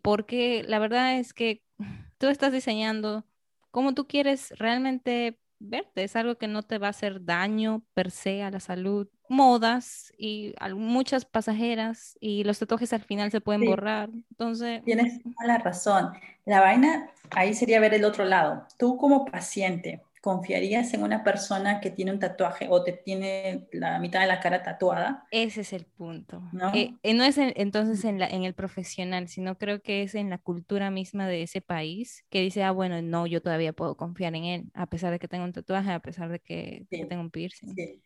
porque 0.00 0.62
la 0.68 0.78
verdad 0.78 1.18
es 1.18 1.34
que 1.34 1.64
tú 2.18 2.28
estás 2.28 2.52
diseñando 2.52 3.26
como 3.72 3.92
tú 3.92 4.06
quieres 4.06 4.56
realmente 4.58 5.40
verte, 5.58 6.04
es 6.04 6.14
algo 6.14 6.36
que 6.36 6.46
no 6.46 6.62
te 6.62 6.78
va 6.78 6.86
a 6.86 6.90
hacer 6.90 7.24
daño 7.24 7.82
per 7.94 8.12
se 8.12 8.44
a 8.44 8.52
la 8.52 8.60
salud, 8.60 9.08
modas 9.28 10.12
y 10.16 10.54
muchas 10.76 11.24
pasajeras 11.24 12.16
y 12.20 12.44
los 12.44 12.60
tatuajes 12.60 12.92
al 12.92 13.02
final 13.02 13.32
se 13.32 13.40
pueden 13.40 13.64
borrar, 13.64 14.08
entonces... 14.30 14.84
Tienes 14.84 15.20
toda 15.20 15.48
la 15.48 15.58
razón, 15.58 16.12
la 16.44 16.60
vaina 16.60 17.10
ahí 17.30 17.54
sería 17.54 17.80
ver 17.80 17.94
el 17.94 18.04
otro 18.04 18.24
lado, 18.24 18.68
tú 18.78 18.96
como 18.96 19.24
paciente, 19.24 20.00
¿Confiarías 20.24 20.94
en 20.94 21.02
una 21.02 21.22
persona 21.22 21.82
que 21.82 21.90
tiene 21.90 22.10
un 22.10 22.18
tatuaje 22.18 22.66
o 22.70 22.82
te 22.82 22.92
tiene 22.92 23.68
la 23.72 23.98
mitad 23.98 24.22
de 24.22 24.26
la 24.26 24.40
cara 24.40 24.62
tatuada? 24.62 25.26
Ese 25.30 25.60
es 25.60 25.74
el 25.74 25.84
punto. 25.84 26.42
No, 26.54 26.74
eh, 26.74 26.94
eh, 27.02 27.12
no 27.12 27.24
es 27.24 27.36
entonces 27.36 28.02
en, 28.06 28.18
la, 28.18 28.26
en 28.26 28.42
el 28.42 28.54
profesional, 28.54 29.28
sino 29.28 29.58
creo 29.58 29.82
que 29.82 30.02
es 30.02 30.14
en 30.14 30.30
la 30.30 30.38
cultura 30.38 30.90
misma 30.90 31.28
de 31.28 31.42
ese 31.42 31.60
país 31.60 32.24
que 32.30 32.40
dice, 32.40 32.62
ah, 32.62 32.70
bueno, 32.70 33.02
no, 33.02 33.26
yo 33.26 33.42
todavía 33.42 33.74
puedo 33.74 33.98
confiar 33.98 34.34
en 34.34 34.44
él, 34.44 34.64
a 34.72 34.86
pesar 34.86 35.12
de 35.12 35.18
que 35.18 35.28
tenga 35.28 35.44
un 35.44 35.52
tatuaje, 35.52 35.92
a 35.92 36.00
pesar 36.00 36.30
de 36.30 36.40
que, 36.40 36.86
que 36.88 37.04
tenga 37.04 37.20
un 37.20 37.30
piercing. 37.30 37.74
Sí. 37.74 38.02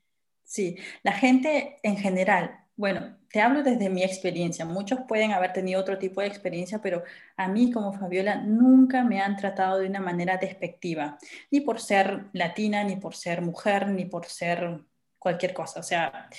Sí, 0.49 0.77
la 1.05 1.13
gente 1.13 1.79
en 1.85 1.97
general 1.97 2.65
bueno, 2.79 3.17
te 3.33 3.41
hablo 3.41 3.65
desde 3.65 3.91
mi 3.91 4.05
experiencia. 4.05 4.65
Muchos 4.65 5.01
pueden 5.09 5.33
haber 5.33 5.53
tenido 5.53 5.81
otro 5.81 5.99
tipo 5.99 6.21
de 6.21 6.29
experiencia, 6.29 6.81
pero 6.81 7.03
a 7.37 7.49
mí 7.49 7.73
como 7.73 7.93
Fabiola 7.93 8.37
nunca 8.37 9.03
me 9.03 9.21
han 9.21 9.37
tratado 9.37 9.79
de 9.81 9.89
una 9.89 9.99
manera 9.99 10.37
despectiva, 10.37 11.19
ni 11.51 11.61
por 11.61 11.81
ser 11.81 12.27
latina, 12.33 12.85
ni 12.85 12.95
por 12.95 13.17
ser 13.17 13.43
mujer, 13.43 13.89
ni 13.89 14.05
por 14.05 14.27
ser 14.27 14.85
cualquier 15.19 15.55
cosa. 15.55 15.81
O 15.81 15.83
sea, 15.83 16.31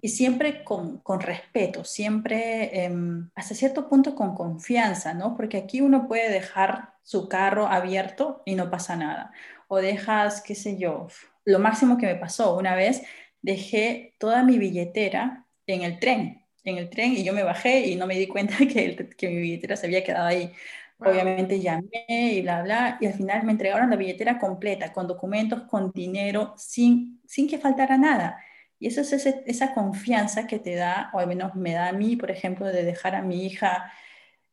y 0.00 0.08
siempre 0.08 0.64
con, 0.64 1.02
respeto, 1.20 1.84
siempre 1.84 2.84
em, 2.86 3.28
hasta 3.34 3.54
cierto 3.54 3.86
punto 3.90 4.14
con 4.14 4.34
confianza, 4.34 5.12
¿no? 5.12 5.36
Porque 5.36 5.58
aquí 5.58 5.82
uno 5.82 6.08
puede 6.08 6.30
dejar 6.30 6.94
su 7.02 7.28
carro 7.28 7.66
abierto 7.66 8.42
y 8.46 8.54
no 8.54 8.70
pasa 8.70 8.96
nada. 8.96 9.30
O 9.68 9.76
dejas, 9.76 10.40
qué 10.40 10.54
sé 10.54 10.78
yo, 10.78 11.08
lo 11.44 11.58
máximo 11.58 11.98
que 11.98 12.06
me 12.06 12.14
pasó 12.14 12.56
una 12.56 12.74
vez, 12.74 13.02
dejé 13.42 14.14
toda 14.18 14.42
mi 14.42 14.58
billetera 14.58 15.46
en 15.66 15.82
el 15.82 15.98
tren, 15.98 16.46
en 16.64 16.78
el 16.78 16.88
tren, 16.90 17.12
y 17.12 17.24
yo 17.24 17.32
me 17.32 17.42
bajé 17.42 17.80
y 17.88 17.96
no 17.96 18.06
me 18.06 18.16
di 18.16 18.26
cuenta 18.26 18.56
que, 18.58 19.08
que 19.16 19.28
mi 19.28 19.40
billetera 19.40 19.76
se 19.76 19.86
había 19.86 20.04
quedado 20.04 20.26
ahí. 20.26 20.52
Obviamente 20.98 21.60
llamé 21.60 22.06
y 22.08 22.42
bla, 22.42 22.62
bla, 22.62 22.98
y 23.00 23.06
al 23.06 23.14
final 23.14 23.42
me 23.42 23.52
entregaron 23.52 23.90
la 23.90 23.96
billetera 23.96 24.38
completa, 24.38 24.92
con 24.92 25.08
documentos, 25.08 25.62
con 25.62 25.90
dinero, 25.90 26.54
sin, 26.56 27.20
sin 27.26 27.48
que 27.48 27.58
faltara 27.58 27.98
nada. 27.98 28.38
Y 28.78 28.86
eso 28.86 29.00
es 29.00 29.12
esa 29.12 29.74
confianza 29.74 30.46
que 30.46 30.60
te 30.60 30.74
da, 30.76 31.10
o 31.12 31.18
al 31.18 31.26
menos 31.26 31.54
me 31.56 31.72
da 31.72 31.88
a 31.88 31.92
mí, 31.92 32.16
por 32.16 32.30
ejemplo, 32.30 32.66
de 32.66 32.84
dejar 32.84 33.16
a 33.16 33.22
mi 33.22 33.46
hija, 33.46 33.92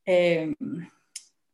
eh, 0.05 0.55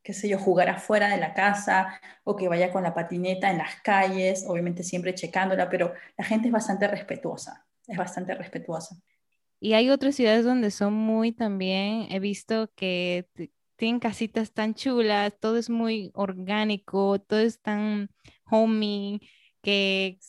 qué 0.05 0.13
sé 0.13 0.29
yo, 0.29 0.37
jugar 0.37 0.69
afuera 0.69 1.09
de 1.09 1.17
la 1.17 1.33
casa 1.33 1.99
o 2.23 2.35
que 2.35 2.47
vaya 2.47 2.71
con 2.71 2.83
la 2.83 2.93
patineta 2.93 3.49
en 3.49 3.57
las 3.57 3.81
calles, 3.81 4.45
obviamente 4.47 4.83
siempre 4.83 5.15
checándola, 5.15 5.67
pero 5.67 5.93
la 6.15 6.23
gente 6.23 6.47
es 6.47 6.53
bastante 6.53 6.87
respetuosa, 6.87 7.65
es 7.87 7.97
bastante 7.97 8.35
respetuosa. 8.35 8.95
Y 9.59 9.73
hay 9.73 9.89
otras 9.89 10.13
ciudades 10.15 10.45
donde 10.45 10.69
son 10.69 10.93
muy 10.93 11.31
también, 11.31 12.05
he 12.11 12.19
visto 12.19 12.69
que 12.75 13.27
tienen 13.77 13.99
casitas 13.99 14.53
tan 14.53 14.75
chulas, 14.75 15.33
todo 15.39 15.57
es 15.57 15.71
muy 15.71 16.11
orgánico, 16.13 17.19
todo 17.19 17.39
es 17.39 17.59
tan 17.59 18.11
homey, 18.45 19.19
que, 19.63 20.19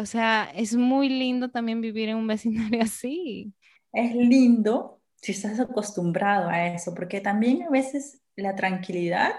o 0.00 0.06
sea, 0.06 0.50
es 0.54 0.74
muy 0.74 1.10
lindo 1.10 1.50
también 1.50 1.82
vivir 1.82 2.08
en 2.08 2.16
un 2.16 2.26
vecindario 2.26 2.80
así. 2.82 3.52
Es 3.92 4.14
lindo 4.14 5.02
si 5.16 5.32
estás 5.32 5.60
acostumbrado 5.60 6.48
a 6.48 6.68
eso, 6.68 6.94
porque 6.94 7.20
también 7.20 7.64
a 7.64 7.68
veces 7.68 8.22
la 8.42 8.56
tranquilidad 8.56 9.34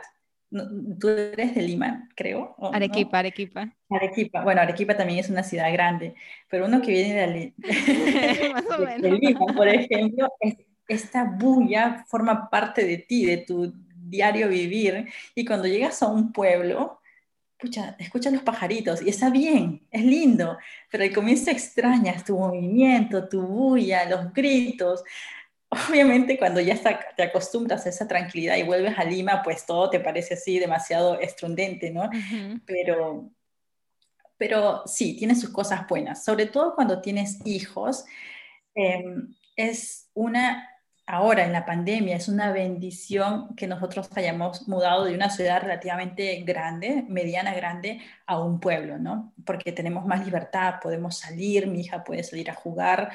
Tú 0.99 1.09
eres 1.09 1.53
de 1.53 1.61
Lima, 1.61 2.09
creo. 2.15 2.55
Arequipa, 2.73 3.19
Arequipa. 3.19 3.71
Arequipa. 3.89 4.43
Bueno, 4.43 4.61
Arequipa 4.61 4.97
también 4.97 5.19
es 5.19 5.29
una 5.29 5.43
ciudad 5.43 5.71
grande, 5.71 6.15
pero 6.49 6.65
uno 6.65 6.81
que 6.81 6.91
viene 6.91 7.53
de, 8.99 9.11
Lima, 9.11 9.45
por 9.55 9.67
ejemplo, 9.67 10.27
es 10.39 10.57
esta 10.87 11.23
bulla 11.23 12.03
forma 12.07 12.49
parte 12.49 12.83
de 12.83 12.97
ti, 12.97 13.25
de 13.25 13.37
tu 13.37 13.71
diario 13.95 14.49
vivir. 14.49 15.07
Y 15.35 15.45
cuando 15.45 15.67
llegas 15.67 16.01
a 16.01 16.07
un 16.07 16.33
pueblo, 16.33 16.99
pucha, 17.59 17.95
escuchas 17.99 18.33
los 18.33 18.41
pajaritos 18.41 19.03
y 19.03 19.09
está 19.09 19.29
bien, 19.29 19.85
es 19.91 20.03
lindo, 20.03 20.57
pero 20.89 21.03
al 21.03 21.13
comienzo 21.13 21.51
extrañas 21.51 22.25
tu 22.25 22.39
movimiento, 22.39 23.29
tu 23.29 23.43
bulla, 23.43 24.09
los 24.09 24.33
gritos. 24.33 25.03
Obviamente 25.69 26.37
cuando 26.37 26.59
ya 26.61 26.75
te 27.15 27.23
acostumbras 27.23 27.85
a 27.85 27.89
esa 27.89 28.07
tranquilidad 28.07 28.57
y 28.57 28.63
vuelves 28.63 28.97
a 28.97 29.03
Lima, 29.03 29.43
pues 29.43 29.65
todo 29.65 29.89
te 29.89 29.99
parece 29.99 30.33
así 30.33 30.57
demasiado 30.57 31.19
estrundente, 31.19 31.91
¿no? 31.91 32.09
Pero 32.65 33.31
pero 34.39 34.83
sí, 34.85 35.17
tiene 35.17 35.35
sus 35.35 35.49
cosas 35.49 35.85
buenas, 35.87 36.23
sobre 36.23 36.45
todo 36.45 36.73
cuando 36.73 37.01
tienes 37.01 37.45
hijos. 37.45 38.05
Em, 38.73 39.35
es 39.57 40.09
una, 40.13 40.65
ahora 41.05 41.43
en 41.43 41.51
la 41.51 41.65
pandemia, 41.65 42.15
es 42.15 42.29
una 42.29 42.53
bendición 42.53 43.53
que 43.57 43.67
nosotros 43.67 44.09
hayamos 44.15 44.65
mudado 44.69 45.03
de 45.03 45.13
una 45.13 45.29
ciudad 45.29 45.61
relativamente 45.61 46.41
grande, 46.43 47.03
mediana 47.09 47.53
grande, 47.53 47.99
a 48.25 48.39
un 48.39 48.61
pueblo, 48.61 48.97
¿no? 48.97 49.33
Porque 49.45 49.73
tenemos 49.73 50.05
más 50.05 50.23
libertad, 50.23 50.75
podemos 50.81 51.17
salir, 51.17 51.67
mi 51.67 51.81
hija 51.81 52.05
puede 52.05 52.23
salir 52.23 52.49
a 52.49 52.55
jugar. 52.55 53.11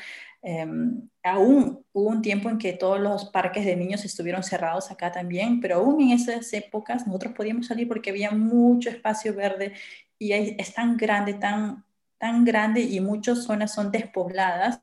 Em, 0.47 1.09
aún 1.23 1.83
hubo 1.95 2.11
un 2.11 2.21
tiempo 2.21 2.51
en 2.51 2.59
que 2.59 2.75
todos 2.75 3.01
los 3.01 3.25
parques 3.31 3.65
de 3.65 3.77
niños 3.77 4.05
estuvieron 4.05 4.43
cerrados 4.43 4.91
acá 4.91 5.11
también, 5.11 5.59
pero 5.59 5.77
aún 5.77 6.03
en 6.03 6.11
esas 6.11 6.53
épocas 6.53 7.07
nosotros 7.07 7.33
podíamos 7.33 7.67
salir 7.67 7.89
porque 7.89 8.11
había 8.11 8.31
mucho 8.31 8.91
espacio 8.91 9.35
verde 9.35 9.73
y 10.19 10.33
es 10.33 10.75
tan 10.75 10.99
grande, 10.99 11.33
tan, 11.33 11.87
tan 12.19 12.45
grande 12.45 12.83
y 12.83 13.01
muchas 13.01 13.45
zonas 13.45 13.73
son 13.73 13.91
despobladas 13.91 14.79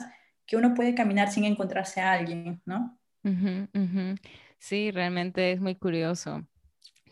que 0.47 0.57
uno 0.57 0.73
puede 0.73 0.95
caminar 0.95 1.31
sin 1.31 1.45
encontrarse 1.45 2.01
a 2.01 2.13
alguien, 2.13 2.59
¿no? 2.65 2.99
Sí, 4.57 4.89
realmente 4.89 5.51
es 5.51 5.61
muy 5.61 5.75
curioso. 5.75 6.45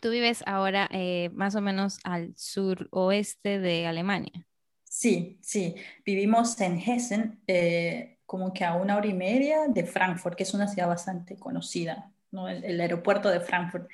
Tú 0.02 0.10
vives 0.10 0.44
ahora 0.48 0.90
eh, 0.92 1.30
más 1.34 1.56
o 1.56 1.62
menos 1.62 2.00
al 2.04 2.34
suroeste 2.36 3.60
de 3.60 3.86
Alemania. 3.86 4.48
Sí, 4.84 5.38
sí, 5.42 5.76
vivimos 6.04 6.60
en 6.62 6.80
Hessen, 6.80 7.40
eh, 7.48 8.19
como 8.30 8.54
que 8.54 8.64
a 8.64 8.76
una 8.76 8.96
hora 8.96 9.08
y 9.08 9.14
media 9.16 9.68
de 9.68 9.84
Frankfurt, 9.84 10.36
que 10.36 10.44
es 10.44 10.54
una 10.54 10.68
ciudad 10.68 10.88
bastante 10.88 11.36
conocida, 11.36 12.12
¿no? 12.30 12.48
el, 12.48 12.80
aeropuerto 12.80 13.28
de 13.28 13.40
Frankfurt. 13.40 13.90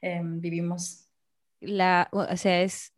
Em, 0.00 0.40
vivimos. 0.40 1.08
La, 1.58 2.08
o 2.12 2.36
sea, 2.36 2.62
es 2.62 2.92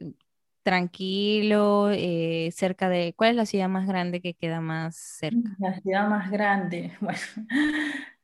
tranquilo, 0.63 1.89
eh, 1.91 2.51
cerca 2.53 2.91
de... 2.91 3.15
¿Cuál 3.17 3.31
es 3.31 3.37
la 3.37 3.47
ciudad 3.47 3.71
más 3.71 3.89
grande 3.89 4.21
que 4.21 4.35
queda 4.35 4.61
más 4.61 4.95
cerca? 4.97 5.57
La 5.59 5.81
ciudad 5.81 6.07
más 6.11 6.31
grande, 6.31 6.93
bueno, 7.01 7.19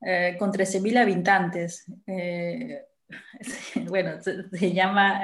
eh, 0.02 0.36
con 0.38 0.52
13.000 0.52 0.98
habitantes. 0.98 1.90
Eh, 2.06 2.82
bueno, 3.88 4.20
se, 4.20 4.74
llama 4.74 5.22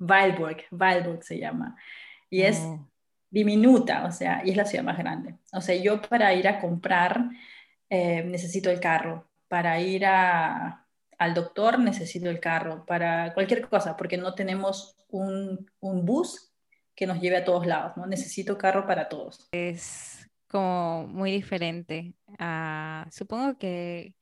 Weilburg, 0.00 0.64
Weilburg 0.72 1.22
se 1.22 1.38
llama. 1.38 1.76
Y 2.28 2.42
es 2.42 2.58
oh. 2.58 2.89
Diminuta, 3.30 4.04
o 4.04 4.12
sea, 4.12 4.42
y 4.44 4.50
es 4.50 4.56
la 4.56 4.64
ciudad 4.64 4.84
más 4.84 4.98
grande. 4.98 5.36
O 5.52 5.60
sea, 5.60 5.76
yo 5.76 6.02
para 6.02 6.34
ir 6.34 6.48
a 6.48 6.60
comprar 6.60 7.30
necesito 7.90 8.70
el 8.70 8.80
carro. 8.80 9.26
Para 9.48 9.80
ir 9.80 10.04
al 10.06 11.34
doctor 11.34 11.78
necesito 11.78 12.30
el 12.30 12.40
carro, 12.40 12.86
para 12.86 13.34
cualquier 13.34 13.68
cosa, 13.68 13.96
porque 13.96 14.16
no 14.16 14.34
tenemos 14.34 14.96
un, 15.08 15.66
bus 15.80 16.52
que 16.94 17.06
nos 17.06 17.20
lleve 17.20 17.38
a 17.38 17.44
todos 17.44 17.66
lados, 17.66 17.96
¿no? 17.96 18.06
Necesito 18.06 18.56
carro 18.56 18.86
para 18.86 19.08
todos. 19.08 19.48
Es 19.52 20.28
como 20.48 21.06
muy 21.08 21.32
diferente. 21.32 22.14
supongo 23.10 23.58
que, 23.58 24.14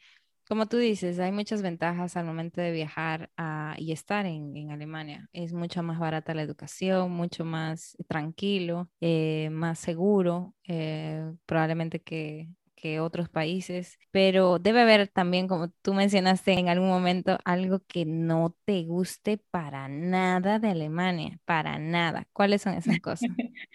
como 0.48 0.66
tú 0.66 0.78
dices, 0.78 1.18
hay 1.18 1.32
muchas 1.32 1.62
ventajas 1.62 2.16
al 2.16 2.24
momento 2.24 2.60
de 2.60 2.72
viajar 2.72 3.30
y 3.76 3.92
estar 3.92 4.26
en, 4.26 4.70
Alemania. 4.70 5.28
Es 5.32 5.52
mucho 5.52 5.82
más 5.82 5.98
barata 5.98 6.34
la 6.34 6.42
educación, 6.42 7.10
mucho 7.12 7.44
más 7.44 7.96
tranquilo, 8.08 8.90
eh, 9.00 9.48
más 9.50 9.78
seguro, 9.78 10.54
eh, 10.66 11.32
probablemente 11.46 12.00
que 12.00 12.48
que 12.80 13.00
otros 13.00 13.28
países, 13.28 13.98
pero 14.12 14.58
debe 14.58 14.82
haber 14.82 15.08
también, 15.08 15.48
como 15.48 15.68
tú 15.82 15.94
mencionaste 15.94 16.52
en 16.52 16.68
algún 16.68 16.88
momento, 16.88 17.38
algo 17.44 17.80
que 17.88 18.04
no 18.04 18.56
te 18.64 18.84
guste 18.84 19.38
para 19.50 19.88
nada 19.88 20.58
de 20.58 20.70
Alemania, 20.70 21.40
para 21.44 21.78
nada. 21.78 22.26
¿Cuáles 22.32 22.62
son 22.62 22.74
esas 22.74 23.00
cosas? 23.00 23.28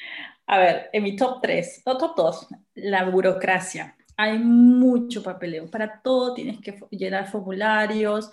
A 0.47 0.57
ver, 0.57 0.89
en 0.93 1.03
mi 1.03 1.15
top 1.15 1.41
3, 1.41 1.81
o 1.85 1.97
top 1.97 2.15
2, 2.15 2.47
la 2.75 3.09
burocracia. 3.09 3.97
Hay 4.17 4.39
mucho 4.39 5.23
papeleo, 5.23 5.69
para 5.69 6.01
todo 6.01 6.33
tienes 6.33 6.59
que 6.61 6.79
llenar 6.91 7.29
formularios, 7.31 8.29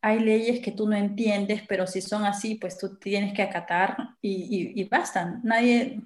hay 0.00 0.20
leyes 0.20 0.60
que 0.60 0.72
tú 0.72 0.88
no 0.88 0.96
entiendes, 0.96 1.62
pero 1.68 1.86
si 1.86 2.00
son 2.00 2.24
así, 2.24 2.54
pues 2.54 2.78
tú 2.78 2.96
tienes 2.96 3.34
que 3.34 3.42
acatar 3.42 3.96
y, 4.22 4.74
y, 4.76 4.80
y 4.80 4.84
bastan. 4.84 5.40
Nadie, 5.42 6.00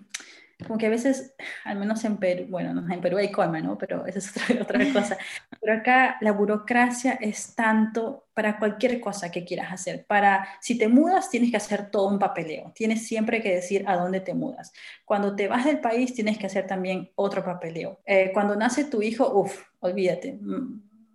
como 0.67 0.79
que 0.79 0.87
a 0.87 0.91
veces, 0.91 1.35
al 1.65 1.79
menos 1.79 2.05
en 2.05 2.17
Perú, 2.17 2.47
bueno, 2.49 2.71
en 2.93 3.01
Perú 3.01 3.19
hay 3.19 3.31
coma, 3.31 3.61
¿no? 3.61 3.79
Pero 3.79 4.07
esa 4.07 4.19
es 4.19 4.31
otra, 4.31 4.63
otra 4.63 4.93
cosa. 4.93 5.19
Pero 5.61 5.75
acá 5.75 6.17
la 6.21 6.33
burocracia 6.33 7.13
es 7.21 7.55
tanto 7.55 8.27
para 8.35 8.59
cualquier 8.59 9.01
cosa 9.01 9.31
que 9.31 9.45
quieras 9.45 9.73
hacer. 9.73 10.07
Para, 10.07 10.49
si 10.61 10.79
te 10.79 10.89
mudas, 10.89 11.31
tienes 11.31 11.51
que 11.51 11.57
hacer 11.57 11.91
todo 11.91 12.09
un 12.09 12.19
papeleo. 12.19 12.73
Tienes 12.75 13.07
siempre 13.07 13.43
que 13.43 13.55
decir 13.55 13.85
a 13.87 13.97
dónde 13.97 14.21
te 14.21 14.35
mudas. 14.35 14.73
Cuando 15.05 15.37
te 15.37 15.49
vas 15.49 15.65
del 15.65 15.81
país, 15.81 16.15
tienes 16.15 16.39
que 16.39 16.47
hacer 16.47 16.67
también 16.67 17.11
otro 17.15 17.45
papeleo. 17.45 18.01
Eh, 18.07 18.31
cuando 18.33 18.57
nace 18.57 18.85
tu 18.85 19.03
hijo, 19.03 19.33
uff, 19.39 19.65
olvídate, 19.81 20.39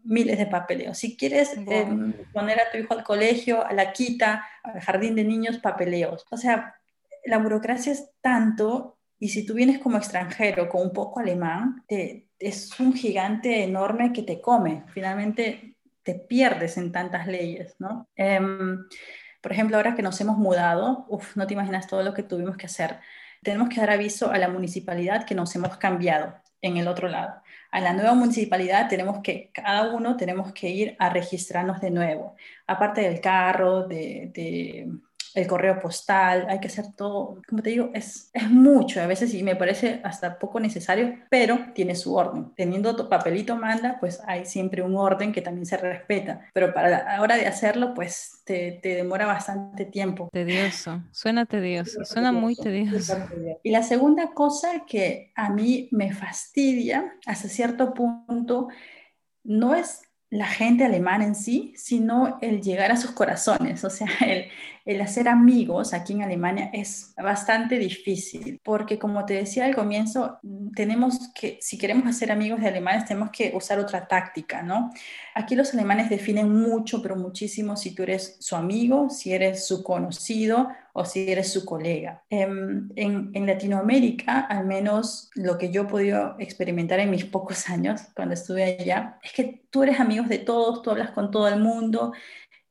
miles 0.03 0.37
de 0.37 0.45
papeleos. 0.45 0.97
Si 0.97 1.17
quieres 1.17 1.55
em, 1.67 2.13
poner 2.33 2.59
a 2.59 2.71
tu 2.71 2.77
hijo 2.77 2.93
al 2.93 3.03
colegio, 3.03 3.65
a 3.65 3.73
la 3.73 3.91
quita, 3.91 4.47
al 4.63 4.79
jardín 4.81 5.15
de 5.15 5.23
niños, 5.23 5.57
papeleos. 5.57 6.25
O 6.31 6.37
sea, 6.37 6.75
la 7.25 7.37
burocracia 7.39 7.91
es 7.91 8.09
tanto 8.21 8.96
y 9.19 9.29
si 9.29 9.45
tú 9.45 9.53
vienes 9.55 9.79
como 9.79 9.97
extranjero 9.97 10.69
con 10.69 10.81
un 10.81 10.93
poco 10.93 11.19
alemán, 11.19 11.83
te, 11.87 12.27
es 12.39 12.79
un 12.79 12.93
gigante 12.93 13.63
enorme 13.63 14.13
que 14.13 14.23
te 14.23 14.41
come. 14.41 14.83
Finalmente 14.89 15.75
te 16.03 16.15
pierdes 16.15 16.77
en 16.77 16.91
tantas 16.91 17.27
leyes, 17.27 17.75
¿no? 17.79 18.07
Em, 18.15 18.85
por 19.41 19.51
ejemplo, 19.51 19.77
ahora 19.77 19.95
que 19.95 20.03
nos 20.03 20.19
hemos 20.21 20.37
mudado, 20.37 21.07
no 21.35 21.47
te 21.47 21.53
imaginas 21.53 21.87
todo 21.87 22.03
lo 22.03 22.13
que 22.13 22.23
tuvimos 22.23 22.57
que 22.57 22.67
hacer. 22.67 22.99
Tenemos 23.41 23.69
que 23.69 23.79
dar 23.79 23.91
aviso 23.91 24.31
a 24.31 24.37
la 24.37 24.49
municipalidad 24.49 25.25
que 25.25 25.35
nos 25.35 25.55
hemos 25.55 25.77
cambiado 25.77 26.35
en 26.61 26.77
el 26.77 26.87
otro 26.87 27.07
lado. 27.07 27.41
A 27.71 27.79
la 27.79 27.93
nueva 27.93 28.13
municipalidad 28.13 28.87
tenemos 28.87 29.19
que, 29.23 29.51
cada 29.53 29.93
uno 29.93 30.15
tenemos 30.17 30.53
que 30.53 30.69
ir 30.69 30.95
a 30.99 31.09
registrarnos 31.09 31.81
de 31.81 31.91
nuevo. 31.91 32.35
Aparte 32.67 33.01
del 33.01 33.21
carro, 33.21 33.87
de 33.87 34.87
el 35.37 35.45
correo 35.45 35.79
postal, 35.79 36.47
hay 36.49 36.59
que 36.59 36.65
hacer 36.65 36.93
todo, 36.95 37.43
como 37.47 37.61
te 37.61 37.69
digo, 37.69 37.91
es, 37.93 38.31
es 38.33 38.49
mucho 38.49 38.99
a 38.99 39.05
veces 39.05 39.35
y 39.35 39.43
me 39.43 39.55
parece 39.55 40.01
hasta 40.03 40.39
poco 40.39 40.59
necesario, 40.59 41.13
pero 41.29 41.59
tiene 41.75 41.93
su 41.93 42.15
orden. 42.15 42.51
Teniendo 42.55 42.95
tu 42.95 43.07
papelito 43.07 43.55
manda, 43.55 43.97
pues 43.99 44.19
hay 44.25 44.45
siempre 44.45 44.81
un 44.81 44.95
orden 44.95 45.31
que 45.31 45.43
también 45.43 45.67
se 45.67 45.77
respeta, 45.77 46.49
pero 46.53 46.73
para 46.73 46.89
la 46.89 47.21
hora 47.21 47.37
de 47.37 47.45
hacerlo, 47.45 47.93
pues 47.93 48.41
te, 48.45 48.79
te 48.81 48.95
demora 48.95 49.27
bastante 49.27 49.85
tiempo. 49.85 50.27
Tedioso, 50.31 51.03
suena 51.11 51.45
tedioso, 51.45 52.03
suena 52.03 52.31
muy 52.31 52.55
tedioso. 52.55 53.15
Y 53.61 53.69
la 53.69 53.83
segunda 53.83 54.33
cosa 54.33 54.85
que 54.87 55.33
a 55.35 55.51
mí 55.51 55.87
me 55.91 56.13
fastidia 56.13 57.13
hasta 57.27 57.47
cierto 57.47 57.93
punto 57.93 58.69
no 59.43 59.75
es 59.75 60.01
la 60.29 60.47
gente 60.47 60.83
alemana 60.83 61.25
en 61.25 61.35
sí, 61.35 61.73
sino 61.77 62.37
el 62.41 62.61
llegar 62.61 62.91
a 62.91 62.97
sus 62.97 63.11
corazones. 63.11 63.83
O 63.83 63.89
sea, 63.89 64.07
el, 64.25 64.47
el, 64.87 65.01
hacer 65.01 65.27
amigos 65.27 65.93
aquí 65.93 66.13
en 66.13 66.23
Alemania 66.23 66.69
es 66.73 67.13
bastante 67.15 67.77
difícil, 67.77 68.59
porque 68.63 68.97
como 68.97 69.25
te 69.25 69.35
decía 69.35 69.65
al 69.65 69.75
comienzo, 69.75 70.39
tenemos 70.75 71.31
que, 71.33 71.57
si 71.61 71.77
queremos 71.77 72.07
hacer 72.07 72.31
amigos 72.31 72.61
de 72.61 72.67
alemanes, 72.67 73.05
tenemos 73.05 73.29
que 73.31 73.51
usar 73.55 73.79
otra 73.79 74.07
táctica, 74.07 74.63
¿no? 74.63 74.91
Aquí 75.35 75.55
los 75.55 75.73
alemanes 75.73 76.09
definen 76.09 76.51
mucho, 76.51 77.01
pero 77.01 77.15
muchísimo 77.15 77.75
si 77.75 77.93
tú 77.93 78.03
eres 78.03 78.37
su 78.39 78.55
amigo, 78.55 79.09
si 79.09 79.33
eres 79.33 79.67
su 79.67 79.83
conocido 79.83 80.69
o 80.93 81.05
si 81.05 81.31
eres 81.31 81.53
su 81.53 81.63
colega. 81.63 82.23
Em, 82.27 82.89
en, 82.95 83.45
Latinoamérica, 83.45 84.39
al 84.39 84.65
menos 84.65 85.29
lo 85.35 85.57
que 85.59 85.71
yo 85.71 85.83
he 85.83 85.85
podido 85.85 86.35
experimentar 86.39 86.99
en 86.99 87.11
mis 87.11 87.23
pocos 87.23 87.69
años 87.69 88.01
cuando 88.15 88.33
estuve 88.33 88.63
allá, 88.63 89.19
es 89.21 89.31
que 89.31 89.61
tú 89.69 89.83
eres 89.83 89.99
amigos 89.99 90.27
de 90.27 90.39
todos, 90.39 90.81
tú 90.81 90.89
hablas 90.89 91.11
con 91.11 91.29
todo 91.29 91.47
el 91.47 91.59
mundo 91.59 92.13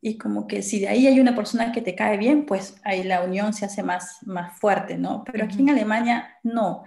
y 0.00 0.18
como 0.18 0.46
que 0.46 0.62
si 0.62 0.80
de 0.80 0.88
ahí 0.88 1.06
hay 1.06 1.20
una 1.20 1.34
persona 1.34 1.72
que 1.72 1.82
te 1.82 1.94
cae 1.94 2.16
bien, 2.16 2.46
pues 2.46 2.80
ahí 2.84 3.02
la 3.02 3.22
unión 3.22 3.52
se 3.52 3.64
hace 3.64 3.82
más, 3.82 4.18
más 4.26 4.58
fuerte, 4.58 4.96
¿no? 4.96 5.24
Pero 5.24 5.44
aquí 5.44 5.60
en 5.60 5.70
Alemania 5.70 6.38
no. 6.42 6.84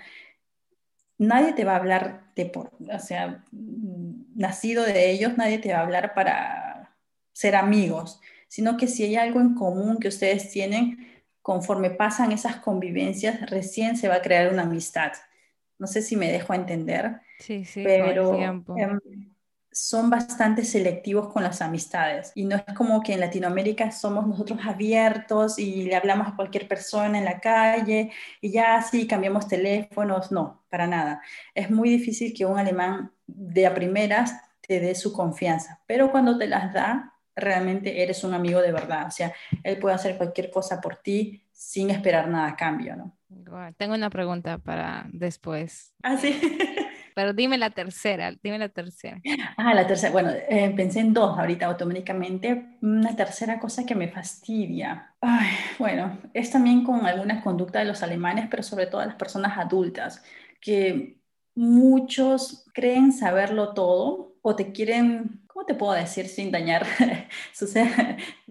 Nadie 1.17 1.53
te 1.53 1.65
va 1.65 1.73
a 1.73 1.77
hablar 1.77 2.31
de 2.35 2.45
por, 2.45 2.71
o 2.79 2.99
sea, 2.99 3.43
nacido 3.51 4.83
de 4.83 5.11
ellos, 5.11 5.37
nadie 5.37 5.57
te 5.57 5.73
va 5.73 5.79
a 5.79 5.83
hablar 5.83 6.13
para 6.13 6.95
ser 7.33 7.55
amigos, 7.55 8.21
sino 8.47 8.77
que 8.77 8.87
si 8.87 9.03
hay 9.03 9.15
algo 9.17 9.41
en 9.41 9.53
común 9.53 9.99
que 9.99 10.07
ustedes 10.07 10.49
tienen, 10.49 11.23
conforme 11.41 11.89
pasan 11.89 12.31
esas 12.31 12.57
convivencias, 12.57 13.49
recién 13.49 13.97
se 13.97 14.07
va 14.07 14.15
a 14.15 14.21
crear 14.21 14.53
una 14.53 14.63
amistad. 14.63 15.11
No 15.77 15.87
sé 15.87 16.01
si 16.01 16.15
me 16.15 16.31
dejo 16.31 16.53
entender. 16.53 17.21
Sí, 17.39 17.65
sí, 17.65 17.83
pero 17.83 18.35
em, 18.35 18.63
son 19.71 20.09
bastante 20.09 20.63
selectivos 20.63 21.31
con 21.31 21.43
las 21.43 21.61
amistades 21.61 22.31
y 22.35 22.45
no 22.45 22.55
es 22.55 22.63
como 22.75 23.01
que 23.01 23.13
en 23.13 23.19
Latinoamérica 23.19 23.91
somos 23.91 24.27
nosotros 24.27 24.59
abiertos 24.65 25.59
y 25.59 25.83
le 25.83 25.95
hablamos 25.95 26.27
a 26.27 26.35
cualquier 26.35 26.67
persona 26.67 27.17
en 27.17 27.25
la 27.25 27.39
calle 27.39 28.11
y 28.41 28.51
ya 28.51 28.75
así 28.75 29.07
cambiamos 29.07 29.47
teléfonos, 29.47 30.31
no, 30.31 30.63
para 30.69 30.87
nada. 30.87 31.21
Es 31.53 31.69
muy 31.69 31.89
difícil 31.89 32.33
que 32.33 32.45
un 32.45 32.57
alemán 32.57 33.11
de 33.27 33.67
a 33.67 33.75
primeras 33.75 34.33
te 34.61 34.79
dé 34.79 34.95
su 34.95 35.13
confianza, 35.13 35.81
pero 35.85 36.11
cuando 36.11 36.37
te 36.37 36.47
las 36.47 36.73
da, 36.73 37.13
realmente 37.35 38.03
eres 38.03 38.23
un 38.23 38.33
amigo 38.33 38.61
de 38.61 38.71
verdad, 38.71 39.07
o 39.07 39.11
sea, 39.11 39.33
él 39.63 39.77
puede 39.77 39.95
hacer 39.95 40.17
cualquier 40.17 40.51
cosa 40.51 40.81
por 40.81 40.97
ti 40.97 41.43
sin 41.51 41.89
esperar 41.89 42.27
nada 42.27 42.49
a 42.49 42.55
cambio, 42.55 42.95
¿no? 42.95 43.15
Tengo 43.77 43.93
una 43.93 44.09
pregunta 44.09 44.57
para 44.57 45.05
después. 45.11 45.93
Ah, 46.03 46.17
sí. 46.17 46.39
Pero 47.19 47.33
dime 47.33 47.57
la 47.57 47.69
tercera, 47.69 48.33
dime 48.41 48.57
la 48.57 48.69
tercera. 48.69 49.19
Ah, 49.57 49.73
la 49.73 49.85
tercera. 49.85 50.13
Bueno, 50.13 50.29
eh, 50.31 50.71
pensé 50.73 51.01
en 51.01 51.13
dos 51.13 51.37
ahorita 51.37 51.65
automáticamente. 51.65 52.77
Una 52.81 53.13
tercera 53.13 53.59
cosa 53.59 53.85
que 53.85 53.93
me 53.93 54.07
fastidia. 54.07 55.13
Ay, 55.19 55.49
bueno, 55.77 56.17
es 56.33 56.49
también 56.49 56.85
con 56.85 57.05
alguna 57.05 57.41
conducta 57.41 57.79
de 57.79 57.83
los 57.83 58.03
alemanes, 58.03 58.47
pero 58.49 58.63
sobre 58.63 58.87
todo 58.87 59.01
de 59.01 59.07
las 59.07 59.17
personas 59.17 59.57
adultas, 59.57 60.23
que 60.61 61.19
muchos 61.55 62.65
creen 62.73 63.11
saberlo 63.11 63.73
todo 63.73 64.37
o 64.41 64.55
te 64.55 64.71
quieren, 64.71 65.41
¿cómo 65.47 65.65
te 65.65 65.75
puedo 65.75 65.91
decir 65.91 66.25
sin 66.29 66.51
dañar 66.51 66.85
sus 67.53 67.73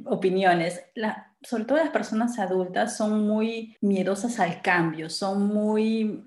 opiniones? 0.05 0.85
La, 0.95 1.33
sobre 1.41 1.65
todo 1.65 1.79
las 1.79 1.89
personas 1.89 2.39
adultas 2.39 2.99
son 2.99 3.27
muy 3.27 3.79
miedosas 3.81 4.39
al 4.41 4.61
cambio, 4.61 5.09
son 5.09 5.47
muy, 5.47 6.23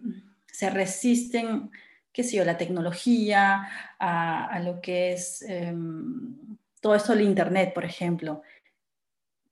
se 0.47 0.71
resisten, 0.71 1.69
qué 2.11 2.23
sé 2.23 2.37
yo, 2.37 2.45
la 2.45 2.57
tecnología, 2.57 3.67
a, 3.99 4.59
lo 4.63 4.81
que 4.81 5.13
es 5.13 5.41
em, 5.43 6.57
todo 6.81 6.95
esto 6.95 7.13
del 7.13 7.21
Internet, 7.21 7.73
por 7.73 7.85
ejemplo. 7.85 8.41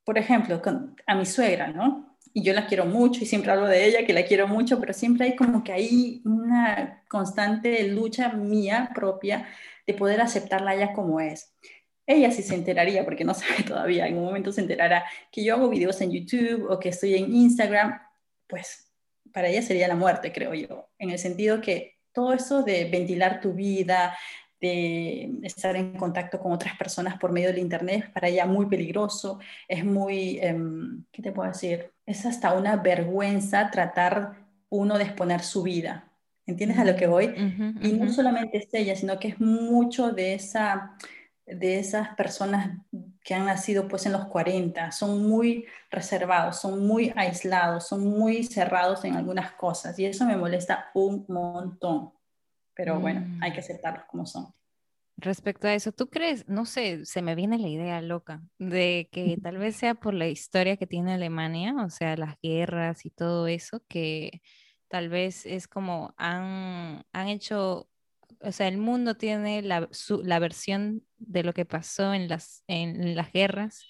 Por 0.03 0.18
ejemplo, 0.18 0.62
a 1.05 1.16
mi 1.16 1.26
suegra, 1.26 1.68
¿no? 1.68 2.10
y 2.34 2.43
yo 2.43 2.53
la 2.53 2.68
quiero 2.68 2.86
mucho 2.86 3.24
y 3.24 3.26
siempre 3.26 3.51
hablo 3.51 3.68
de 3.68 3.86
ella, 3.86 4.05
que 4.05 4.14
la 4.14 4.26
quiero 4.26 4.47
mucho, 4.47 4.80
pero 4.80 4.93
siempre 4.93 5.26
hay 5.26 5.36
como 5.36 5.64
que 5.64 5.74
hay 5.74 6.22
una 6.26 7.03
constante 7.07 7.88
lucha 7.88 8.30
mía 8.34 8.91
propia 8.93 9.47
de 9.88 9.93
poder 9.93 10.22
aceptarla 10.22 10.76
ya 10.76 10.93
como 10.93 11.20
es. 11.20 11.53
Ella 12.05 12.32
sí 12.32 12.43
se 12.43 12.55
enteraría, 12.55 13.03
porque 13.03 13.24
no 13.24 13.34
sabe 13.36 13.64
todavía, 13.64 14.07
en 14.07 14.18
un 14.18 14.26
momento 14.26 14.51
se 14.51 14.62
enterará 14.62 15.05
que 15.32 15.43
yo 15.43 15.55
hago 15.55 15.70
videos 15.70 15.99
en 16.01 16.12
YouTube 16.12 16.70
o 16.70 16.80
que 16.80 16.89
estoy 16.89 17.16
en 17.16 17.34
Instagram, 17.34 17.99
pues 18.47 18.91
para 19.34 19.47
ella 19.49 19.62
sería 19.62 19.88
la 19.88 19.95
muerte, 19.95 20.32
creo 20.32 20.53
yo, 20.53 20.89
en 20.97 21.12
el 21.12 21.20
sentido 21.20 21.62
que 21.62 21.99
todo 22.14 22.34
eso 22.34 22.64
de 22.64 22.86
ventilar 22.86 23.41
tu 23.41 23.53
vida, 23.53 24.18
de 24.60 25.39
estar 25.43 25.76
en 25.76 25.95
contacto 25.95 26.39
con 26.39 26.51
otras 26.51 26.78
personas 26.78 27.18
por 27.18 27.32
medio 27.32 27.47
del 27.47 27.60
Internet, 27.60 28.12
para 28.14 28.28
ella 28.28 28.45
muy 28.45 28.66
peligroso, 28.66 29.39
es 29.68 29.86
muy, 29.86 30.39
em, 30.41 31.05
¿qué 31.12 31.22
te 31.22 31.32
puedo 31.32 31.49
decir? 31.49 31.91
Es 32.05 32.26
hasta 32.26 32.53
una 32.53 32.76
vergüenza 32.76 33.72
tratar 33.72 34.36
uno 34.70 34.97
de 34.97 35.05
exponer 35.05 35.41
su 35.41 35.64
vida. 35.64 36.12
¿Entiendes 36.45 36.80
a 36.80 36.86
lo 36.86 36.95
que 36.95 37.07
voy? 37.07 37.34
Y 37.82 37.93
no 37.93 38.12
solamente 38.12 38.57
es 38.57 38.68
ella, 38.74 38.95
sino 38.95 39.20
que 39.20 39.30
es 39.30 39.39
mucho 39.39 40.12
de 40.12 40.34
esa 40.34 40.97
de 41.49 41.80
esas 41.80 42.16
personas 42.16 42.78
que 43.24 43.34
han 43.34 43.45
nacido 43.45 43.88
pues 43.88 44.05
en 44.05 44.13
los 44.13 44.26
40, 44.26 44.91
son 44.91 45.28
muy 45.28 45.65
reservados, 45.91 46.59
son 46.59 46.86
muy 46.86 47.13
aislados, 47.15 47.88
son 47.88 48.07
muy 48.07 48.43
cerrados 48.43 49.03
en 49.05 49.15
algunas 49.15 49.51
cosas 49.53 49.97
y 49.99 50.05
eso 50.05 50.26
me 50.26 50.38
molesta 50.38 50.89
un 50.93 51.26
montón. 51.28 52.13
Pero 52.74 52.99
bueno, 52.99 53.26
hay 53.41 53.51
que 53.51 53.59
mm. 53.59 53.63
aceptarlos 53.63 54.05
como 54.05 54.26
son. 54.26 54.53
Respecto 55.17 55.67
a 55.67 55.74
eso, 55.74 55.91
¿tú 55.91 56.09
crees, 56.09 56.47
no 56.47 56.65
sé, 56.65 57.05
se 57.05 57.22
me 57.22 57.36
viene 57.36 57.57
la 57.57 57.67
idea 57.67 58.01
loca 58.01 58.41
de 58.57 59.09
que 59.11 59.38
tal 59.43 59.57
vez 59.57 59.76
sea 59.76 59.95
por 59.95 60.13
la 60.13 60.28
historia 60.28 60.78
que 60.78 60.88
tiene 60.88 61.13
Alemania, 61.13 61.76
o 61.84 61.89
sea, 61.89 62.15
las 62.15 62.38
guerras 62.41 63.05
y 63.05 63.09
todo 63.09 63.47
eso, 63.47 63.84
que 63.89 64.41
tal 64.88 65.09
vez 65.09 65.45
es 65.45 65.67
como 65.67 66.13
han, 66.17 67.03
han 67.11 67.28
hecho 67.28 67.88
o 68.41 68.51
sea, 68.51 68.67
el 68.67 68.77
mundo 68.77 69.15
tiene 69.15 69.61
la, 69.61 69.89
la 70.23 70.39
versión 70.39 71.03
de 71.17 71.43
lo 71.43 71.53
que 71.53 71.65
pasó 71.65 72.13
en 72.13 72.27
las, 72.29 72.63
en 72.67 73.15
las 73.15 73.31
guerras 73.33 73.85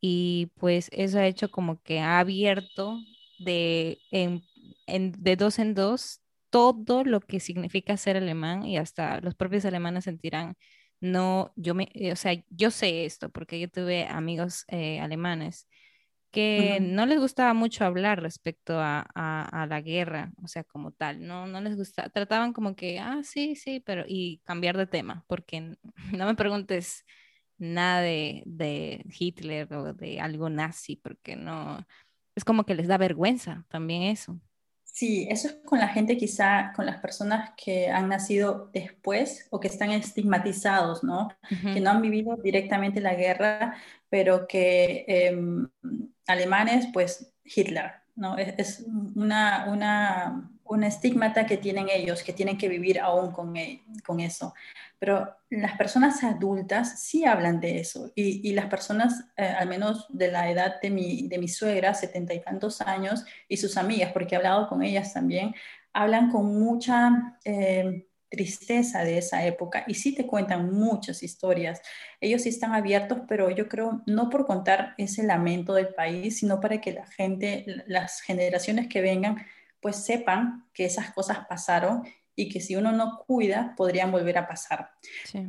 y 0.00 0.52
pues 0.56 0.88
eso 0.92 1.18
ha 1.18 1.26
hecho 1.26 1.50
como 1.50 1.82
que 1.82 2.00
ha 2.00 2.18
abierto 2.20 2.98
de, 3.38 3.98
en, 4.86 5.12
de 5.12 5.36
dos 5.36 5.58
en 5.58 5.74
dos 5.74 6.20
todo 6.50 7.04
lo 7.04 7.20
que 7.20 7.38
significa 7.40 7.96
ser 7.96 8.16
alemán 8.16 8.64
y 8.66 8.76
hasta 8.78 9.20
los 9.20 9.34
propios 9.36 9.64
alemanes 9.64 10.04
sentirán, 10.04 10.56
no, 11.00 11.52
yo 11.56 11.74
me, 11.74 11.88
o 12.12 12.16
sea, 12.16 12.34
yo 12.50 12.70
sé 12.72 13.04
esto 13.04 13.30
porque 13.30 13.60
yo 13.60 13.68
tuve 13.70 14.06
amigos 14.08 14.64
eh, 14.68 14.98
alemanes 15.00 15.68
que 16.30 16.78
no 16.80 17.06
les 17.06 17.18
gustaba 17.18 17.54
mucho 17.54 17.84
hablar 17.84 18.22
respecto 18.22 18.74
a, 18.78 19.06
la 19.68 19.80
guerra, 19.80 20.32
o 20.42 20.48
sea, 20.48 20.64
como 20.64 20.92
tal, 20.92 21.26
no, 21.26 21.46
no 21.46 21.60
les 21.60 21.76
gustaba, 21.76 22.08
trataban 22.08 22.52
como 22.52 22.76
que, 22.76 22.98
ah, 22.98 23.20
sí, 23.24 23.56
sí, 23.56 23.80
pero, 23.80 24.04
y 24.06 24.40
cambiar 24.44 24.76
de 24.76 24.86
tema, 24.86 25.24
porque 25.26 25.76
no 26.22 26.26
me 26.26 26.34
preguntes 26.34 27.04
nada 27.58 28.00
de, 28.00 28.42
de 28.46 29.04
Hitler 29.18 29.72
o 29.74 29.92
de 29.92 30.20
algo 30.20 30.48
nazi, 30.48 30.96
porque 30.96 31.36
no, 31.36 31.86
es 32.34 32.44
como 32.44 32.64
que 32.64 32.74
les 32.74 32.88
da 32.88 32.98
vergüenza 32.98 33.66
también 33.68 34.02
eso. 34.02 34.40
Sí, 34.92 35.26
eso 35.30 35.48
es 35.48 35.54
con 35.64 35.78
la 35.78 35.88
gente 35.88 36.16
quizá, 36.16 36.72
con 36.74 36.84
las 36.84 36.98
personas 37.00 37.52
que 37.56 37.88
han 37.88 38.08
nacido 38.08 38.70
después 38.72 39.46
o 39.50 39.60
que 39.60 39.68
están 39.68 39.92
estigmatizados, 39.92 41.04
¿no? 41.04 41.28
Que 41.48 41.80
no 41.80 41.90
han 41.90 42.02
vivido 42.02 42.36
directamente 42.36 43.00
la 43.00 43.14
guerra, 43.14 43.76
pero 44.08 44.46
que 44.46 45.04
em, 45.06 45.68
alemanes, 46.26 46.88
pues 46.92 47.32
Hitler, 47.44 47.99
¿no? 48.20 48.36
Es, 48.36 48.84
una, 49.16 49.64
una, 49.68 50.50
una 50.64 50.86
estigmata 50.86 51.46
que 51.46 51.56
tienen 51.56 51.88
ellos, 51.88 52.22
que 52.22 52.32
tienen 52.32 52.56
que 52.56 52.68
vivir 52.68 53.00
aún 53.00 53.32
con, 53.32 53.56
e, 53.56 53.82
con 54.06 54.20
eso. 54.20 54.54
Pero 54.98 55.34
las 55.48 55.76
personas 55.76 56.22
adultas 56.22 57.00
sí 57.00 57.24
hablan 57.24 57.58
de 57.58 57.80
eso 57.80 58.12
y, 58.14 58.48
y 58.48 58.52
las 58.52 58.66
personas, 58.66 59.24
eh, 59.36 59.46
al 59.46 59.68
menos 59.68 60.06
de 60.10 60.30
la 60.30 60.50
edad 60.50 60.80
de 60.80 60.90
mi, 60.90 61.26
de 61.26 61.38
mi 61.38 61.48
suegra, 61.48 61.94
setenta 61.94 62.34
y 62.34 62.42
tantos 62.42 62.80
años, 62.82 63.24
y 63.48 63.56
sus 63.56 63.76
amigas, 63.76 64.12
porque 64.12 64.34
he 64.34 64.38
hablado 64.38 64.68
con 64.68 64.82
ellas 64.82 65.12
también, 65.12 65.54
hablan 65.92 66.30
con 66.30 66.60
mucha... 66.60 67.38
Eh, 67.44 68.06
tristeza 68.30 69.02
de 69.02 69.18
esa 69.18 69.44
época 69.44 69.84
y 69.86 69.94
sí 69.94 70.14
te 70.14 70.26
cuentan 70.26 70.72
muchas 70.72 71.22
historias. 71.22 71.82
Ellos 72.20 72.42
sí 72.42 72.48
están 72.48 72.72
abiertos, 72.72 73.18
pero 73.28 73.50
yo 73.50 73.68
creo 73.68 74.02
no 74.06 74.30
por 74.30 74.46
contar 74.46 74.94
ese 74.96 75.24
lamento 75.24 75.74
del 75.74 75.88
país, 75.88 76.38
sino 76.38 76.60
para 76.60 76.80
que 76.80 76.92
la 76.92 77.06
gente, 77.06 77.66
las 77.86 78.20
generaciones 78.20 78.86
que 78.86 79.02
vengan, 79.02 79.44
pues 79.80 79.96
sepan 79.96 80.66
que 80.72 80.84
esas 80.84 81.12
cosas 81.12 81.46
pasaron 81.48 82.04
y 82.36 82.48
que 82.48 82.60
si 82.60 82.76
uno 82.76 82.92
no 82.92 83.18
cuida, 83.26 83.74
podrían 83.76 84.12
volver 84.12 84.38
a 84.38 84.46
pasar. 84.46 84.90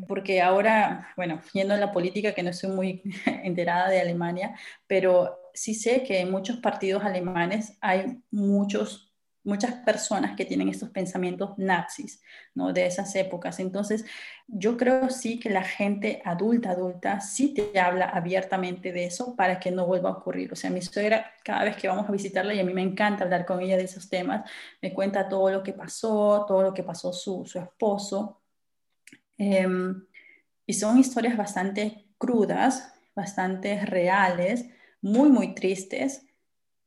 Porque 0.07 0.41
ahora, 0.41 1.09
bueno, 1.15 1.41
yendo 1.53 1.73
a 1.73 1.77
la 1.77 1.91
política, 1.91 2.33
que 2.33 2.43
no 2.43 2.51
soy 2.51 2.71
muy 2.71 3.01
enterada 3.43 3.89
de 3.89 4.01
Alemania, 4.01 4.55
pero 4.87 5.39
sí 5.53 5.75
sé 5.75 6.03
que 6.03 6.19
en 6.19 6.31
muchos 6.31 6.57
partidos 6.57 7.03
alemanes 7.03 7.77
hay 7.79 8.21
muchos 8.31 9.10
muchas 9.43 9.73
personas 9.73 10.35
que 10.35 10.45
tienen 10.45 10.69
estos 10.69 10.89
pensamientos 10.89 11.57
nazis, 11.57 12.21
¿no? 12.53 12.73
De 12.73 12.85
esas 12.85 13.15
épocas. 13.15 13.59
Entonces, 13.59 14.05
yo 14.47 14.77
creo 14.77 15.09
sí 15.09 15.39
que 15.39 15.49
la 15.49 15.63
gente 15.63 16.21
adulta, 16.25 16.71
adulta, 16.71 17.21
sí 17.21 17.53
te 17.53 17.79
habla 17.79 18.05
abiertamente 18.05 18.91
de 18.91 19.05
eso 19.05 19.35
para 19.35 19.59
que 19.59 19.71
no 19.71 19.87
vuelva 19.87 20.09
a 20.09 20.13
ocurrir. 20.13 20.51
O 20.53 20.55
sea, 20.55 20.69
mi 20.69 20.81
suegra, 20.81 21.33
cada 21.43 21.63
vez 21.63 21.75
que 21.75 21.87
vamos 21.87 22.07
a 22.07 22.11
visitarla, 22.11 22.53
y 22.53 22.59
a 22.59 22.63
mí 22.63 22.73
me 22.73 22.83
encanta 22.83 23.23
hablar 23.23 23.45
con 23.45 23.61
ella 23.61 23.77
de 23.77 23.85
esos 23.85 24.09
temas, 24.09 24.49
me 24.81 24.93
cuenta 24.93 25.27
todo 25.27 25.49
lo 25.49 25.63
que 25.63 25.73
pasó, 25.73 26.45
todo 26.47 26.61
lo 26.61 26.73
que 26.73 26.83
pasó 26.83 27.11
su, 27.11 27.45
su 27.45 27.59
esposo. 27.59 28.41
Em, 29.37 30.05
y 30.67 30.73
son 30.73 30.99
historias 30.99 31.35
bastante 31.35 32.05
crudas, 32.17 32.93
bastante 33.15 33.85
reales, 33.85 34.65
muy, 35.01 35.29
muy 35.29 35.55
tristes 35.55 36.27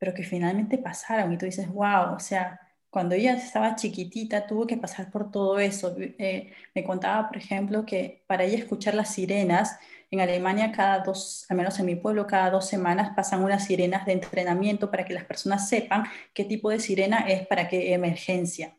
pero 0.05 0.13
que 0.13 0.23
finalmente 0.23 0.77
pasaron 0.77 1.33
y 1.33 1.39
tú 1.39 1.47
dices, 1.47 1.67
wow, 1.67 2.15
o 2.15 2.21
sea, 2.21 2.61
cuando 2.91 3.15
ella 3.15 3.33
estaba 3.33 3.75
chiquitita 3.75 4.47
tuvo 4.47 4.67
que 4.67 4.77
pasar 4.77 5.11
por 5.11 5.31
todo 5.31 5.59
eso. 5.59 5.97
Eh, 5.99 6.53
me 6.75 6.85
contaba, 6.85 7.27
por 7.27 7.39
ejemplo, 7.39 7.87
que 7.87 8.23
para 8.27 8.45
ella 8.45 8.59
escuchar 8.59 8.95
las 8.95 9.15
sirenas, 9.15 9.79
en 10.11 10.21
Alemania 10.21 10.73
cada 10.73 10.99
dos, 10.99 11.47
al 11.49 11.57
menos 11.57 11.79
en 11.79 11.87
mi 11.87 11.95
pueblo, 11.95 12.27
cada 12.27 12.51
dos 12.51 12.67
semanas 12.69 13.13
pasan 13.17 13.43
unas 13.43 13.65
sirenas 13.65 14.05
de 14.05 14.13
entrenamiento 14.13 14.91
para 14.91 15.07
que 15.07 15.15
las 15.15 15.25
personas 15.25 15.71
sepan 15.71 16.05
qué 16.35 16.45
tipo 16.45 16.69
de 16.69 16.81
sirena 16.81 17.21
es 17.21 17.47
para 17.47 17.67
qué 17.67 17.95
emergencia. 17.95 18.77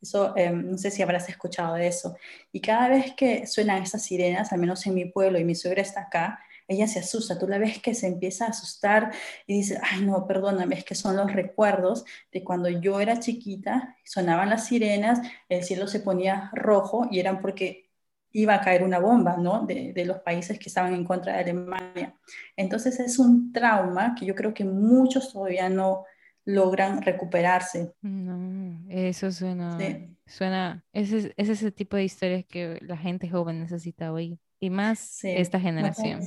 Eso, 0.00 0.34
eh, 0.38 0.48
no 0.52 0.78
sé 0.78 0.90
si 0.90 1.02
habrás 1.02 1.28
escuchado 1.28 1.74
de 1.74 1.86
eso. 1.86 2.16
Y 2.50 2.62
cada 2.62 2.88
vez 2.88 3.12
que 3.12 3.46
suenan 3.46 3.82
esas 3.82 4.02
sirenas, 4.02 4.54
al 4.54 4.58
menos 4.58 4.86
en 4.86 4.94
mi 4.94 5.04
pueblo, 5.04 5.38
y 5.38 5.44
mi 5.44 5.54
suegra 5.54 5.82
está 5.82 6.00
acá, 6.00 6.40
ella 6.68 6.86
se 6.86 7.00
asusta, 7.00 7.38
tú 7.38 7.48
la 7.48 7.58
ves 7.58 7.80
que 7.80 7.94
se 7.94 8.06
empieza 8.06 8.46
a 8.46 8.50
asustar 8.50 9.12
y 9.46 9.54
dice, 9.58 9.78
ay 9.82 10.04
no, 10.04 10.26
perdóname, 10.26 10.76
es 10.76 10.84
que 10.84 10.94
son 10.94 11.16
los 11.16 11.32
recuerdos 11.32 12.04
de 12.32 12.44
cuando 12.44 12.68
yo 12.68 13.00
era 13.00 13.18
chiquita, 13.20 13.96
sonaban 14.04 14.50
las 14.50 14.66
sirenas, 14.66 15.20
el 15.48 15.64
cielo 15.64 15.86
se 15.86 16.00
ponía 16.00 16.50
rojo 16.54 17.08
y 17.10 17.20
eran 17.20 17.40
porque 17.40 17.90
iba 18.32 18.54
a 18.54 18.60
caer 18.60 18.82
una 18.82 18.98
bomba, 18.98 19.36
¿no? 19.36 19.66
De, 19.66 19.92
de, 19.92 20.04
los 20.06 20.20
países 20.20 20.58
que 20.58 20.68
estaban 20.68 20.94
en 20.94 21.04
contra 21.04 21.34
de 21.34 21.40
Alemania. 21.40 22.16
Entonces 22.56 22.98
es 22.98 23.18
un 23.18 23.52
trauma 23.52 24.14
que 24.18 24.24
yo 24.24 24.34
creo 24.34 24.54
que 24.54 24.64
muchos 24.64 25.32
todavía 25.32 25.68
no 25.68 26.06
logran 26.44 27.02
recuperarse. 27.02 27.92
No, 28.02 28.80
eso 28.88 29.30
suena, 29.30 29.78
suena, 30.26 30.84
ese 30.92 31.32
es 31.36 31.48
ese 31.48 31.72
tipo 31.72 31.96
de 31.96 32.04
historias 32.04 32.44
que 32.44 32.78
la 32.82 32.96
gente 32.96 33.28
joven 33.28 33.60
necesita 33.60 34.12
oír, 34.12 34.38
y 34.62 34.70
más 34.70 35.24
esta 35.24 35.58
generación. 35.58 36.22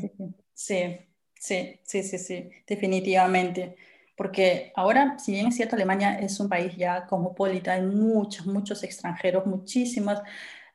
Sí, 0.53 0.97
sí, 1.39 1.79
sí, 1.83 2.03
sí, 2.03 2.17
sí, 2.17 2.49
definitivamente. 2.67 3.77
Porque 4.17 4.73
ahora, 4.75 5.17
si 5.17 5.31
bien 5.31 5.47
es 5.47 5.55
cierto, 5.55 5.77
Alemania 5.77 6.19
es 6.19 6.38
un 6.41 6.49
país 6.49 6.75
ya 6.75 7.05
cosmopolita, 7.05 7.71
hay 7.71 7.83
muchos, 7.83 8.45
muchos 8.45 8.83
extranjeros, 8.83 9.45
muchísimas 9.45 10.21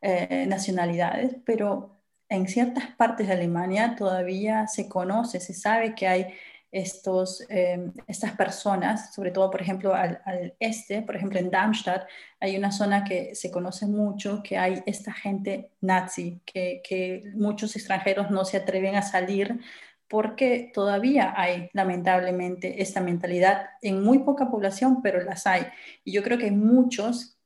eh, 0.00 0.46
nacionalidades, 0.48 1.36
pero 1.44 2.00
en 2.30 2.48
ciertas 2.48 2.86
partes 2.96 3.26
de 3.28 3.34
Alemania 3.34 3.94
todavía 3.94 4.66
se 4.66 4.88
conoce, 4.88 5.38
se 5.38 5.52
sabe 5.52 5.94
que 5.94 6.08
hay 6.08 6.26
estos, 6.72 7.44
eh, 7.48 7.90
estas 8.06 8.32
personas, 8.32 9.14
sobre 9.14 9.30
todo, 9.30 9.50
por 9.50 9.60
ejemplo, 9.60 9.94
al, 9.94 10.54
este, 10.60 11.02
por 11.02 11.16
ejemplo, 11.16 11.38
en 11.38 11.50
Darmstadt, 11.50 12.06
hay 12.38 12.56
una 12.56 12.70
zona 12.70 13.04
que 13.04 13.34
se 13.34 13.50
conoce 13.50 13.86
mucho, 13.86 14.42
que 14.42 14.56
hay 14.56 14.82
esta 14.86 15.12
gente 15.12 15.72
nazi, 15.80 16.40
que, 16.44 16.80
que 16.86 17.24
muchos 17.34 17.74
extranjeros 17.76 18.30
no 18.30 18.44
se 18.44 18.56
atreven 18.56 18.94
a 18.96 19.02
salir 19.02 19.60
porque 20.08 20.72
todavía 20.74 21.34
hay, 21.36 21.70
lamentablemente, 21.72 22.82
esta 22.82 23.00
mentalidad 23.00 23.70
en 23.80 24.02
muy 24.02 24.18
poca 24.20 24.50
población, 24.50 25.02
pero 25.02 25.22
las 25.22 25.46
hay. 25.46 25.66
Y 26.04 26.10
yo 26.10 26.24
creo 26.24 26.36
que 26.36 26.50
muchos 26.50 27.38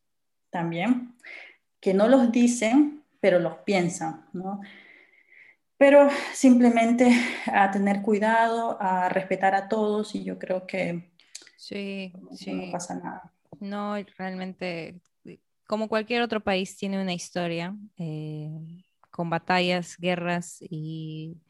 también 0.48 1.14
que 1.78 1.92
no 1.92 2.08
los 2.08 2.32
dicen, 2.32 3.02
pero 3.20 3.38
los 3.38 3.58
piensan, 3.58 4.24
¿no? 4.32 4.62
Pero 5.76 6.08
simplemente 6.32 7.10
a 7.46 7.70
tener 7.70 8.02
cuidado, 8.02 8.76
a 8.80 9.08
respetar 9.08 9.54
a 9.54 9.68
todos 9.68 10.14
y 10.14 10.24
yo 10.24 10.38
creo 10.38 10.66
que 10.66 11.10
sí, 11.56 12.12
no 12.46 12.70
pasa 12.70 12.94
nada. 12.94 13.32
No, 13.60 13.96
realmente, 14.16 15.00
como 15.66 15.88
cualquier 15.88 16.22
otro 16.22 16.40
país, 16.40 16.76
tiene 16.76 17.00
una 17.00 17.12
historia 17.12 17.76
eh, 17.96 18.50
con 19.10 19.30
batallas, 19.30 19.96
guerras 19.98 20.58
y 20.60 21.40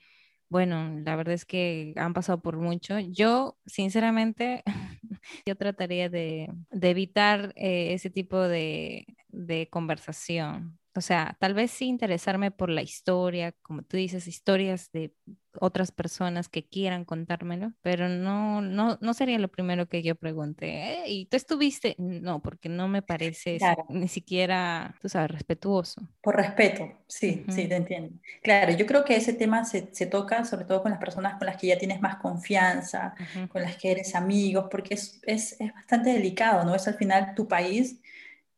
bueno, 0.48 1.00
la 1.04 1.16
verdad 1.16 1.34
es 1.34 1.44
que 1.44 1.94
han 1.96 2.14
pasado 2.14 2.40
por 2.40 2.56
mucho. 2.56 2.98
Yo, 3.00 3.58
sinceramente, 3.66 4.62
yo 5.46 5.56
trataría 5.56 6.08
de, 6.08 6.48
evitar 6.80 7.52
eh, 7.56 7.92
ese 7.94 8.10
tipo 8.10 8.40
de, 8.40 9.04
de 9.28 9.68
conversación. 9.68 10.78
O 10.96 11.00
sea, 11.00 11.36
tal 11.40 11.54
vez 11.54 11.72
sí 11.72 11.86
interesarme 11.86 12.50
por 12.50 12.70
la 12.70 12.82
historia, 12.82 13.52
como 13.62 13.82
tú 13.82 13.96
dices, 13.96 14.28
historias 14.28 14.92
de 14.92 15.12
otras 15.60 15.92
personas 15.92 16.48
que 16.48 16.66
quieran 16.66 17.04
contármelo, 17.04 17.72
pero 17.82 18.08
no, 18.08 18.60
no, 18.60 18.98
no 19.00 19.14
sería 19.14 19.38
lo 19.38 19.48
primero 19.48 19.88
que 19.88 20.02
yo 20.02 20.14
pregunte. 20.14 21.04
¿Y 21.06 21.26
tú 21.26 21.36
estuviste? 21.36 21.94
No, 21.98 22.42
porque 22.42 22.68
no 22.68 22.88
me 22.88 23.02
parece 23.02 23.58
ni 23.88 24.08
siquiera, 24.08 24.94
tú 25.00 25.08
sabes, 25.08 25.30
respetuoso. 25.30 26.02
Por 26.20 26.36
respeto, 26.36 26.88
sí, 27.06 27.44
sí, 27.48 27.66
te 27.66 27.76
entiendo. 27.76 28.16
Claro, 28.42 28.72
yo 28.72 28.86
creo 28.86 29.04
que 29.04 29.16
ese 29.16 29.32
tema 29.32 29.64
se, 29.64 29.88
se, 29.92 30.06
toca 30.06 30.44
sobre 30.44 30.64
todo 30.64 30.82
con 30.82 30.90
las 30.90 31.00
personas 31.00 31.38
con 31.38 31.46
las 31.46 31.56
que 31.56 31.68
ya 31.68 31.78
tienes 31.78 32.00
más 32.00 32.16
confianza, 32.16 33.14
con 33.48 33.62
las 33.62 33.76
que 33.76 33.92
eres 33.92 34.14
amigos, 34.14 34.66
porque 34.70 34.94
es, 34.94 35.20
es, 35.24 35.60
es 35.60 35.72
bastante 35.72 36.12
delicado, 36.12 36.64
¿no? 36.64 36.74
Es 36.74 36.86
al 36.86 36.94
final 36.94 37.34
tu 37.34 37.48
país 37.48 38.00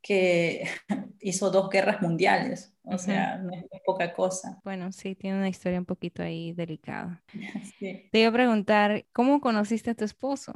que 0.07 0.69
hizo 1.21 1.51
dos 1.51 1.69
guerras 1.71 2.01
mundiales, 2.01 2.75
o 2.85 2.99
sea, 2.99 3.39
no 3.39 3.53
es 3.53 3.65
poca 3.85 4.13
cosa. 4.13 4.61
Bueno, 4.65 4.93
sí, 4.93 5.15
tiene 5.15 5.39
una 5.39 5.49
historia 5.49 5.79
un 5.79 5.85
poquito 5.85 6.23
ahí 6.23 6.53
delicada. 6.53 7.23
Te 7.81 8.19
iba 8.19 8.29
a 8.29 8.33
preguntar, 8.33 9.07
¿cómo 9.13 9.41
conociste 9.41 9.91
a 9.91 9.95
tu 9.95 10.05
esposo? 10.05 10.53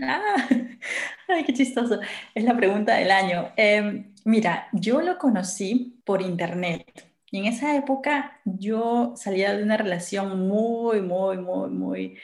Ah, 0.00 0.48
ay, 1.28 1.44
qué 1.44 1.52
chistoso. 1.52 2.00
Es 2.34 2.44
la 2.44 2.56
pregunta 2.56 2.94
del 2.94 3.10
año. 3.10 3.52
Em, 3.56 4.14
mira, 4.24 4.68
yo 4.72 5.02
lo 5.02 5.18
conocí 5.18 6.00
por 6.04 6.22
internet. 6.22 7.06
Y 7.30 7.38
en 7.38 7.46
esa 7.46 7.76
época 7.76 8.40
yo 8.44 9.12
salía 9.16 9.54
de 9.54 9.62
una 9.62 9.76
relación 9.76 10.48
muy, 10.48 11.02
muy, 11.02 11.36
muy, 11.36 11.70
muy 11.70 12.18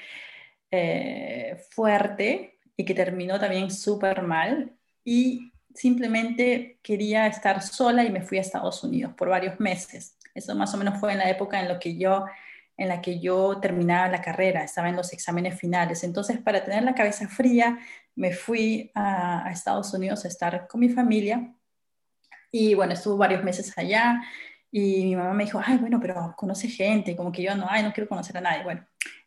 eh, 0.71 1.59
fuerte 1.71 2.59
y 2.77 2.85
que 2.85 2.95
terminó 2.95 3.39
también 3.39 3.71
súper 3.71 4.23
mal. 4.23 4.75
Y 5.05 5.53
simplemente 5.77 6.79
quería 6.83 7.27
estar 7.27 7.63
sola 7.63 8.03
y 8.05 8.11
me 8.11 8.23
fui 8.23 8.39
a 8.39 8.41
Estados 8.41 8.83
Unidos 8.83 9.13
por 9.15 9.29
varios 9.29 9.61
meses. 9.61 10.17
Eso 10.35 10.55
más 10.55 10.73
o 10.75 10.79
menos 10.79 10.99
fue 10.99 11.13
en 11.13 11.19
la 11.19 11.29
época 11.31 11.61
en, 11.61 11.69
lo 11.69 11.79
que 11.79 11.97
yo, 11.97 12.25
en 12.77 12.89
la 12.89 13.01
que 13.01 13.21
yo 13.21 13.59
terminaba 13.61 14.09
la 14.09 14.23
carrera, 14.23 14.65
estaba 14.65 14.89
en 14.89 14.97
los 14.97 15.13
exámenes 15.13 15.59
finales. 15.59 16.03
Entonces, 16.03 16.39
para 16.39 16.65
tener 16.65 16.83
la 16.83 16.95
cabeza 16.95 17.29
fría, 17.29 17.79
me 18.15 18.33
fui 18.33 18.91
a, 18.95 19.51
Estados 19.53 19.93
Unidos 19.93 20.25
a 20.25 20.29
estar 20.29 20.67
con 20.67 20.81
mi 20.81 20.89
familia. 20.89 21.55
Y 22.51 22.75
bueno, 22.75 22.95
estuve 22.95 23.19
varios 23.19 23.45
meses 23.45 23.77
allá 23.77 24.23
y 24.71 25.05
mi 25.05 25.17
mamá 25.17 25.35
me 25.35 25.45
dijo, 25.45 25.61
ay, 25.65 25.77
bueno, 25.77 26.01
pero 26.01 26.35
conoce 26.37 26.69
gente, 26.69 27.15
como 27.17 27.31
que 27.33 27.43
yo 27.43 27.55
no, 27.55 27.67
ay, 27.69 27.83
no 27.83 27.93
quiero 27.93 28.09
conocer 28.09 28.37
a 28.39 28.41
nadie. 28.41 28.65
Bueno, 28.65 28.87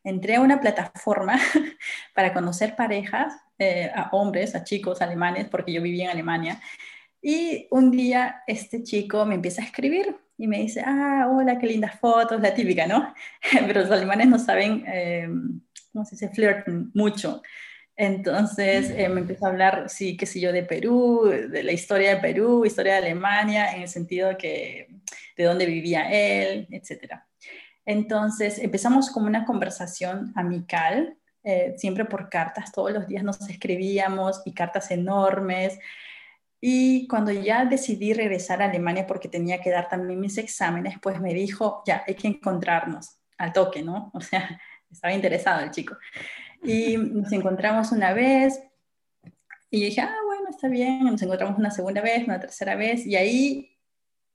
entré 0.09 0.35
a 0.35 0.41
una 0.41 0.59
plataforma 0.59 1.39
para 2.13 2.33
conocer 2.33 2.75
parejas 2.75 3.33
eh, 3.57 3.91
a 3.93 4.09
hombres, 4.11 4.55
a 4.55 4.63
chicos 4.63 5.01
alemanes, 5.01 5.47
porque 5.47 5.73
yo 5.73 5.81
vivía 5.81 6.05
en 6.05 6.11
Alemania. 6.11 6.61
Y 7.21 7.67
un 7.71 7.91
día 7.91 8.43
este 8.47 8.83
chico 8.83 9.25
me 9.25 9.35
empieza 9.35 9.61
a 9.61 9.65
escribir 9.65 10.15
y 10.37 10.47
me 10.47 10.59
dice, 10.59 10.81
ah, 10.85 11.27
hola, 11.29 11.59
qué 11.59 11.67
lindas 11.67 11.99
fotos, 11.99 12.41
la 12.41 12.53
típica, 12.53 12.87
¿no? 12.87 13.13
Pero 13.67 13.81
los 13.81 13.91
alemanes 13.91 14.27
no 14.27 14.39
saben, 14.39 14.83
eh, 14.87 15.27
¿cómo 15.91 16.05
se 16.05 16.15
dice? 16.15 16.29
Flirten 16.29 16.91
mucho. 16.93 17.41
Entonces 17.95 18.91
eh, 18.91 19.09
me 19.09 19.19
empezó 19.19 19.45
a 19.45 19.49
hablar, 19.49 19.89
sí, 19.89 20.15
qué 20.15 20.25
sé 20.25 20.39
yo, 20.39 20.53
de 20.53 20.63
Perú, 20.63 21.25
de 21.25 21.63
la 21.63 21.73
historia 21.73 22.15
de 22.15 22.21
Perú, 22.21 22.65
historia 22.65 22.93
de 22.93 22.99
Alemania, 22.99 23.73
en 23.75 23.81
el 23.81 23.89
sentido 23.89 24.37
que 24.37 24.87
de 25.35 25.43
dónde 25.43 25.65
vivía 25.65 26.09
él, 26.09 26.67
etc. 26.71 27.28
Entonces 27.89 28.59
empezamos 28.59 29.09
como 29.09 29.25
una 29.25 29.45
conversación 29.45 30.31
amical 30.35 31.17
eh, 31.43 31.73
siempre 31.75 32.05
por 32.05 32.29
cartas, 32.29 32.71
todos 32.71 32.91
los 32.91 33.07
días 33.07 33.23
nos 33.23 33.49
escribíamos 33.49 34.43
y 34.45 34.53
cartas 34.53 34.91
enormes. 34.91 35.79
Y 36.61 37.07
cuando 37.07 37.31
ya 37.31 37.65
decidí 37.65 38.13
regresar 38.13 38.61
a 38.61 38.65
Alemania 38.65 39.07
porque 39.07 39.27
tenía 39.27 39.59
que 39.59 39.71
dar 39.71 39.89
también 39.89 40.19
mis 40.19 40.37
exámenes, 40.37 40.97
pues 41.01 41.19
me 41.19 41.33
dijo, 41.33 41.81
ya, 41.83 42.03
hay 42.05 42.13
que 42.13 42.27
encontrarnos 42.27 43.17
al 43.39 43.53
toque, 43.53 43.81
¿no? 43.81 44.11
O 44.13 44.21
sea, 44.21 44.61
estaba 44.91 45.11
interesado 45.11 45.63
el 45.63 45.71
chico. 45.71 45.97
Y 46.61 46.95
nos 46.95 47.31
encontramos 47.31 47.91
una 47.91 48.13
vez 48.13 48.61
y 49.71 49.85
dije, 49.85 50.01
ah, 50.01 50.15
bueno, 50.27 50.51
está 50.51 50.67
bien, 50.67 51.05
nos 51.05 51.23
encontramos 51.23 51.57
una 51.57 51.71
segunda 51.71 52.01
vez, 52.01 52.27
una 52.27 52.39
tercera 52.39 52.75
vez, 52.75 53.07
y 53.07 53.15
ahí 53.15 53.68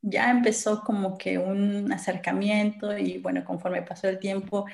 ya 0.04 0.30
empezó 0.30 0.80
como 0.82 1.16
que 1.18 1.38
un 1.38 1.90
acercamiento 1.92 2.96
y 2.98 3.18
bueno, 3.18 3.44
conforme 3.44 3.82
pasó 3.82 4.08
el 4.08 4.18
tiempo, 4.18 4.66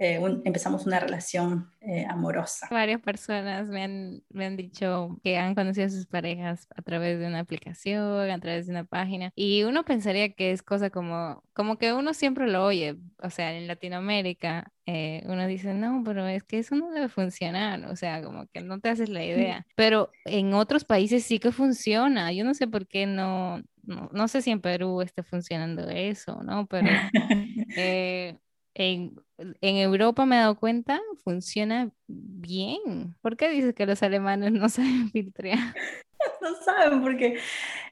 eh, 0.00 0.20
empezamos 0.44 0.86
una 0.86 1.00
relación 1.00 1.72
eh, 1.80 2.06
amorosa. 2.08 2.68
Varias 2.70 3.00
personas 3.00 3.66
me 3.66 3.82
han, 3.82 4.22
me 4.30 4.46
han 4.46 4.56
dicho 4.56 5.18
que 5.24 5.36
han 5.38 5.56
conocido 5.56 5.86
a 5.86 5.90
sus 5.90 6.06
parejas 6.06 6.68
a 6.76 6.82
través 6.82 7.18
de 7.18 7.26
una 7.26 7.40
aplicación, 7.40 8.30
a 8.30 8.38
través 8.38 8.66
de 8.66 8.72
una 8.72 8.84
página, 8.84 9.32
y 9.34 9.64
uno 9.64 9.84
pensaría 9.84 10.32
que 10.32 10.52
es 10.52 10.62
cosa 10.62 10.90
como, 10.90 11.42
como 11.52 11.78
que 11.78 11.92
uno 11.92 12.14
siempre 12.14 12.46
lo 12.46 12.64
oye, 12.64 12.96
o 13.20 13.30
sea, 13.30 13.52
en 13.52 13.66
Latinoamérica 13.66 14.70
eh, 14.86 15.24
uno 15.26 15.48
dice, 15.48 15.74
no, 15.74 16.02
pero 16.04 16.28
es 16.28 16.44
que 16.44 16.60
eso 16.60 16.76
no 16.76 16.92
debe 16.92 17.08
funcionar, 17.08 17.84
o 17.86 17.96
sea, 17.96 18.22
como 18.22 18.46
que 18.46 18.60
no 18.60 18.78
te 18.78 18.90
haces 18.90 19.08
la 19.08 19.24
idea, 19.24 19.66
pero 19.74 20.12
en 20.26 20.54
otros 20.54 20.84
países 20.84 21.24
sí 21.24 21.40
que 21.40 21.50
funciona, 21.50 22.30
yo 22.32 22.44
no 22.44 22.54
sé 22.54 22.68
por 22.68 22.86
qué 22.86 23.06
no, 23.06 23.62
no, 23.82 24.08
no 24.12 24.28
sé 24.28 24.42
si 24.42 24.52
en 24.52 24.60
Perú 24.60 25.02
esté 25.02 25.24
funcionando 25.24 25.88
eso, 25.88 26.40
¿no? 26.44 26.66
Pero 26.66 26.86
en, 28.78 29.20
en 29.38 29.76
Europa 29.76 30.26
me 30.26 30.36
he 30.36 30.40
dado 30.40 30.58
cuenta, 30.58 31.00
funciona 31.24 31.90
bien. 32.06 33.14
¿Por 33.20 33.36
qué 33.36 33.48
dices 33.50 33.74
que 33.74 33.86
los 33.86 34.02
alemanes 34.02 34.52
no 34.52 34.68
saben 34.68 35.10
filtrar? 35.10 35.58
no 36.40 36.54
saben 36.64 37.02
porque 37.02 37.38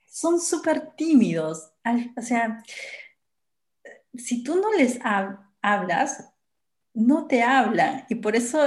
son 0.05 0.41
súper 0.41 0.95
tímidos. 0.97 1.71
O 2.17 2.23
sea, 2.23 2.63
si 4.15 4.43
tú 4.43 4.57
no 4.57 4.73
les 4.73 4.99
hablas, 5.63 6.33
no 6.95 7.27
te 7.27 7.43
hablan. 7.43 8.05
Y 8.09 8.17
por 8.17 8.37
eso 8.37 8.67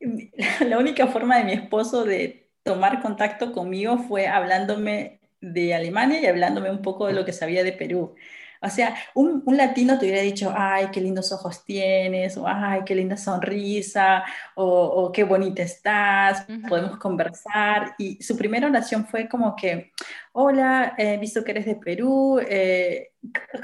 la 0.66 0.78
única 0.78 1.06
forma 1.06 1.38
de 1.38 1.44
mi 1.44 1.52
esposo 1.52 2.04
de 2.04 2.50
tomar 2.62 3.02
contacto 3.02 3.52
conmigo 3.52 3.98
fue 3.98 4.28
hablándome 4.28 5.20
de 5.40 5.74
Alemania 5.74 6.20
y 6.20 6.26
hablándome 6.26 6.70
un 6.70 6.82
poco 6.82 7.06
de 7.06 7.14
lo 7.14 7.24
que 7.24 7.32
sabía 7.32 7.64
de 7.64 7.72
Perú. 7.72 8.14
O 8.62 8.68
sea, 8.68 8.94
un, 9.14 9.42
un, 9.44 9.56
latino 9.56 9.98
te 9.98 10.06
hubiera 10.06 10.22
dicho, 10.22 10.52
ay, 10.56 10.86
qué 10.92 11.00
lindos 11.00 11.32
ojos 11.32 11.64
tienes, 11.64 12.36
o 12.36 12.46
ay, 12.46 12.82
qué 12.86 12.94
linda 12.94 13.16
sonrisa, 13.16 14.24
o, 14.54 14.64
o 14.64 15.12
qué 15.12 15.24
bonita 15.24 15.62
estás, 15.62 16.46
podemos 16.68 16.98
conversar. 16.98 17.94
Y 17.98 18.22
su 18.22 18.36
primera 18.36 18.68
oración 18.68 19.06
fue 19.06 19.28
como 19.28 19.56
que, 19.56 19.92
hola, 20.32 20.94
he 20.96 21.16
visto 21.18 21.42
que 21.42 21.50
eres 21.50 21.66
de 21.66 21.76
Perú, 21.76 22.40
eh, 22.48 23.12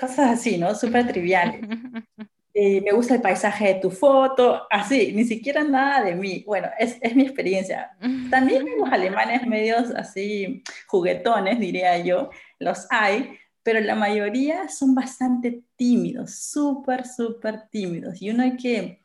cosas 0.01 0.31
así, 0.31 0.59
¿no? 0.59 0.75
Súper 0.75 1.07
triviales. 1.07 1.61
Eh, 2.61 2.81
me 2.81 2.91
gusta 2.91 3.15
el 3.15 3.21
paisaje 3.21 3.75
de 3.75 3.75
tu 3.77 3.89
foto, 3.89 4.67
así, 4.69 5.13
ni 5.15 5.25
siquiera 5.25 5.63
nada 5.63 6.03
de 6.03 6.17
mí. 6.17 6.43
Bueno, 6.45 6.69
es, 6.77 6.99
es 7.03 7.15
mi 7.15 7.23
experiencia. 7.23 7.97
También 8.31 8.67
los 8.81 8.89
alemanes 8.93 9.47
medios 9.47 9.91
así 9.95 10.65
juguetones, 10.89 11.61
diría 11.61 11.97
yo, 11.99 12.31
los 12.59 12.89
hay, 12.91 13.39
pero 13.69 13.81
la 13.81 13.95
mayoría 13.95 14.67
son 14.71 14.95
bastante 14.95 15.63
tímidos, 15.77 16.37
súper, 16.37 17.07
súper 17.07 17.69
tímidos. 17.69 18.23
Y 18.23 18.31
uno 18.31 18.45
hay 18.45 18.57
que, 18.57 19.03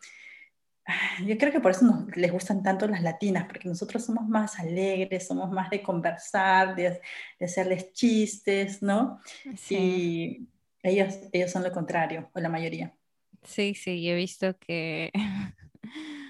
yo 1.27 1.37
creo 1.37 1.51
que 1.51 1.59
por 1.59 1.71
eso 1.71 1.83
nos, 1.83 2.15
les 2.15 2.31
gustan 2.31 2.63
tanto 2.63 2.87
las 2.87 3.01
latinas, 3.01 3.43
porque 3.43 3.67
nosotros 3.67 4.05
somos 4.05 4.25
más 4.25 4.57
alegres, 4.59 5.27
somos 5.27 5.51
más 5.51 5.69
de 5.69 5.83
conversar, 5.83 6.77
de, 6.77 7.01
de 7.39 7.45
hacerles 7.45 7.91
chistes, 7.91 8.81
¿no? 8.81 9.19
Sí. 9.57 9.75
Y 9.75 10.47
ellos, 10.81 11.13
ellos 11.33 11.51
son 11.51 11.63
lo 11.63 11.73
contrario, 11.73 12.29
o 12.33 12.39
la 12.39 12.47
mayoría. 12.47 12.95
Sí, 13.43 13.75
sí, 13.75 14.09
he 14.09 14.15
visto 14.15 14.57
que 14.59 15.11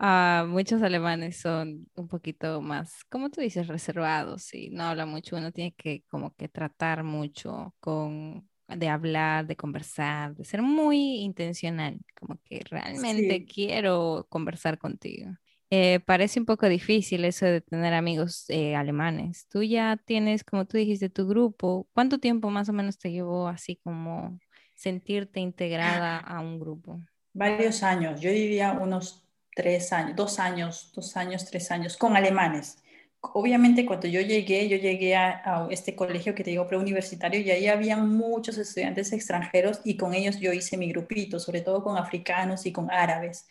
ah, 0.00 0.44
muchos 0.48 0.82
alemanes 0.82 1.40
son 1.40 1.86
un 1.94 2.08
poquito 2.08 2.60
más, 2.60 3.04
como 3.10 3.30
tú 3.30 3.40
dices, 3.40 3.68
reservados 3.68 4.52
y 4.54 4.70
no 4.70 4.84
habla 4.84 5.06
mucho. 5.06 5.36
Uno 5.36 5.52
tiene 5.52 5.72
que 5.74 6.02
como 6.08 6.34
que 6.34 6.48
tratar 6.48 7.04
mucho 7.04 7.74
con 7.80 8.48
de 8.66 8.88
hablar, 8.88 9.46
de 9.46 9.56
conversar, 9.56 10.34
de 10.34 10.44
ser 10.44 10.62
muy 10.62 11.20
intencional, 11.20 11.98
como 12.18 12.40
que 12.44 12.62
realmente 12.70 13.44
quiero 13.44 14.26
conversar 14.28 14.78
contigo. 14.78 15.30
Eh, 15.72 16.00
parece 16.00 16.40
un 16.40 16.46
poco 16.46 16.68
difícil 16.68 17.24
eso 17.24 17.46
de 17.46 17.60
tener 17.60 17.94
amigos 17.94 18.44
eh, 18.48 18.74
alemanes. 18.74 19.46
Tú 19.48 19.62
ya 19.62 19.96
tienes, 20.04 20.42
como 20.42 20.66
tú 20.66 20.76
dijiste, 20.76 21.10
tu 21.10 21.28
grupo. 21.28 21.88
¿Cuánto 21.92 22.18
tiempo 22.18 22.50
más 22.50 22.68
o 22.68 22.72
menos 22.72 22.98
te 22.98 23.12
llevó 23.12 23.46
así 23.46 23.76
como 23.76 24.38
sentirte 24.74 25.38
integrada 25.38 26.18
a 26.18 26.40
un 26.40 26.58
grupo? 26.58 27.00
Varios 27.32 27.84
años, 27.84 28.20
yo 28.20 28.30
diría 28.30 28.72
unos 28.72 29.22
tres 29.54 29.92
años, 29.92 30.16
dos 30.16 30.38
años, 30.38 30.92
dos 30.94 31.16
años, 31.16 31.44
tres 31.46 31.70
años, 31.70 31.96
con 31.96 32.16
alemanes. 32.16 32.78
Obviamente 33.20 33.84
cuando 33.84 34.08
yo 34.08 34.20
llegué, 34.22 34.68
yo 34.68 34.76
llegué 34.78 35.14
a, 35.14 35.68
este 35.70 35.94
colegio 35.94 36.34
que 36.34 36.42
te 36.42 36.50
digo 36.50 36.66
preuniversitario 36.66 37.40
y 37.40 37.50
ahí 37.50 37.66
había 37.66 37.96
muchos 37.98 38.56
estudiantes 38.56 39.12
extranjeros 39.12 39.80
y 39.84 39.96
con 39.96 40.14
ellos 40.14 40.40
yo 40.40 40.52
hice 40.52 40.78
mi 40.78 40.88
grupito, 40.90 41.38
sobre 41.38 41.60
todo 41.60 41.82
con 41.82 41.98
africanos 41.98 42.64
y 42.66 42.72
con 42.72 42.90
árabes. 42.90 43.46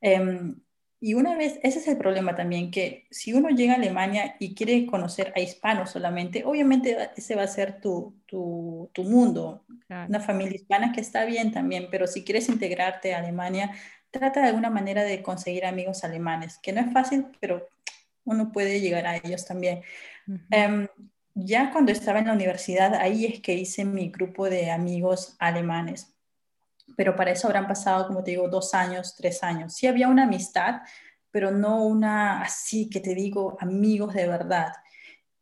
Em, 0.00 0.60
y 1.02 1.14
una 1.14 1.34
vez, 1.34 1.58
ese 1.62 1.78
es 1.78 1.88
el 1.88 1.96
problema 1.96 2.36
también, 2.36 2.70
que 2.70 3.06
si 3.10 3.32
uno 3.32 3.48
llega 3.48 3.72
a 3.72 3.76
Alemania 3.76 4.36
y 4.38 4.54
quiere 4.54 4.84
conocer 4.86 5.32
a 5.34 5.40
hispanos 5.40 5.90
solamente, 5.90 6.44
obviamente 6.44 6.96
ese 7.16 7.34
va 7.34 7.44
a 7.44 7.46
ser 7.46 7.80
tu, 7.80 8.20
tu, 8.26 8.90
tu 8.92 9.04
mundo, 9.04 9.64
una 9.88 10.20
familia 10.20 10.56
hispana 10.56 10.92
que 10.92 11.00
está 11.00 11.24
bien 11.24 11.52
también, 11.52 11.88
pero 11.90 12.06
si 12.06 12.22
quieres 12.22 12.50
integrarte 12.50 13.14
a 13.14 13.18
Alemania, 13.18 13.72
trata 14.10 14.40
de 14.40 14.48
alguna 14.48 14.70
manera 14.70 15.02
de 15.04 15.22
conseguir 15.22 15.64
amigos 15.64 16.04
alemanes, 16.04 16.58
que 16.58 16.72
no 16.72 16.80
es 16.80 16.92
fácil, 16.92 17.26
pero 17.40 17.68
uno 18.24 18.52
puede 18.52 18.80
llegar 18.80 19.06
a 19.06 19.16
ellos 19.16 19.44
también. 19.44 19.82
Em, 20.50 20.88
ya 21.34 21.70
cuando 21.72 21.92
estaba 21.92 22.18
en 22.18 22.26
la 22.26 22.32
universidad, 22.32 22.94
ahí 22.94 23.26
es 23.26 23.40
que 23.40 23.54
hice 23.54 23.84
mi 23.84 24.10
grupo 24.10 24.48
de 24.48 24.70
amigos 24.70 25.36
alemanes 25.38 26.14
pero 26.96 27.16
para 27.16 27.30
eso 27.30 27.46
habrán 27.46 27.66
pasado, 27.66 28.06
como 28.06 28.22
te 28.22 28.32
digo, 28.32 28.48
dos 28.48 28.74
años, 28.74 29.14
tres 29.16 29.42
años. 29.42 29.74
Sí 29.74 29.86
había 29.86 30.08
una 30.08 30.24
amistad, 30.24 30.82
pero 31.30 31.50
no 31.50 31.84
una 31.84 32.42
así 32.42 32.88
que 32.88 33.00
te 33.00 33.14
digo, 33.14 33.56
amigos 33.60 34.14
de 34.14 34.26
verdad. 34.26 34.72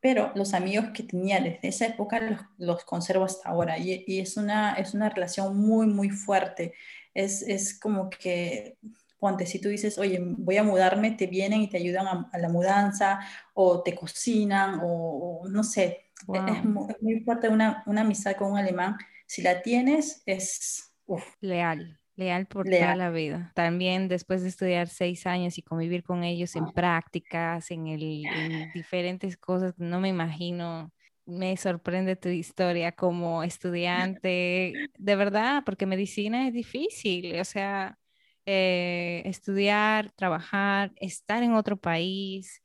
Pero 0.00 0.30
los 0.34 0.54
amigos 0.54 0.90
que 0.94 1.02
tenía 1.02 1.40
desde 1.40 1.68
esa 1.68 1.86
época 1.86 2.20
los, 2.20 2.40
los 2.58 2.84
conservo 2.84 3.24
hasta 3.24 3.48
ahora 3.48 3.78
y, 3.78 4.04
y, 4.06 4.20
es, 4.20 4.36
una, 4.36 4.74
es 4.74 4.94
una 4.94 5.08
relación 5.08 5.56
muy, 5.56 5.86
muy 5.86 6.10
fuerte. 6.10 6.74
Es, 7.18 7.42
es 7.42 7.78
como 7.78 8.10
que, 8.10 8.78
ponte, 9.18 9.44
si 9.44 9.60
tú 9.60 9.68
dices, 9.68 9.98
oye, 9.98 10.20
voy 10.22 10.56
a 10.56 10.62
mudarme, 10.62 11.10
te 11.12 11.26
vienen 11.26 11.62
y 11.62 11.68
te 11.68 11.78
ayudan 11.78 12.06
a, 12.06 12.38
la 12.38 12.48
mudanza 12.48 13.18
o 13.54 13.82
te 13.82 13.94
cocinan 13.94 14.80
o, 14.82 15.42
no 15.50 15.64
sé. 15.64 16.12
Es, 16.32 16.64
muy, 16.64 16.90
es, 16.90 17.02
muy, 17.02 17.20
fuerte 17.20 17.48
una, 17.48 17.82
una 17.86 18.02
amistad 18.02 18.36
con 18.36 18.52
un 18.52 18.58
alemán. 18.58 18.96
Si 19.26 19.42
la 19.42 19.62
tienes, 19.62 20.22
es 20.26 20.92
leal, 21.40 21.98
leal 22.14 22.46
por 22.46 22.68
toda 22.68 22.94
la 22.94 23.10
vida. 23.10 23.50
También 23.54 24.06
después 24.06 24.42
de 24.42 24.48
estudiar 24.48 24.88
seis 24.88 25.26
años 25.26 25.58
y 25.58 25.62
convivir 25.62 26.04
con 26.04 26.22
ellos 26.22 26.54
en 26.54 26.70
prácticas, 26.72 27.70
en, 27.72 27.88
el, 27.88 28.26
en 28.26 28.72
diferentes 28.72 29.36
cosas, 29.36 29.74
no 29.78 30.00
me 30.00 30.08
imagino 30.08 30.92
me 31.28 31.56
sorprende 31.56 32.16
tu 32.16 32.30
historia 32.30 32.92
como 32.92 33.42
estudiante, 33.44 34.90
de 34.98 35.16
verdad, 35.16 35.62
porque 35.64 35.86
medicina 35.86 36.48
es 36.48 36.54
difícil, 36.54 37.38
o 37.38 37.44
sea, 37.44 37.98
eh, 38.46 39.22
estudiar, 39.26 40.10
trabajar, 40.12 40.92
estar 40.96 41.42
en 41.42 41.52
otro 41.52 41.76
país, 41.76 42.62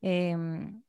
em, 0.00 0.82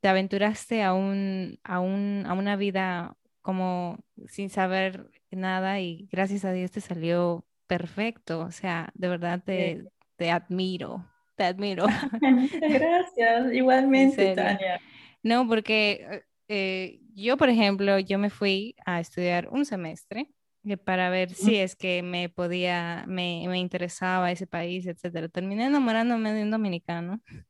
te 0.00 0.08
aventuraste 0.08 0.82
a, 0.82 0.92
un, 0.92 1.60
a, 1.62 1.78
un, 1.78 2.24
a 2.26 2.32
una 2.32 2.56
vida 2.56 3.16
como 3.40 3.98
sin 4.26 4.50
saber 4.50 5.08
nada 5.30 5.80
y 5.80 6.08
gracias 6.10 6.44
a 6.44 6.52
Dios 6.52 6.72
te 6.72 6.80
salió 6.80 7.46
perfecto. 7.68 8.40
O 8.40 8.50
sea, 8.50 8.90
de 8.94 9.08
verdad 9.08 9.40
te, 9.44 9.84
te 10.16 10.30
admiro, 10.32 11.04
te 11.36 11.44
admiro. 11.44 11.86
Muchas 12.22 12.60
gracias, 12.60 13.52
igualmente, 13.52 14.34
Tania. 14.34 14.80
No, 15.22 15.46
porque 15.46 16.24
eh, 16.48 17.00
yo, 17.14 17.36
por 17.36 17.48
ejemplo, 17.48 17.98
yo 17.98 18.18
me 18.18 18.30
fui 18.30 18.74
a 18.86 19.00
estudiar 19.00 19.48
un 19.50 19.64
semestre 19.64 20.30
eh, 20.64 20.76
para 20.76 21.10
ver 21.10 21.30
si 21.34 21.56
es 21.56 21.76
que 21.76 22.02
me 22.02 22.28
podía, 22.28 23.04
me, 23.08 23.44
me 23.48 23.58
interesaba 23.58 24.30
ese 24.30 24.46
país, 24.46 24.86
etcétera. 24.86 25.28
Terminé 25.28 25.66
enamorándome 25.66 26.32
de 26.32 26.42
un 26.42 26.50
dominicano, 26.50 27.20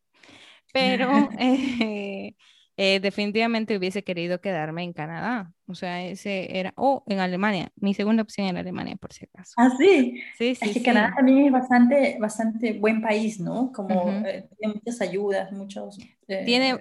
pero 0.72 1.11
eh, 1.38 2.34
eh, 2.76 3.00
definitivamente 3.00 3.76
hubiese 3.76 4.02
querido 4.02 4.40
quedarme 4.40 4.82
en 4.82 4.92
Canadá. 4.92 5.52
O 5.66 5.74
sea, 5.74 6.04
ese 6.04 6.58
era, 6.58 6.72
o 6.76 7.04
en 7.06 7.20
Alemania. 7.20 7.70
Mi 7.76 7.94
segunda 7.94 8.22
opción 8.22 8.46
era 8.46 8.60
Alemania, 8.60 8.96
por 8.96 9.12
si 9.12 9.24
acaso. 9.24 9.54
Ah, 9.56 9.70
sí. 9.78 10.20
Sí, 10.36 10.54
sí. 10.54 10.68
Es 10.68 10.72
que 10.74 10.82
Canadá 10.82 11.14
también 11.16 11.46
es 11.46 11.52
bastante, 11.52 12.16
bastante 12.20 12.72
buen 12.74 13.00
país, 13.00 13.40
¿no? 13.40 13.72
Como 13.72 14.10
eh, 14.26 14.48
tiene 14.58 14.74
muchas 14.74 15.00
ayudas, 15.00 15.52
muchos. 15.52 15.98
Eh, 16.28 16.42
tiene, 16.44 16.74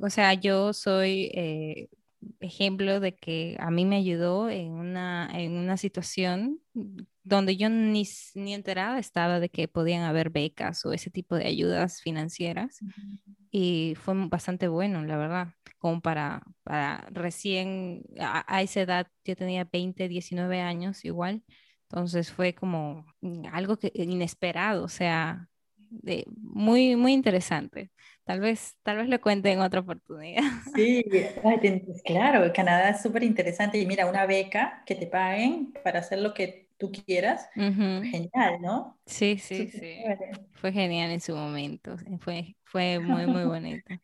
o 0.00 0.10
sea, 0.10 0.34
yo 0.34 0.72
soy 0.72 1.30
ejemplo 2.40 3.00
de 3.00 3.16
que 3.16 3.56
a 3.58 3.70
mí 3.70 3.84
me 3.84 3.96
ayudó 3.96 4.48
en 4.48 4.72
una, 4.72 5.28
en 5.32 5.52
una 5.52 5.76
situación 5.76 6.60
donde 7.24 7.56
yo 7.56 7.68
ni, 7.68 8.04
ni 8.34 8.54
enterada 8.54 8.98
estaba 8.98 9.40
de 9.40 9.48
que 9.48 9.68
podían 9.68 10.02
haber 10.02 10.30
becas 10.30 10.84
o 10.84 10.92
ese 10.92 11.10
tipo 11.10 11.36
de 11.36 11.46
ayudas 11.46 12.00
financieras 12.00 12.80
y 13.50 13.94
fue 13.96 14.14
bastante 14.28 14.66
bueno, 14.68 15.04
la 15.04 15.16
verdad, 15.16 15.48
como 15.78 16.00
para, 16.00 16.42
para 16.64 17.06
recién, 17.10 18.02
a, 18.18 18.62
esa 18.62 18.80
edad 18.80 19.06
yo 19.24 19.36
tenía 19.36 19.68
20, 19.70 20.08
19 20.08 20.60
años 20.60 21.04
igual, 21.04 21.42
entonces 21.82 22.32
fue 22.32 22.54
como 22.54 23.04
algo 23.52 23.76
que, 23.76 23.92
inesperado, 23.94 24.84
o 24.84 24.88
sea, 24.88 25.48
de, 25.76 26.24
muy, 26.28 26.96
muy 26.96 27.12
interesante. 27.12 27.90
Tal 28.24 28.40
vez, 28.40 28.76
tal 28.82 28.98
vez 28.98 29.08
lo 29.08 29.20
cuente 29.20 29.52
en 29.52 29.60
otra 29.60 29.80
oportunidad. 29.80 30.42
Sí, 30.74 31.04
claro, 32.04 32.50
Canadá 32.54 32.90
es 32.90 33.02
súper 33.02 33.22
interesante 33.24 33.78
y 33.78 33.86
mira, 33.86 34.06
una 34.06 34.24
beca 34.26 34.82
que 34.86 34.94
te 34.94 35.06
paguen 35.06 35.74
para 35.84 35.98
hacer 35.98 36.20
lo 36.20 36.32
que 36.32 36.61
tú 36.82 36.90
quieras, 36.90 37.48
genial, 37.54 38.60
¿no? 38.60 38.98
Sí, 39.06 39.38
sí, 39.38 39.68
sí. 39.68 40.02
Fue 40.54 40.72
genial 40.72 41.12
en 41.12 41.20
su 41.20 41.36
momento, 41.36 41.94
fue, 42.18 42.56
fue 42.64 42.98
muy, 42.98 43.24
muy 43.28 43.44
bonito. 43.44 43.94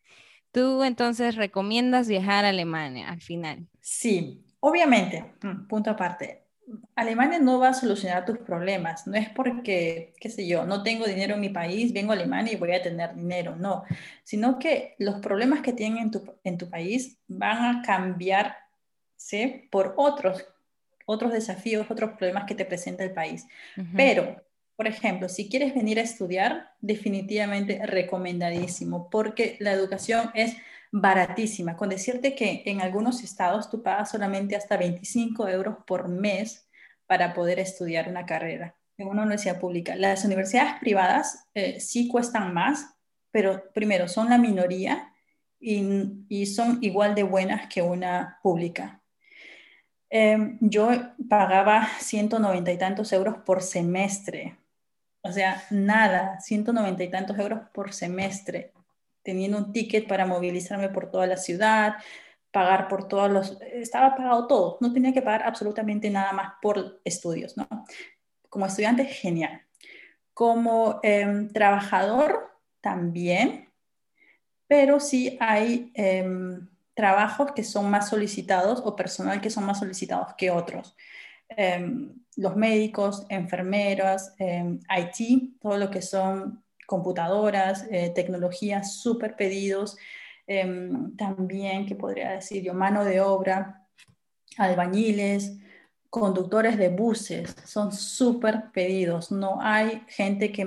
¿Tú 0.53 0.81
entonces 0.83 1.35
recomiendas 1.35 2.07
viajar 2.07 2.45
a 2.45 2.49
Alemania 2.49 3.09
al 3.09 3.19
final? 3.19 3.67
Sí, 3.81 4.45
obviamente, 4.61 5.33
mm, 5.41 5.67
punto 5.67 5.89
aparte. 5.89 6.45
Alemania 6.95 7.39
no 7.39 7.59
va 7.59 7.69
a 7.69 7.73
solucionar 7.73 8.25
tus 8.25 8.37
problemas, 8.37 9.05
no 9.07 9.15
es 9.15 9.27
porque, 9.27 10.13
qué 10.17 10.29
sé 10.29 10.47
yo, 10.47 10.65
no 10.65 10.81
tengo 10.81 11.05
dinero 11.05 11.33
en 11.33 11.41
mi 11.41 11.49
país, 11.49 11.91
vengo 11.91 12.13
a 12.13 12.15
Alemania 12.15 12.53
y 12.53 12.57
voy 12.57 12.71
a 12.71 12.81
tener 12.81 13.13
dinero, 13.13 13.57
no, 13.57 13.83
sino 14.23 14.57
que 14.57 14.95
los 14.99 15.19
problemas 15.19 15.61
que 15.61 15.73
tienen 15.73 16.03
en 16.03 16.11
tu, 16.11 16.23
en 16.45 16.57
tu 16.57 16.69
país 16.69 17.17
van 17.27 17.79
a 17.79 17.81
cambiarse 17.81 19.67
por 19.69 19.95
otros 19.97 20.45
otros 21.09 21.31
desafíos, 21.31 21.89
otros 21.89 22.11
problemas 22.11 22.45
que 22.45 22.53
te 22.53 22.65
presenta 22.65 23.03
el 23.03 23.11
país. 23.11 23.47
Pero, 23.95 24.43
por 24.75 24.85
ejemplo, 24.85 25.27
si 25.27 25.49
quieres 25.49 25.73
venir 25.73 25.97
a 25.97 26.03
estudiar, 26.03 26.71
definitivamente 26.81 27.83
recomendadísimo, 27.85 29.09
porque 29.09 29.57
la 29.59 29.71
educación 29.71 30.29
es 30.35 30.55
baratísima, 30.91 31.75
con 31.75 31.89
decirte 31.89 32.35
que 32.35 32.61
en 32.65 32.81
algunos 32.81 33.23
estados 33.23 33.71
tú 33.71 33.81
pagas 33.81 34.11
solamente 34.11 34.55
hasta 34.55 34.77
25 34.77 35.47
euros 35.47 35.77
por 35.87 36.07
mes 36.09 36.67
para 37.07 37.33
poder 37.33 37.59
estudiar 37.59 38.07
una 38.07 38.27
carrera 38.27 38.75
en 38.97 39.07
una 39.07 39.23
universidad 39.23 39.59
pública. 39.59 39.95
Las 39.95 40.25
universidades 40.25 40.73
privadas 40.79 41.47
eh, 41.55 41.79
sí 41.79 42.07
cuestan 42.07 42.53
más, 42.53 42.85
pero 43.31 43.71
primero 43.73 44.07
son 44.07 44.29
la 44.29 44.37
minoría 44.37 45.11
y, 45.59 46.45
son 46.45 46.77
igual 46.81 47.15
de 47.15 47.23
buenas 47.23 47.67
que 47.67 47.81
una 47.81 48.39
pública. 48.43 49.01
Em, 50.09 50.57
yo 50.61 50.89
pagaba 51.29 51.87
190 51.99 52.71
y 52.71 52.77
tantos 52.77 53.11
euros 53.13 53.37
por 53.45 53.61
semestre. 53.61 54.57
O 55.21 55.31
sea, 55.31 55.63
nada, 55.69 56.39
190 56.39 57.03
y 57.03 57.11
tantos 57.11 57.37
euros 57.37 57.61
por 57.73 57.93
semestre 57.93 58.73
teniendo 59.23 59.57
un 59.57 59.71
ticket 59.71 60.07
para 60.07 60.25
movilizarme 60.25 60.89
por 60.89 61.11
toda 61.11 61.27
la 61.27 61.37
ciudad, 61.37 61.95
pagar 62.51 62.87
por 62.87 63.07
todos 63.07 63.29
los, 63.29 63.61
estaba 63.61 64.15
pagado 64.15 64.47
todo, 64.47 64.77
no 64.81 64.91
tenía 64.91 65.13
que 65.13 65.21
pagar 65.21 65.43
absolutamente 65.43 66.09
nada 66.09 66.31
más 66.33 66.53
por 66.61 66.99
estudios, 67.03 67.55
¿no? 67.55 67.67
Como 68.49 68.65
estudiante, 68.65 69.05
genial. 69.05 69.61
Como 70.33 70.99
em, 71.03 71.49
trabajador, 71.49 72.49
también, 72.81 73.69
pero 74.67 74.99
sí 74.99 75.37
hay 75.41 75.91
em, 75.93 76.67
trabajos 76.99 77.53
que 77.53 77.63
son 77.63 77.89
más 77.89 78.09
solicitados 78.09 78.81
o 78.83 78.93
personal 78.93 79.39
que 79.39 79.49
son 79.49 79.63
más 79.65 79.79
solicitados 79.79 80.33
que 80.37 80.51
otros. 80.51 80.97
Em, 81.47 82.13
los 82.35 82.57
médicos, 82.57 83.25
enfermeras, 83.29 84.35
IT, 84.37 85.57
todo 85.61 85.77
lo 85.77 85.89
que 85.89 86.01
son 86.01 86.61
computadoras, 86.85 87.87
eh, 87.89 88.11
tecnologías, 88.13 88.97
súper 88.97 89.37
pedidos. 89.37 89.97
Em, 90.45 91.15
también, 91.15 91.85
¿qué 91.85 91.95
podría 91.95 92.31
decir 92.31 92.63
yo? 92.63 92.73
Mano 92.73 93.05
de 93.05 93.21
obra, 93.21 93.87
albañiles, 94.57 95.57
conductores 96.09 96.77
de 96.77 96.89
buses, 96.89 97.55
son 97.65 97.93
súper 97.93 98.71
pedidos. 98.73 99.31
No 99.31 99.59
hay 99.61 100.03
gente 100.09 100.51
que, 100.51 100.65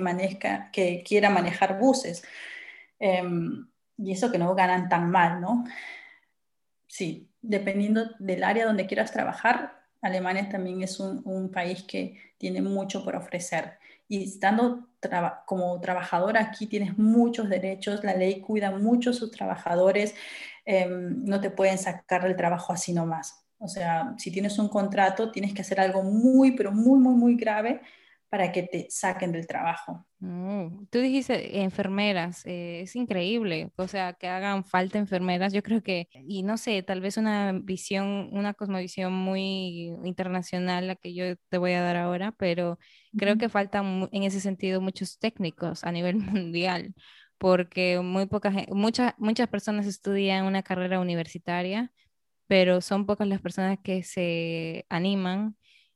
que 0.71 1.03
quiera 1.07 1.29
manejar 1.29 1.77
buses. 1.79 2.23
Em, 2.99 3.67
y 3.97 4.13
eso 4.13 4.31
que 4.31 4.39
no 4.39 4.55
ganan 4.55 4.89
tan 4.89 5.11
mal, 5.11 5.39
¿no? 5.39 5.63
Sí, 6.93 7.27
dependiendo 7.41 8.11
del 8.19 8.43
área 8.43 8.67
donde 8.67 8.85
quieras 8.85 9.11
trabajar, 9.11 9.81
Alemania 10.03 10.47
también 10.47 10.83
es 10.83 10.99
un, 10.99 11.49
país 11.51 11.81
que 11.81 12.19
tiene 12.37 12.61
mucho 12.61 13.03
por 13.03 13.15
ofrecer 13.15 13.79
y 14.07 14.25
estando 14.25 14.89
como 15.47 15.81
trabajador 15.81 16.37
aquí 16.37 16.67
tienes 16.67 16.95
muchos 16.95 17.49
derechos, 17.49 18.03
la 18.03 18.13
ley 18.13 18.41
cuida 18.41 18.69
mucho 18.69 19.09
a 19.09 19.13
sus 19.13 19.31
trabajadores, 19.31 20.13
em, 20.65 21.25
no 21.25 21.41
te 21.41 21.49
pueden 21.49 21.79
sacar 21.79 22.21
del 22.21 22.35
trabajo 22.35 22.71
así 22.73 22.93
nomás. 22.93 23.43
O 23.57 23.67
sea, 23.67 24.13
si 24.19 24.29
tienes 24.29 24.59
un 24.59 24.69
contrato, 24.69 25.31
tienes 25.31 25.51
que 25.55 25.63
hacer 25.63 25.79
algo 25.79 26.03
muy, 26.03 26.51
pero 26.51 26.71
muy, 26.71 26.99
muy, 26.99 27.15
muy 27.15 27.35
grave 27.35 27.81
para 28.33 28.51
que 28.51 28.63
te 28.63 28.87
saquen 28.89 29.31
del 29.31 29.45
trabajo. 29.45 30.07
Mm, 30.17 30.87
tú 30.89 30.97
dijiste 30.97 31.61
enfermeras, 31.61 32.43
eh, 32.47 32.81
es 32.81 32.95
increíble, 32.95 33.71
o 33.75 33.87
sea, 33.87 34.13
que 34.13 34.27
hagan 34.27 34.65
falta 34.65 34.97
enfermeras, 34.97 35.53
yo 35.53 35.61
creo 35.61 35.83
que, 35.83 36.07
y 36.27 36.41
no 36.41 36.57
sé, 36.57 36.81
tal 36.81 36.99
vez 36.99 37.17
una 37.17 37.51
visión, 37.53 38.29
una 38.31 38.55
cosmovisión 38.55 39.13
muy 39.13 39.93
internacional, 40.03 40.87
la 40.87 40.95
que 40.95 41.13
yo 41.13 41.35
te 41.49 41.59
voy 41.59 41.73
a 41.73 41.83
dar 41.83 41.95
ahora, 41.95 42.31
pero 42.31 42.79
creo 43.15 43.37
que 43.37 43.49
faltan 43.49 44.09
en 44.11 44.23
ese 44.23 44.39
sentido 44.39 44.81
muchos 44.81 45.19
técnicos 45.19 45.83
a 45.83 45.91
nivel 45.91 46.15
mundial, 46.17 46.95
porque 47.37 47.99
muy 47.99 48.25
poca, 48.25 48.51
muchas, 48.69 49.13
muchas 49.19 49.47
personas 49.47 49.85
estudian 49.85 50.45
una 50.45 50.63
carrera 50.63 50.99
universitaria, 50.99 51.91
pero 52.47 52.81
son 52.81 53.05
pocas 53.05 53.27
las 53.27 53.41
personas 53.41 53.77
que 53.83 54.01
se 54.01 54.87
animan 54.89 55.55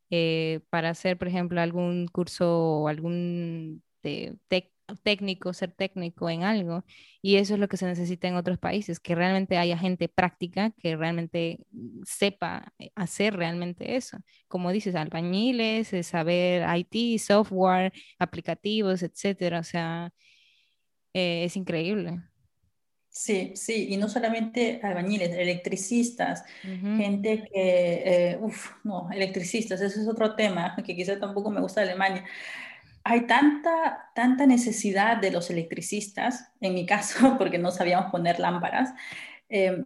eh, 0.10 0.62
para 0.70 0.90
hacer, 0.90 1.18
por 1.18 1.28
ejemplo, 1.28 1.62
algún 1.62 2.08
curso 2.08 2.82
o 2.84 2.88
algún 2.88 3.84
técnico, 5.04 5.54
ser 5.54 5.72
técnico 5.74 6.30
en 6.30 6.44
algo. 6.44 6.86
Y 7.22 7.36
eso 7.38 7.54
es 7.56 7.60
lo 7.60 7.68
que 7.68 7.78
se 7.78 7.86
necesita 7.86 8.28
en 8.28 8.36
otros 8.36 8.58
países, 8.58 9.00
que 9.00 9.16
realmente 9.16 9.58
haya 9.58 9.78
gente 9.78 10.08
práctica 10.10 10.72
que 10.72 10.96
realmente 10.96 11.60
sepa 12.06 12.74
eh, 12.80 12.92
hacer 12.96 13.36
realmente 13.36 13.96
eso. 13.96 14.18
Como 14.48 14.72
dices, 14.72 14.96
albañiles, 14.96 15.94
eh, 15.94 16.04
saber 16.04 16.66
IT, 16.78 17.20
software, 17.20 17.94
aplicativos, 18.20 19.04
etcétera. 19.04 19.60
O 19.60 19.64
sea, 19.64 20.12
es 21.14 21.56
increíble. 21.58 22.22
Sí, 23.18 23.54
sí, 23.56 23.88
y 23.90 23.98
no 23.98 24.10
solamente 24.10 24.80
albañiles, 24.84 25.32
electricistas, 25.32 26.44
gente 26.62 27.50
que, 27.52 28.04
eh, 28.34 28.38
uff, 28.40 28.74
no, 28.84 29.10
electricistas, 29.12 29.82
ese 29.82 30.02
es 30.02 30.08
otro 30.08 30.36
tema 30.36 30.76
que 30.86 30.96
quizá 30.96 31.20
tampoco 31.20 31.50
me 31.50 31.60
gusta 31.60 31.82
de 31.82 31.88
Alemania. 31.90 32.26
Hay 33.04 33.26
tanta, 33.26 34.12
tanta 34.14 34.46
necesidad 34.46 35.18
de 35.18 35.32
los 35.32 35.50
electricistas, 35.50 36.52
en 36.62 36.76
mi 36.76 36.86
caso, 36.86 37.18
porque 37.40 37.58
no 37.58 37.72
sabíamos 37.72 38.12
poner 38.12 38.40
lámparas, 38.40 38.94
em, 39.50 39.84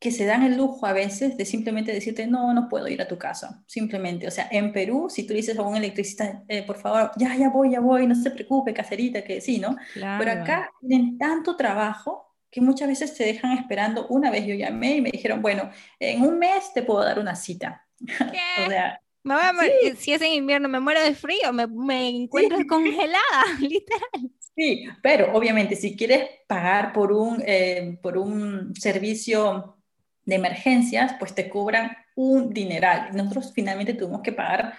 que 0.00 0.10
se 0.10 0.26
dan 0.26 0.42
el 0.42 0.56
lujo 0.56 0.84
a 0.84 0.92
veces 0.92 1.36
de 1.36 1.44
simplemente 1.44 1.92
decirte, 1.92 2.26
no, 2.26 2.52
no 2.54 2.68
puedo 2.68 2.88
ir 2.88 3.00
a 3.00 3.06
tu 3.06 3.18
casa, 3.18 3.62
simplemente. 3.68 4.26
O 4.26 4.32
sea, 4.32 4.48
en 4.50 4.72
Perú, 4.72 5.08
si 5.08 5.24
tú 5.28 5.32
dices 5.32 5.56
a 5.56 5.62
un 5.62 5.76
electricista, 5.76 6.42
eh, 6.48 6.64
por 6.66 6.78
favor, 6.78 7.12
ya, 7.16 7.36
ya 7.36 7.50
voy, 7.50 7.70
ya 7.70 7.78
voy, 7.78 8.08
no 8.08 8.16
se 8.16 8.32
preocupe, 8.32 8.74
caserita, 8.74 9.22
que 9.22 9.40
sí, 9.40 9.60
¿no? 9.60 9.76
Pero 9.94 10.32
acá 10.32 10.72
tienen 10.80 11.18
tanto 11.18 11.54
trabajo 11.56 12.33
que 12.54 12.60
muchas 12.60 12.86
veces 12.86 13.12
te 13.14 13.24
dejan 13.24 13.58
esperando. 13.58 14.06
Una 14.06 14.30
vez 14.30 14.46
yo 14.46 14.54
llamé 14.54 14.98
y 14.98 15.00
me 15.00 15.10
dijeron, 15.10 15.42
bueno, 15.42 15.70
en 15.98 16.22
un 16.22 16.38
mes 16.38 16.72
te 16.72 16.84
puedo 16.84 17.04
dar 17.04 17.18
una 17.18 17.34
cita. 17.34 17.84
o 17.98 18.70
sea, 18.70 19.00
me 19.24 19.34
voy 19.34 19.42
a 19.90 19.96
Si 19.96 20.12
es 20.12 20.22
en 20.22 20.34
invierno, 20.34 20.68
me 20.68 20.78
muero 20.78 21.02
de 21.02 21.16
frío, 21.16 21.52
me, 21.52 21.66
me 21.66 22.08
encuentro 22.08 22.58
congelada, 22.68 23.18
literal. 23.60 24.30
Sí, 24.54 24.86
pero 25.02 25.32
obviamente 25.34 25.74
si 25.74 25.96
quieres 25.96 26.28
pagar 26.46 26.92
por 26.92 27.10
un, 27.10 27.42
eh, 27.44 27.98
por 28.00 28.16
un 28.16 28.72
servicio 28.76 29.76
de 30.24 30.36
emergencias, 30.36 31.16
pues 31.18 31.34
te 31.34 31.48
cobran 31.48 31.90
un 32.14 32.54
dineral. 32.54 33.16
Nosotros 33.16 33.50
finalmente 33.52 33.94
tuvimos 33.94 34.22
que 34.22 34.30
pagar 34.30 34.74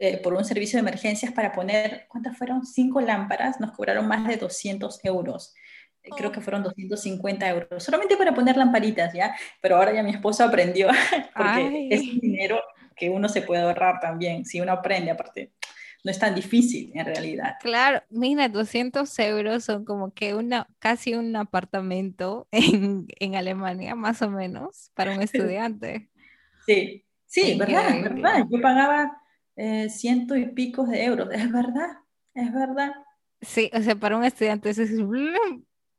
eh, 0.00 0.16
por 0.16 0.34
un 0.34 0.44
servicio 0.44 0.76
de 0.76 0.80
emergencias 0.80 1.30
para 1.30 1.52
poner, 1.52 2.06
¿cuántas 2.08 2.36
fueron? 2.36 2.66
Cinco 2.66 3.00
lámparas, 3.00 3.60
nos 3.60 3.70
cobraron 3.70 4.08
más 4.08 4.26
de 4.26 4.38
200 4.38 5.04
euros 5.04 5.54
creo 6.16 6.32
que 6.32 6.40
oh. 6.40 6.42
fueron 6.42 6.62
250 6.62 7.48
euros, 7.48 7.82
solamente 7.82 8.16
para 8.16 8.34
poner 8.34 8.56
lamparitas, 8.56 9.12
¿ya? 9.12 9.34
Pero 9.60 9.76
ahora 9.76 9.92
ya 9.92 10.02
mi 10.02 10.10
esposo 10.10 10.44
aprendió, 10.44 10.88
porque 11.36 11.88
es 11.90 12.02
un 12.02 12.20
dinero 12.20 12.60
que 12.96 13.10
uno 13.10 13.28
se 13.28 13.42
puede 13.42 13.62
ahorrar 13.62 14.00
también, 14.00 14.44
si 14.44 14.60
uno 14.60 14.72
aprende, 14.72 15.10
aparte, 15.10 15.52
no 16.04 16.10
es 16.10 16.18
tan 16.18 16.34
difícil 16.34 16.90
en 16.94 17.06
realidad. 17.06 17.54
Claro, 17.60 18.02
mira, 18.10 18.48
200 18.48 19.18
euros 19.20 19.64
son 19.64 19.84
como 19.84 20.12
que 20.12 20.34
una, 20.34 20.66
casi 20.78 21.14
un 21.14 21.34
apartamento 21.36 22.48
en, 22.50 23.06
en 23.18 23.34
Alemania, 23.36 23.94
más 23.94 24.22
o 24.22 24.30
menos, 24.30 24.90
para 24.94 25.12
un 25.12 25.22
estudiante. 25.22 26.10
Sí, 26.66 27.04
sí, 27.26 27.58
verdad, 27.58 28.02
verdad. 28.02 28.46
Yo 28.50 28.60
pagaba 28.60 29.22
eh, 29.56 29.88
ciento 29.90 30.36
y 30.36 30.46
pico 30.46 30.86
de 30.86 31.04
euros, 31.04 31.28
es 31.32 31.50
verdad, 31.50 31.98
es 32.34 32.52
verdad. 32.52 32.92
Sí, 33.40 33.70
o 33.74 33.82
sea, 33.82 33.96
para 33.96 34.16
un 34.16 34.24
estudiante 34.24 34.70
eso 34.70 34.82
es 34.82 34.96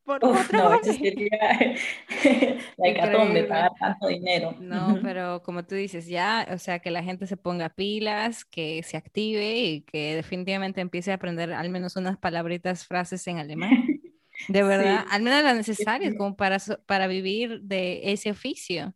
no, 0.06 0.74
eso 0.76 0.94
sería 0.94 1.78
la 2.78 2.88
hecatombe, 2.88 3.44
pagar 3.46 3.72
tanto 3.80 4.08
dinero. 4.08 4.56
No, 4.60 5.00
pero 5.02 5.42
como 5.44 5.66
tú 5.66 5.76
dices, 5.76 6.08
ya, 6.08 6.48
o 6.52 6.58
sea, 6.58 6.80
que 6.80 6.92
la 6.92 7.04
gente 7.04 7.26
se 7.26 7.38
ponga 7.38 7.70
pilas, 7.70 8.44
que 8.44 8.84
se 8.84 8.98
active 8.98 9.58
y 9.58 9.82
que 9.82 10.16
definitivamente 10.16 10.82
empiece 10.82 11.12
a 11.12 11.16
aprender 11.16 11.54
al 11.54 11.70
menos 11.70 11.96
unas 11.96 12.18
palabritas, 12.18 12.86
frases 12.86 13.26
en 13.28 13.40
alemán. 13.40 14.02
De 14.50 14.64
verdad, 14.64 15.06
al 15.10 15.22
menos 15.22 15.44
las 15.44 15.56
necesarias 15.56 16.16
como 16.18 16.36
para, 16.36 16.58
para 16.86 17.08
vivir 17.08 17.62
de 17.62 18.12
ese 18.12 18.32
oficio. 18.32 18.94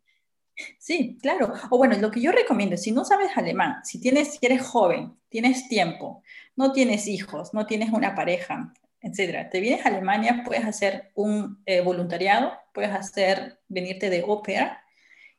Sí, 0.79 1.17
claro. 1.21 1.53
O 1.69 1.77
bueno, 1.77 1.95
lo 1.99 2.11
que 2.11 2.19
yo 2.19 2.31
recomiendo, 2.31 2.77
si 2.77 2.91
no 2.91 3.05
sabes 3.05 3.29
alemán, 3.35 3.75
si 3.83 4.01
tienes, 4.01 4.33
si 4.33 4.45
eres 4.45 4.65
joven, 4.65 5.13
tienes 5.29 5.69
tiempo, 5.69 6.23
no 6.55 6.71
tienes 6.71 7.07
hijos, 7.07 7.53
no 7.53 7.65
tienes 7.67 7.91
una 7.91 8.15
pareja, 8.15 8.73
etcétera. 9.07 9.49
Te 9.49 9.59
vienes 9.59 9.85
a 9.85 9.89
Alemania, 9.89 10.43
puedes 10.45 10.65
hacer 10.65 11.11
un 11.15 11.61
eh, 11.65 11.81
voluntariado, 11.81 12.53
puedes 12.73 12.91
hacer, 12.91 13.59
venirte 13.67 14.09
de 14.09 14.23
ópera, 14.25 14.83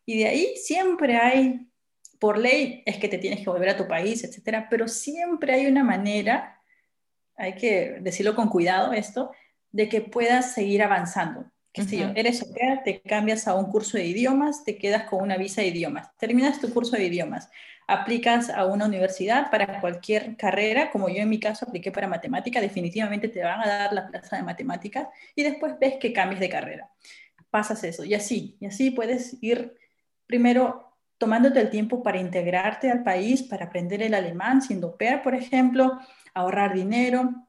y 0.05 0.19
de 0.19 0.27
ahí 0.27 0.57
siempre 0.57 1.17
hay, 1.17 1.69
por 2.19 2.39
ley 2.39 2.83
es 2.87 2.97
que 2.97 3.09
te 3.09 3.19
tienes 3.19 3.41
que 3.41 3.51
volver 3.51 3.69
a 3.69 3.77
tu 3.77 3.87
país, 3.87 4.25
etcétera, 4.25 4.69
pero 4.71 4.89
siempre 4.89 5.55
hay 5.55 5.67
una 5.67 5.85
manera, 5.85 6.61
hay 7.37 7.55
que 7.55 7.99
decirlo 8.01 8.35
con 8.35 8.49
cuidado 8.49 8.93
esto, 8.93 9.33
de 9.71 9.89
que 9.89 10.01
puedas 10.01 10.55
seguir 10.55 10.83
avanzando. 10.83 11.45
Que 11.73 11.85
si 11.85 12.03
eres 12.17 12.43
ópera, 12.43 12.83
te 12.83 13.03
cambias 13.03 13.47
a 13.47 13.55
un 13.55 13.71
curso 13.71 13.99
de 13.99 14.07
idiomas, 14.07 14.65
te 14.65 14.79
quedas 14.79 15.05
con 15.05 15.23
una 15.23 15.37
visa 15.37 15.61
de 15.61 15.69
idiomas, 15.69 16.09
terminas 16.17 16.61
tu 16.61 16.73
curso 16.73 16.97
de 16.97 17.05
idiomas, 17.05 17.51
aplicas 17.89 18.51
a 18.51 18.67
una 18.67 18.85
universidad 18.85 19.51
para 19.51 19.81
cualquier 19.81 20.37
carrera, 20.37 20.91
como 20.91 21.09
yo 21.09 21.23
en 21.23 21.29
mi 21.31 21.41
caso 21.41 21.65
apliqué 21.67 21.91
para 21.91 22.07
matemática, 22.07 22.61
definitivamente 22.61 23.29
te 23.29 23.43
van 23.43 23.61
a 23.61 23.67
dar 23.67 23.93
la 23.95 24.07
plaza 24.07 24.37
de 24.37 24.43
matemáticas 24.43 25.09
y 25.35 25.43
después 25.43 25.79
ves 25.81 25.95
que 25.99 26.13
cambies 26.13 26.39
de 26.39 26.51
carrera. 26.51 26.91
pasas 27.51 27.83
eso. 27.85 28.05
Y 28.05 28.13
así, 28.13 28.59
y 28.61 28.67
así 28.67 28.91
puedes 28.91 29.39
ir 29.43 29.75
primero 30.27 30.99
tomándote 31.17 31.61
el 31.61 31.71
tiempo 31.71 32.03
para 32.03 32.21
integrarte 32.21 32.91
al 32.91 33.03
país, 33.03 33.43
para 33.43 33.67
aprender 33.67 34.03
el 34.03 34.13
alemán, 34.13 34.61
siendo 34.61 34.97
pair, 34.97 35.23
por 35.23 35.35
ejemplo, 35.35 35.99
ahorrar 36.35 36.75
dinero. 36.75 37.47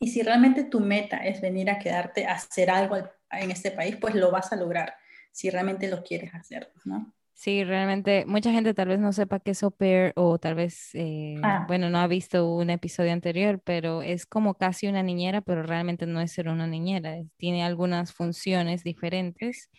Y 0.00 0.08
si 0.08 0.22
realmente 0.22 0.64
tu 0.64 0.80
meta 0.80 1.18
es 1.18 1.40
venir 1.40 1.70
a 1.70 1.78
quedarte 1.78 2.26
a 2.26 2.32
hacer 2.32 2.68
algo 2.68 2.96
en 3.30 3.50
este 3.52 3.70
país, 3.70 3.96
pues 3.96 4.16
lo 4.16 4.32
vas 4.32 4.52
a 4.52 4.56
lograr, 4.56 4.96
si 5.30 5.50
realmente 5.50 5.88
lo 5.88 6.02
quieres 6.02 6.34
hacer, 6.34 6.72
¿no? 6.84 7.14
Sí, 7.40 7.62
realmente 7.62 8.24
mucha 8.26 8.50
gente 8.50 8.74
tal 8.74 8.88
vez 8.88 8.98
no 8.98 9.12
sepa 9.12 9.38
qué 9.38 9.52
es 9.52 9.62
au 9.62 9.70
pair 9.70 10.12
o 10.16 10.40
tal 10.40 10.56
vez, 10.56 10.90
eh, 10.94 11.36
Ah. 11.44 11.66
bueno, 11.68 11.88
no 11.88 11.98
ha 11.98 12.08
visto 12.08 12.52
un 12.52 12.68
episodio 12.68 13.12
anterior, 13.12 13.60
pero 13.64 14.02
es 14.02 14.26
como 14.26 14.54
casi 14.54 14.88
una 14.88 15.04
niñera, 15.04 15.40
pero 15.40 15.62
realmente 15.62 16.04
no 16.04 16.20
es 16.20 16.32
ser 16.32 16.48
una 16.48 16.66
niñera. 16.66 17.16
Tiene 17.36 17.62
algunas 17.62 18.12
funciones 18.12 18.82
diferentes 18.82 19.70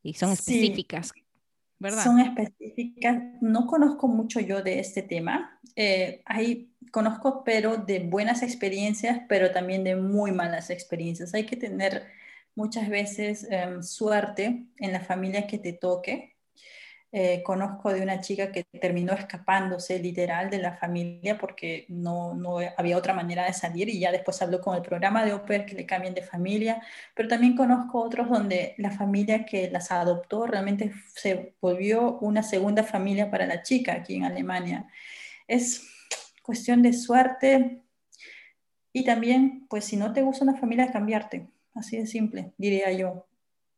y 0.00 0.14
son 0.14 0.36
Sí, 0.36 0.54
específicas, 0.54 1.12
¿verdad? 1.80 2.04
son 2.04 2.20
específicas. 2.20 3.20
No 3.40 3.66
conozco 3.66 4.06
mucho 4.06 4.38
yo 4.38 4.62
de 4.62 4.78
este 4.78 5.02
tema. 5.02 5.60
Eh, 5.74 6.22
hay, 6.24 6.72
conozco, 6.92 7.42
pero 7.42 7.78
de 7.78 7.98
buenas 7.98 8.44
experiencias, 8.44 9.22
pero 9.28 9.50
también 9.50 9.82
de 9.82 9.96
muy 9.96 10.30
malas 10.30 10.70
experiencias. 10.70 11.34
Hay 11.34 11.46
que 11.46 11.56
tener 11.56 12.04
muchas 12.54 12.88
veces 12.88 13.44
em, 13.50 13.82
suerte 13.82 14.66
en 14.76 14.92
la 14.92 15.00
familia 15.00 15.48
que 15.48 15.58
te 15.58 15.72
toque. 15.72 16.37
Eh, 17.10 17.42
conozco 17.42 17.90
de 17.90 18.02
una 18.02 18.20
chica 18.20 18.52
que 18.52 18.64
terminó 18.64 19.14
escapándose 19.14 19.98
literal 19.98 20.50
de 20.50 20.58
la 20.58 20.76
familia 20.76 21.38
porque 21.38 21.86
no, 21.88 22.34
no 22.34 22.58
había 22.76 22.98
otra 22.98 23.14
manera 23.14 23.46
de 23.46 23.54
salir 23.54 23.88
y 23.88 23.98
ya 23.98 24.12
después 24.12 24.42
habló 24.42 24.60
con 24.60 24.76
el 24.76 24.82
programa 24.82 25.24
de 25.24 25.38
pair 25.38 25.64
que 25.64 25.74
le 25.74 25.86
cambien 25.86 26.12
de 26.12 26.20
familia, 26.22 26.82
pero 27.14 27.26
también 27.28 27.56
conozco 27.56 28.02
otros 28.02 28.28
donde 28.28 28.74
la 28.76 28.90
familia 28.90 29.46
que 29.46 29.70
las 29.70 29.90
adoptó 29.90 30.46
realmente 30.46 30.92
se 31.14 31.54
volvió 31.62 32.18
una 32.18 32.42
segunda 32.42 32.82
familia 32.82 33.30
para 33.30 33.46
la 33.46 33.62
chica 33.62 33.94
aquí 33.94 34.16
en 34.16 34.24
Alemania. 34.24 34.86
Es 35.46 35.88
cuestión 36.42 36.82
de 36.82 36.92
suerte 36.92 37.82
y 38.92 39.04
también, 39.04 39.66
pues 39.70 39.84
si 39.86 39.96
no 39.96 40.12
te 40.12 40.22
gusta 40.22 40.44
una 40.44 40.56
familia, 40.56 40.92
cambiarte. 40.92 41.48
Así 41.74 41.96
de 41.96 42.06
simple, 42.06 42.52
diría 42.58 42.92
yo. 42.92 43.27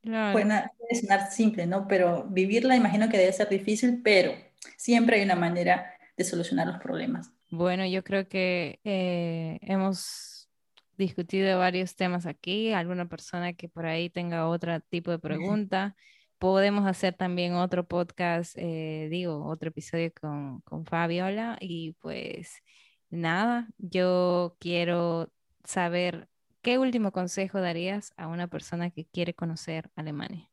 Claro. 0.02 0.32
Puede 0.32 1.00
sonar 1.00 1.30
simple, 1.30 1.66
¿no? 1.66 1.86
Pero 1.86 2.26
vivirla 2.28 2.76
imagino 2.76 3.08
que 3.08 3.18
debe 3.18 3.32
ser 3.32 3.48
difícil, 3.48 4.00
pero 4.02 4.32
siempre 4.76 5.16
hay 5.16 5.24
una 5.24 5.36
manera 5.36 5.92
de 6.16 6.24
solucionar 6.24 6.66
los 6.66 6.78
problemas. 6.78 7.30
Bueno, 7.50 7.84
yo 7.86 8.02
creo 8.04 8.28
que 8.28 8.80
eh, 8.84 9.58
hemos 9.62 10.48
discutido 10.96 11.58
varios 11.58 11.96
temas 11.96 12.26
aquí. 12.26 12.72
Alguna 12.72 13.08
persona 13.08 13.52
que 13.54 13.68
por 13.68 13.86
ahí 13.86 14.08
tenga 14.08 14.46
otro 14.48 14.80
tipo 14.80 15.10
de 15.10 15.18
pregunta, 15.18 15.96
podemos 16.38 16.86
hacer 16.86 17.14
también 17.14 17.54
otro 17.54 17.86
podcast, 17.86 18.54
eh, 18.56 19.08
digo, 19.10 19.44
otro 19.46 19.68
episodio 19.68 20.12
con, 20.18 20.60
con 20.62 20.86
Fabiola. 20.86 21.58
Y 21.60 21.92
pues 22.00 22.62
nada, 23.10 23.68
yo 23.78 24.56
quiero 24.60 25.32
saber 25.64 26.29
qué 26.62 26.78
último 26.78 27.12
consejo 27.12 27.60
darías 27.60 28.12
a 28.16 28.28
una 28.28 28.46
persona 28.46 28.90
que 28.90 29.06
quiere 29.06 29.34
conocer 29.34 29.90
Alemania. 29.96 30.50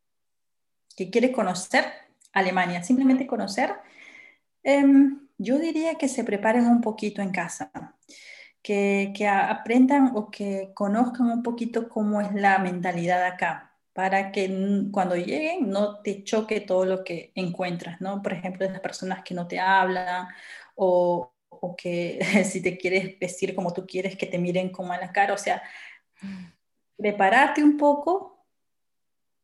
Que 0.96 1.10
quiere 1.10 1.32
conocer 1.32 1.86
Alemania, 2.34 2.84
simplemente 2.84 3.28
conocer. 3.28 3.74
em, 4.64 5.28
yo 5.38 5.60
diría 5.60 5.96
que 5.96 6.08
se 6.08 6.24
preparen 6.24 6.66
un 6.68 6.82
poquito 6.82 7.22
en 7.22 7.32
casa, 7.32 7.72
que, 8.62 9.14
que 9.16 9.28
aprendan 9.28 10.12
o 10.16 10.30
que 10.32 10.72
conozcan 10.74 11.28
un 11.28 11.44
poquito 11.44 11.90
cómo 11.90 12.22
es 12.22 12.34
la 12.34 12.58
mentalidad 12.60 13.24
acá, 13.26 13.76
para 13.94 14.32
que 14.32 14.50
cuando 14.92 15.16
lleguen 15.16 15.70
no 15.70 16.02
te 16.02 16.24
choque 16.24 16.62
todo 16.62 16.86
lo 16.86 17.04
que 17.04 17.32
encuentras, 17.36 18.02
¿no? 18.02 18.22
Por 18.22 18.34
ejemplo, 18.34 18.66
esas 18.66 18.82
personas 18.82 19.24
que 19.24 19.34
no 19.36 19.48
te 19.48 19.60
hablan 19.60 20.28
o, 20.76 21.34
o 21.50 21.76
que 21.76 22.20
si 22.46 22.62
te 22.62 22.78
quieres 22.78 23.18
vestir 23.20 23.56
como 23.56 23.74
tú 23.74 23.86
quieres, 23.88 24.16
que 24.18 24.28
te 24.28 24.38
miren 24.38 24.70
con 24.70 24.88
mala 24.88 25.12
cara, 25.12 25.34
o 25.34 25.38
sea, 25.38 25.62
prepararte 26.98 27.64
un 27.64 27.78
poco 27.78 28.46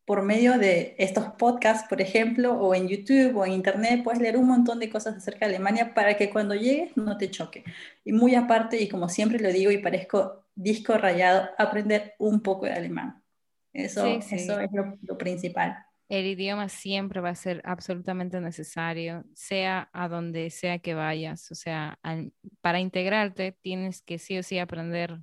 por 0.05 0.21
medio 0.21 0.57
de 0.57 0.95
estos 0.97 1.27
podcasts, 1.37 1.87
por 1.87 2.01
ejemplo, 2.01 2.53
o 2.59 2.75
en 2.75 2.89
YouTube 2.89 3.37
o 3.37 3.45
en 3.45 3.53
Internet, 3.53 4.03
puedes 4.03 4.19
leer 4.21 4.35
un 4.35 4.47
montón 4.47 4.79
de 4.79 4.89
cosas 4.89 5.15
acerca 5.15 5.47
de 5.47 5.55
Alemania 5.55 5.93
para 5.93 6.17
que 6.17 6.29
cuando 6.29 6.55
llegues 6.55 6.97
no 6.97 7.17
te 7.17 7.31
choque. 7.31 7.63
Y 8.03 8.11
muy 8.11 8.35
aparte, 8.35 8.81
y 8.81 8.89
como 8.89 9.07
siempre 9.07 9.39
lo 9.39 9.49
digo 9.49 9.71
y 9.71 9.77
parezco 9.77 10.43
disco 10.55 10.97
rayado, 10.97 11.49
aprender 11.57 12.15
un 12.19 12.41
poco 12.41 12.65
de 12.65 12.73
alemán. 12.73 13.23
Eso, 13.71 14.05
Sí, 14.05 14.21
sí. 14.21 14.35
eso 14.35 14.59
es 14.59 14.69
lo, 14.73 14.97
lo 15.01 15.17
principal. 15.17 15.77
El 16.09 16.25
idioma 16.25 16.67
siempre 16.67 17.21
va 17.21 17.29
a 17.29 17.35
ser 17.35 17.61
absolutamente 17.63 18.39
necesario, 18.41 19.23
sea 19.33 19.89
a 19.93 20.09
donde 20.09 20.49
sea 20.49 20.79
que 20.79 20.93
vayas. 20.93 21.49
O 21.49 21.55
sea, 21.55 21.97
al- 22.03 22.33
para 22.59 22.81
integrarte 22.81 23.53
tienes 23.61 24.01
que 24.01 24.19
sí 24.19 24.37
o 24.37 24.43
sí 24.43 24.59
aprender 24.59 25.21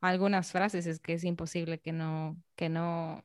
algunas 0.00 0.52
frases. 0.52 0.86
Es 0.86 1.00
que 1.00 1.14
es 1.14 1.24
imposible 1.24 1.80
que 1.80 1.92
no, 1.92 2.36
que 2.56 2.68
no, 2.68 3.22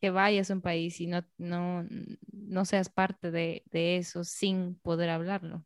que 0.00 0.10
vayas 0.10 0.50
a 0.50 0.54
un 0.54 0.62
país 0.62 1.00
y 1.00 1.06
no, 1.06 1.24
no, 1.38 1.86
no 2.32 2.64
seas 2.64 2.88
parte 2.90 3.30
de, 3.30 3.64
de 3.70 3.96
eso 3.98 4.24
sin 4.24 4.76
poder 4.76 5.10
hablarlo. 5.10 5.64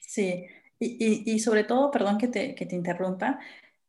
Sí, 0.00 0.46
y, 0.78 1.24
y- 1.30 1.34
y 1.34 1.38
sobre 1.40 1.64
todo, 1.64 1.90
perdón 1.90 2.18
que 2.18 2.28
te, 2.28 2.54
que 2.54 2.66
te 2.66 2.76
interrumpa, 2.76 3.40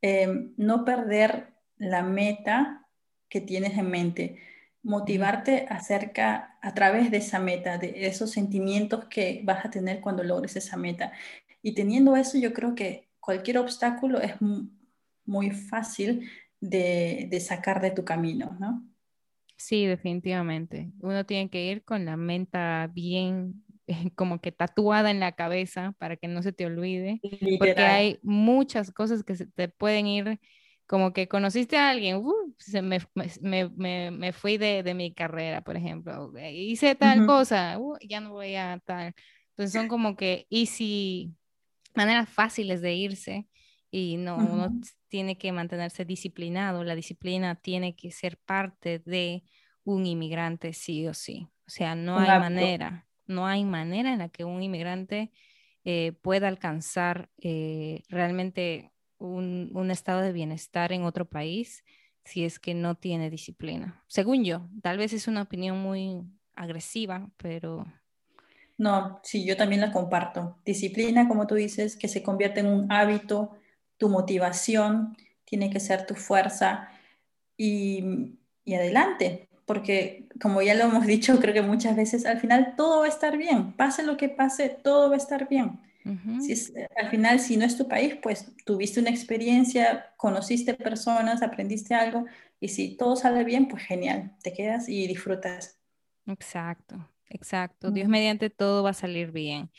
eh, 0.01 0.51
no 0.57 0.85
perder 0.85 1.53
la 1.77 2.03
meta 2.03 2.87
que 3.29 3.41
tienes 3.41 3.77
en 3.77 3.89
mente, 3.91 4.39
motivarte 4.83 5.65
acerca, 5.69 6.57
a 6.61 6.73
través 6.73 7.11
de 7.11 7.17
esa 7.17 7.39
meta, 7.39 7.77
de 7.77 8.07
esos 8.07 8.31
sentimientos 8.31 9.05
que 9.05 9.41
vas 9.43 9.65
a 9.65 9.69
tener 9.69 9.99
cuando 10.01 10.23
logres 10.23 10.55
esa 10.55 10.77
meta. 10.77 11.11
Y 11.61 11.73
teniendo 11.75 12.15
eso, 12.15 12.37
yo 12.37 12.53
creo 12.53 12.73
que 12.75 13.09
cualquier 13.19 13.57
obstáculo 13.57 14.21
es 14.21 14.35
muy 15.27 15.51
fácil 15.51 16.29
de, 16.59 17.27
de 17.29 17.39
sacar 17.39 17.81
de 17.81 17.91
tu 17.91 18.03
camino, 18.03 18.57
¿no? 18.59 18.83
Sí, 19.57 19.87
definitivamente. 19.87 20.91
Uno 20.99 21.25
tiene 21.25 21.49
que 21.49 21.65
ir 21.65 21.83
con 21.83 22.05
la 22.05 22.15
mente 22.15 22.59
bien, 22.91 23.65
como 24.15 24.39
que 24.39 24.51
tatuada 24.51 25.11
en 25.11 25.19
la 25.19 25.33
cabeza 25.33 25.93
para 25.97 26.15
que 26.15 26.27
no 26.27 26.41
se 26.43 26.53
te 26.53 26.65
olvide. 26.65 27.19
porque 27.57 27.81
hay 27.81 28.19
muchas 28.21 28.91
cosas 28.91 29.23
que 29.23 29.35
se 29.35 29.47
te 29.47 29.67
pueden 29.67 30.05
ir, 30.07 30.39
como 30.85 31.11
que 31.11 31.27
conociste 31.27 31.75
a 31.75 31.89
alguien, 31.89 32.17
uh, 32.17 32.55
se 32.59 32.81
me, 32.81 32.99
me, 33.41 33.69
me, 33.75 34.11
me 34.11 34.31
fui 34.31 34.57
de, 34.57 34.83
de, 34.83 34.93
mi 34.93 35.13
carrera, 35.13 35.61
por 35.61 35.75
ejemplo, 35.75 36.31
hice 36.39 36.95
tal 36.95 37.25
cosa, 37.25 37.77
uh, 37.77 37.97
ya 38.07 38.21
no 38.21 38.31
voy 38.31 38.55
a 38.55 38.81
tal. 38.85 39.13
Entonces 39.49 39.73
son 39.73 39.87
como 39.87 40.15
que 40.15 40.45
easy, 40.51 41.33
maneras 41.95 42.29
fáciles 42.29 42.79
de 42.81 42.93
irse 42.93 43.47
y 43.89 44.17
no, 44.17 44.37
uno 44.37 44.79
tiene 45.07 45.37
que 45.37 45.51
mantenerse 45.51 46.05
disciplinado, 46.05 46.83
la 46.83 46.95
disciplina 46.95 47.55
tiene 47.55 47.95
que 47.95 48.11
ser 48.11 48.37
parte 48.37 48.99
de 48.99 49.43
un 49.83 50.05
inmigrante 50.05 50.73
sí 50.73 51.07
o 51.07 51.13
sí. 51.13 51.47
O 51.65 51.69
sea, 51.69 51.95
no 51.95 52.17
hay 52.17 52.39
manera, 52.39 53.07
no 53.25 53.47
hay 53.47 53.63
manera 53.63 54.13
en 54.13 54.19
la 54.19 54.29
que 54.29 54.43
un 54.43 54.61
inmigrante 54.61 55.31
eh, 55.83 56.13
pueda 56.21 56.47
alcanzar 56.47 57.29
eh, 57.37 58.03
realmente 58.09 58.91
un, 59.17 59.71
un, 59.73 59.91
estado 59.91 60.21
de 60.21 60.33
bienestar 60.33 60.91
en 60.91 61.03
otro 61.03 61.25
país 61.25 61.83
si 62.25 62.43
es 62.43 62.59
que 62.59 62.73
no 62.73 62.95
tiene 62.95 63.29
disciplina. 63.29 64.03
Según 64.07 64.43
yo, 64.43 64.67
tal 64.81 64.97
vez 64.97 65.13
es 65.13 65.27
una 65.27 65.43
opinión 65.43 65.81
muy 65.81 66.23
agresiva, 66.55 67.29
pero... 67.37 67.85
No, 68.77 69.19
sí, 69.23 69.45
yo 69.45 69.57
también 69.57 69.81
la 69.81 69.91
comparto. 69.91 70.57
Disciplina, 70.65 71.27
como 71.27 71.47
tú 71.47 71.55
dices, 71.55 71.95
que 71.95 72.07
se 72.07 72.21
convierte 72.21 72.59
en 72.59 72.67
un 72.67 72.91
hábito, 72.91 73.56
tu 73.97 74.09
motivación 74.09 75.17
tiene 75.45 75.69
que 75.69 75.79
ser 75.79 76.05
tu 76.05 76.15
fuerza 76.15 76.89
y, 77.57 78.35
y 78.65 78.75
adelante, 78.75 79.49
porque 79.65 80.27
como 80.41 80.61
ya 80.61 80.75
lo 80.75 80.85
hemos 80.85 81.05
dicho, 81.07 81.39
creo 81.39 81.53
que 81.53 81.61
muchas 81.61 81.95
veces 81.95 82.25
al 82.25 82.39
final 82.39 82.75
todo 82.77 82.99
va 83.01 83.05
a 83.05 83.09
estar 83.09 83.37
bien, 83.37 83.73
pase 83.73 84.03
lo 84.03 84.17
que 84.17 84.29
pase, 84.29 84.69
todo 84.69 85.09
va 85.09 85.15
a 85.15 85.17
estar 85.17 85.47
bien. 85.49 85.79
Uh 86.05 86.11
-huh. 86.11 86.41
Si 86.41 86.53
es, 86.53 86.73
al 86.95 87.09
final, 87.09 87.39
si 87.39 87.57
no 87.57 87.65
es 87.65 87.77
tu 87.77 87.87
país, 87.87 88.15
pues 88.21 88.53
tuviste 88.65 88.99
una 89.01 89.09
experiencia, 89.09 90.13
conociste 90.17 90.73
personas, 90.73 91.41
aprendiste 91.41 91.95
algo, 91.95 92.25
y 92.59 92.69
si 92.69 92.95
todo 92.95 93.15
sale 93.15 93.43
bien, 93.43 93.67
pues 93.67 93.83
genial, 93.83 94.35
te 94.41 94.53
quedas 94.53 94.89
y 94.89 95.05
disfrutas. 95.07 95.79
Exacto, 96.25 96.95
exacto. 97.29 97.91
Dios 97.91 98.07
mediante 98.07 98.49
todo 98.49 98.83
va 98.83 98.91
a 98.91 98.93
salir 98.93 99.31
bien. 99.31 99.69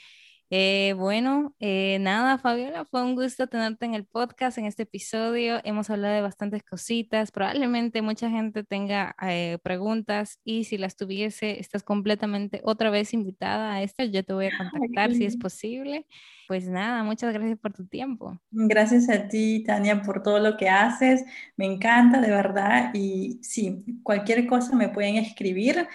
Eh, 0.50 0.94
bueno, 0.96 1.54
eh, 1.60 1.98
nada, 2.00 2.38
Fabiola, 2.38 2.86
fue 2.86 3.02
un 3.02 3.14
gusto 3.14 3.48
tenerte 3.48 3.84
en 3.84 3.94
el 3.94 4.06
podcast, 4.06 4.56
en 4.56 4.64
este 4.64 4.84
episodio. 4.84 5.60
Hemos 5.62 5.90
hablado 5.90 6.14
de 6.14 6.22
bastantes 6.22 6.62
cositas. 6.62 7.30
Probablemente 7.30 8.00
mucha 8.00 8.30
gente 8.30 8.64
tenga 8.64 9.14
eh, 9.22 9.58
preguntas 9.62 10.40
y 10.44 10.64
si 10.64 10.78
las 10.78 10.96
tuviese, 10.96 11.60
estás 11.60 11.82
completamente 11.82 12.62
otra 12.64 12.88
vez 12.88 13.12
invitada 13.12 13.74
a 13.74 13.82
esta. 13.82 14.06
Yo 14.06 14.24
te 14.24 14.32
voy 14.32 14.46
a 14.46 14.56
contactar 14.56 15.12
si 15.12 15.26
es 15.26 15.36
posible. 15.36 16.06
Pues 16.46 16.66
nada, 16.66 17.04
muchas 17.04 17.34
gracias 17.34 17.58
por 17.58 17.74
tu 17.74 17.86
tiempo. 17.86 18.40
Gracias 18.50 19.10
a 19.10 19.28
ti, 19.28 19.62
Tania, 19.66 20.00
por 20.00 20.22
todo 20.22 20.38
lo 20.38 20.56
que 20.56 20.70
haces. 20.70 21.26
Me 21.58 21.66
encanta, 21.66 22.22
de 22.22 22.30
verdad. 22.30 22.90
Y 22.94 23.38
sí, 23.42 23.84
cualquier 24.02 24.46
cosa 24.46 24.74
me 24.74 24.88
pueden 24.88 25.16
escribir. 25.16 25.86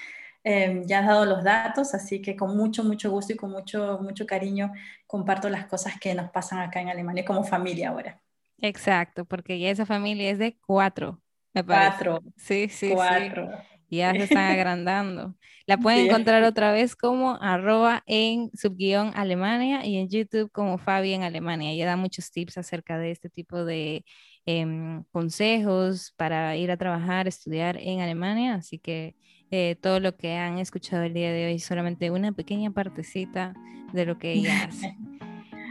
Em, 0.46 0.86
ya 0.86 1.00
has 1.00 1.08
dado 1.08 1.26
los 1.26 1.44
datos, 1.44 1.94
así 1.94 2.22
que 2.22 2.36
con 2.36 2.58
mucho, 2.58 2.84
mucho 2.84 3.10
gusto 3.10 3.32
y 3.32 3.38
con 3.38 3.52
mucho, 3.52 4.00
mucho 4.02 4.26
cariño 4.26 4.74
comparto 5.08 5.50
las 5.50 5.68
cosas 5.68 5.98
que 6.00 6.14
nos 6.14 6.30
pasan 6.32 6.60
acá 6.60 6.82
en 6.82 6.90
Alemania 6.90 7.24
como 7.24 7.46
familia 7.46 7.90
ahora. 7.90 8.22
Exacto, 8.58 9.24
porque 9.24 9.58
ya 9.60 9.70
esa 9.70 9.86
familia 9.86 10.30
es 10.30 10.40
de 10.40 10.58
cuatro, 10.66 11.22
me 11.54 11.64
parece. 11.64 11.92
Cuatro. 11.92 12.24
Sí, 12.36 12.68
sí, 12.68 12.92
cuatro. 12.94 13.50
Ya 13.90 14.12
se 14.14 14.24
están 14.24 14.52
agrandando. 14.52 15.36
La 15.66 15.78
pueden 15.80 16.08
encontrar 16.08 16.44
otra 16.44 16.72
vez 16.72 16.96
como 16.96 17.38
arroba 17.42 18.04
en 18.06 18.50
subguión 18.54 19.12
Alemania 19.16 19.86
y 19.86 19.98
en 19.98 20.10
YouTube 20.10 20.52
como 20.52 20.78
Fabi 20.78 21.14
en 21.14 21.24
Alemania. 21.24 21.72
Ella 21.72 21.86
da 21.86 21.96
muchos 21.96 22.32
tips 22.32 22.58
acerca 22.58 22.98
de 22.98 23.12
este 23.12 23.30
tipo 23.30 23.64
de 23.64 24.04
em, 24.46 25.04
consejos 25.12 26.14
para 26.18 26.58
ir 26.58 26.72
a 26.72 26.78
trabajar, 26.78 27.28
estudiar 27.28 27.78
en 27.78 28.02
Alemania. 28.02 28.56
Así 28.56 28.80
que 28.80 29.16
eh, 29.56 29.76
todo 29.80 30.00
lo 30.00 30.16
que 30.16 30.36
han 30.36 30.58
escuchado 30.58 31.04
el 31.04 31.14
día 31.14 31.32
de 31.32 31.46
hoy, 31.46 31.60
solamente 31.60 32.10
una 32.10 32.32
pequeña 32.32 32.72
partecita 32.72 33.54
de 33.92 34.04
lo 34.08 34.18
que 34.18 34.34
ella 34.34 34.66
hace. 34.68 34.98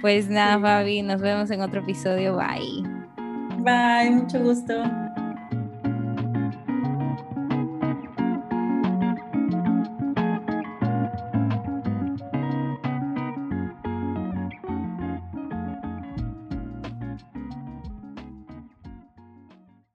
Pues 0.01 0.29
nada, 0.29 0.59
Fabi, 0.59 1.01
nos 1.03 1.21
vemos 1.21 1.49
en 1.53 1.61
otro 1.61 1.81
episodio. 1.81 2.37
Bye. 2.37 2.83
Bye, 3.59 4.11
mucho 4.11 4.41
gusto. 4.41 4.83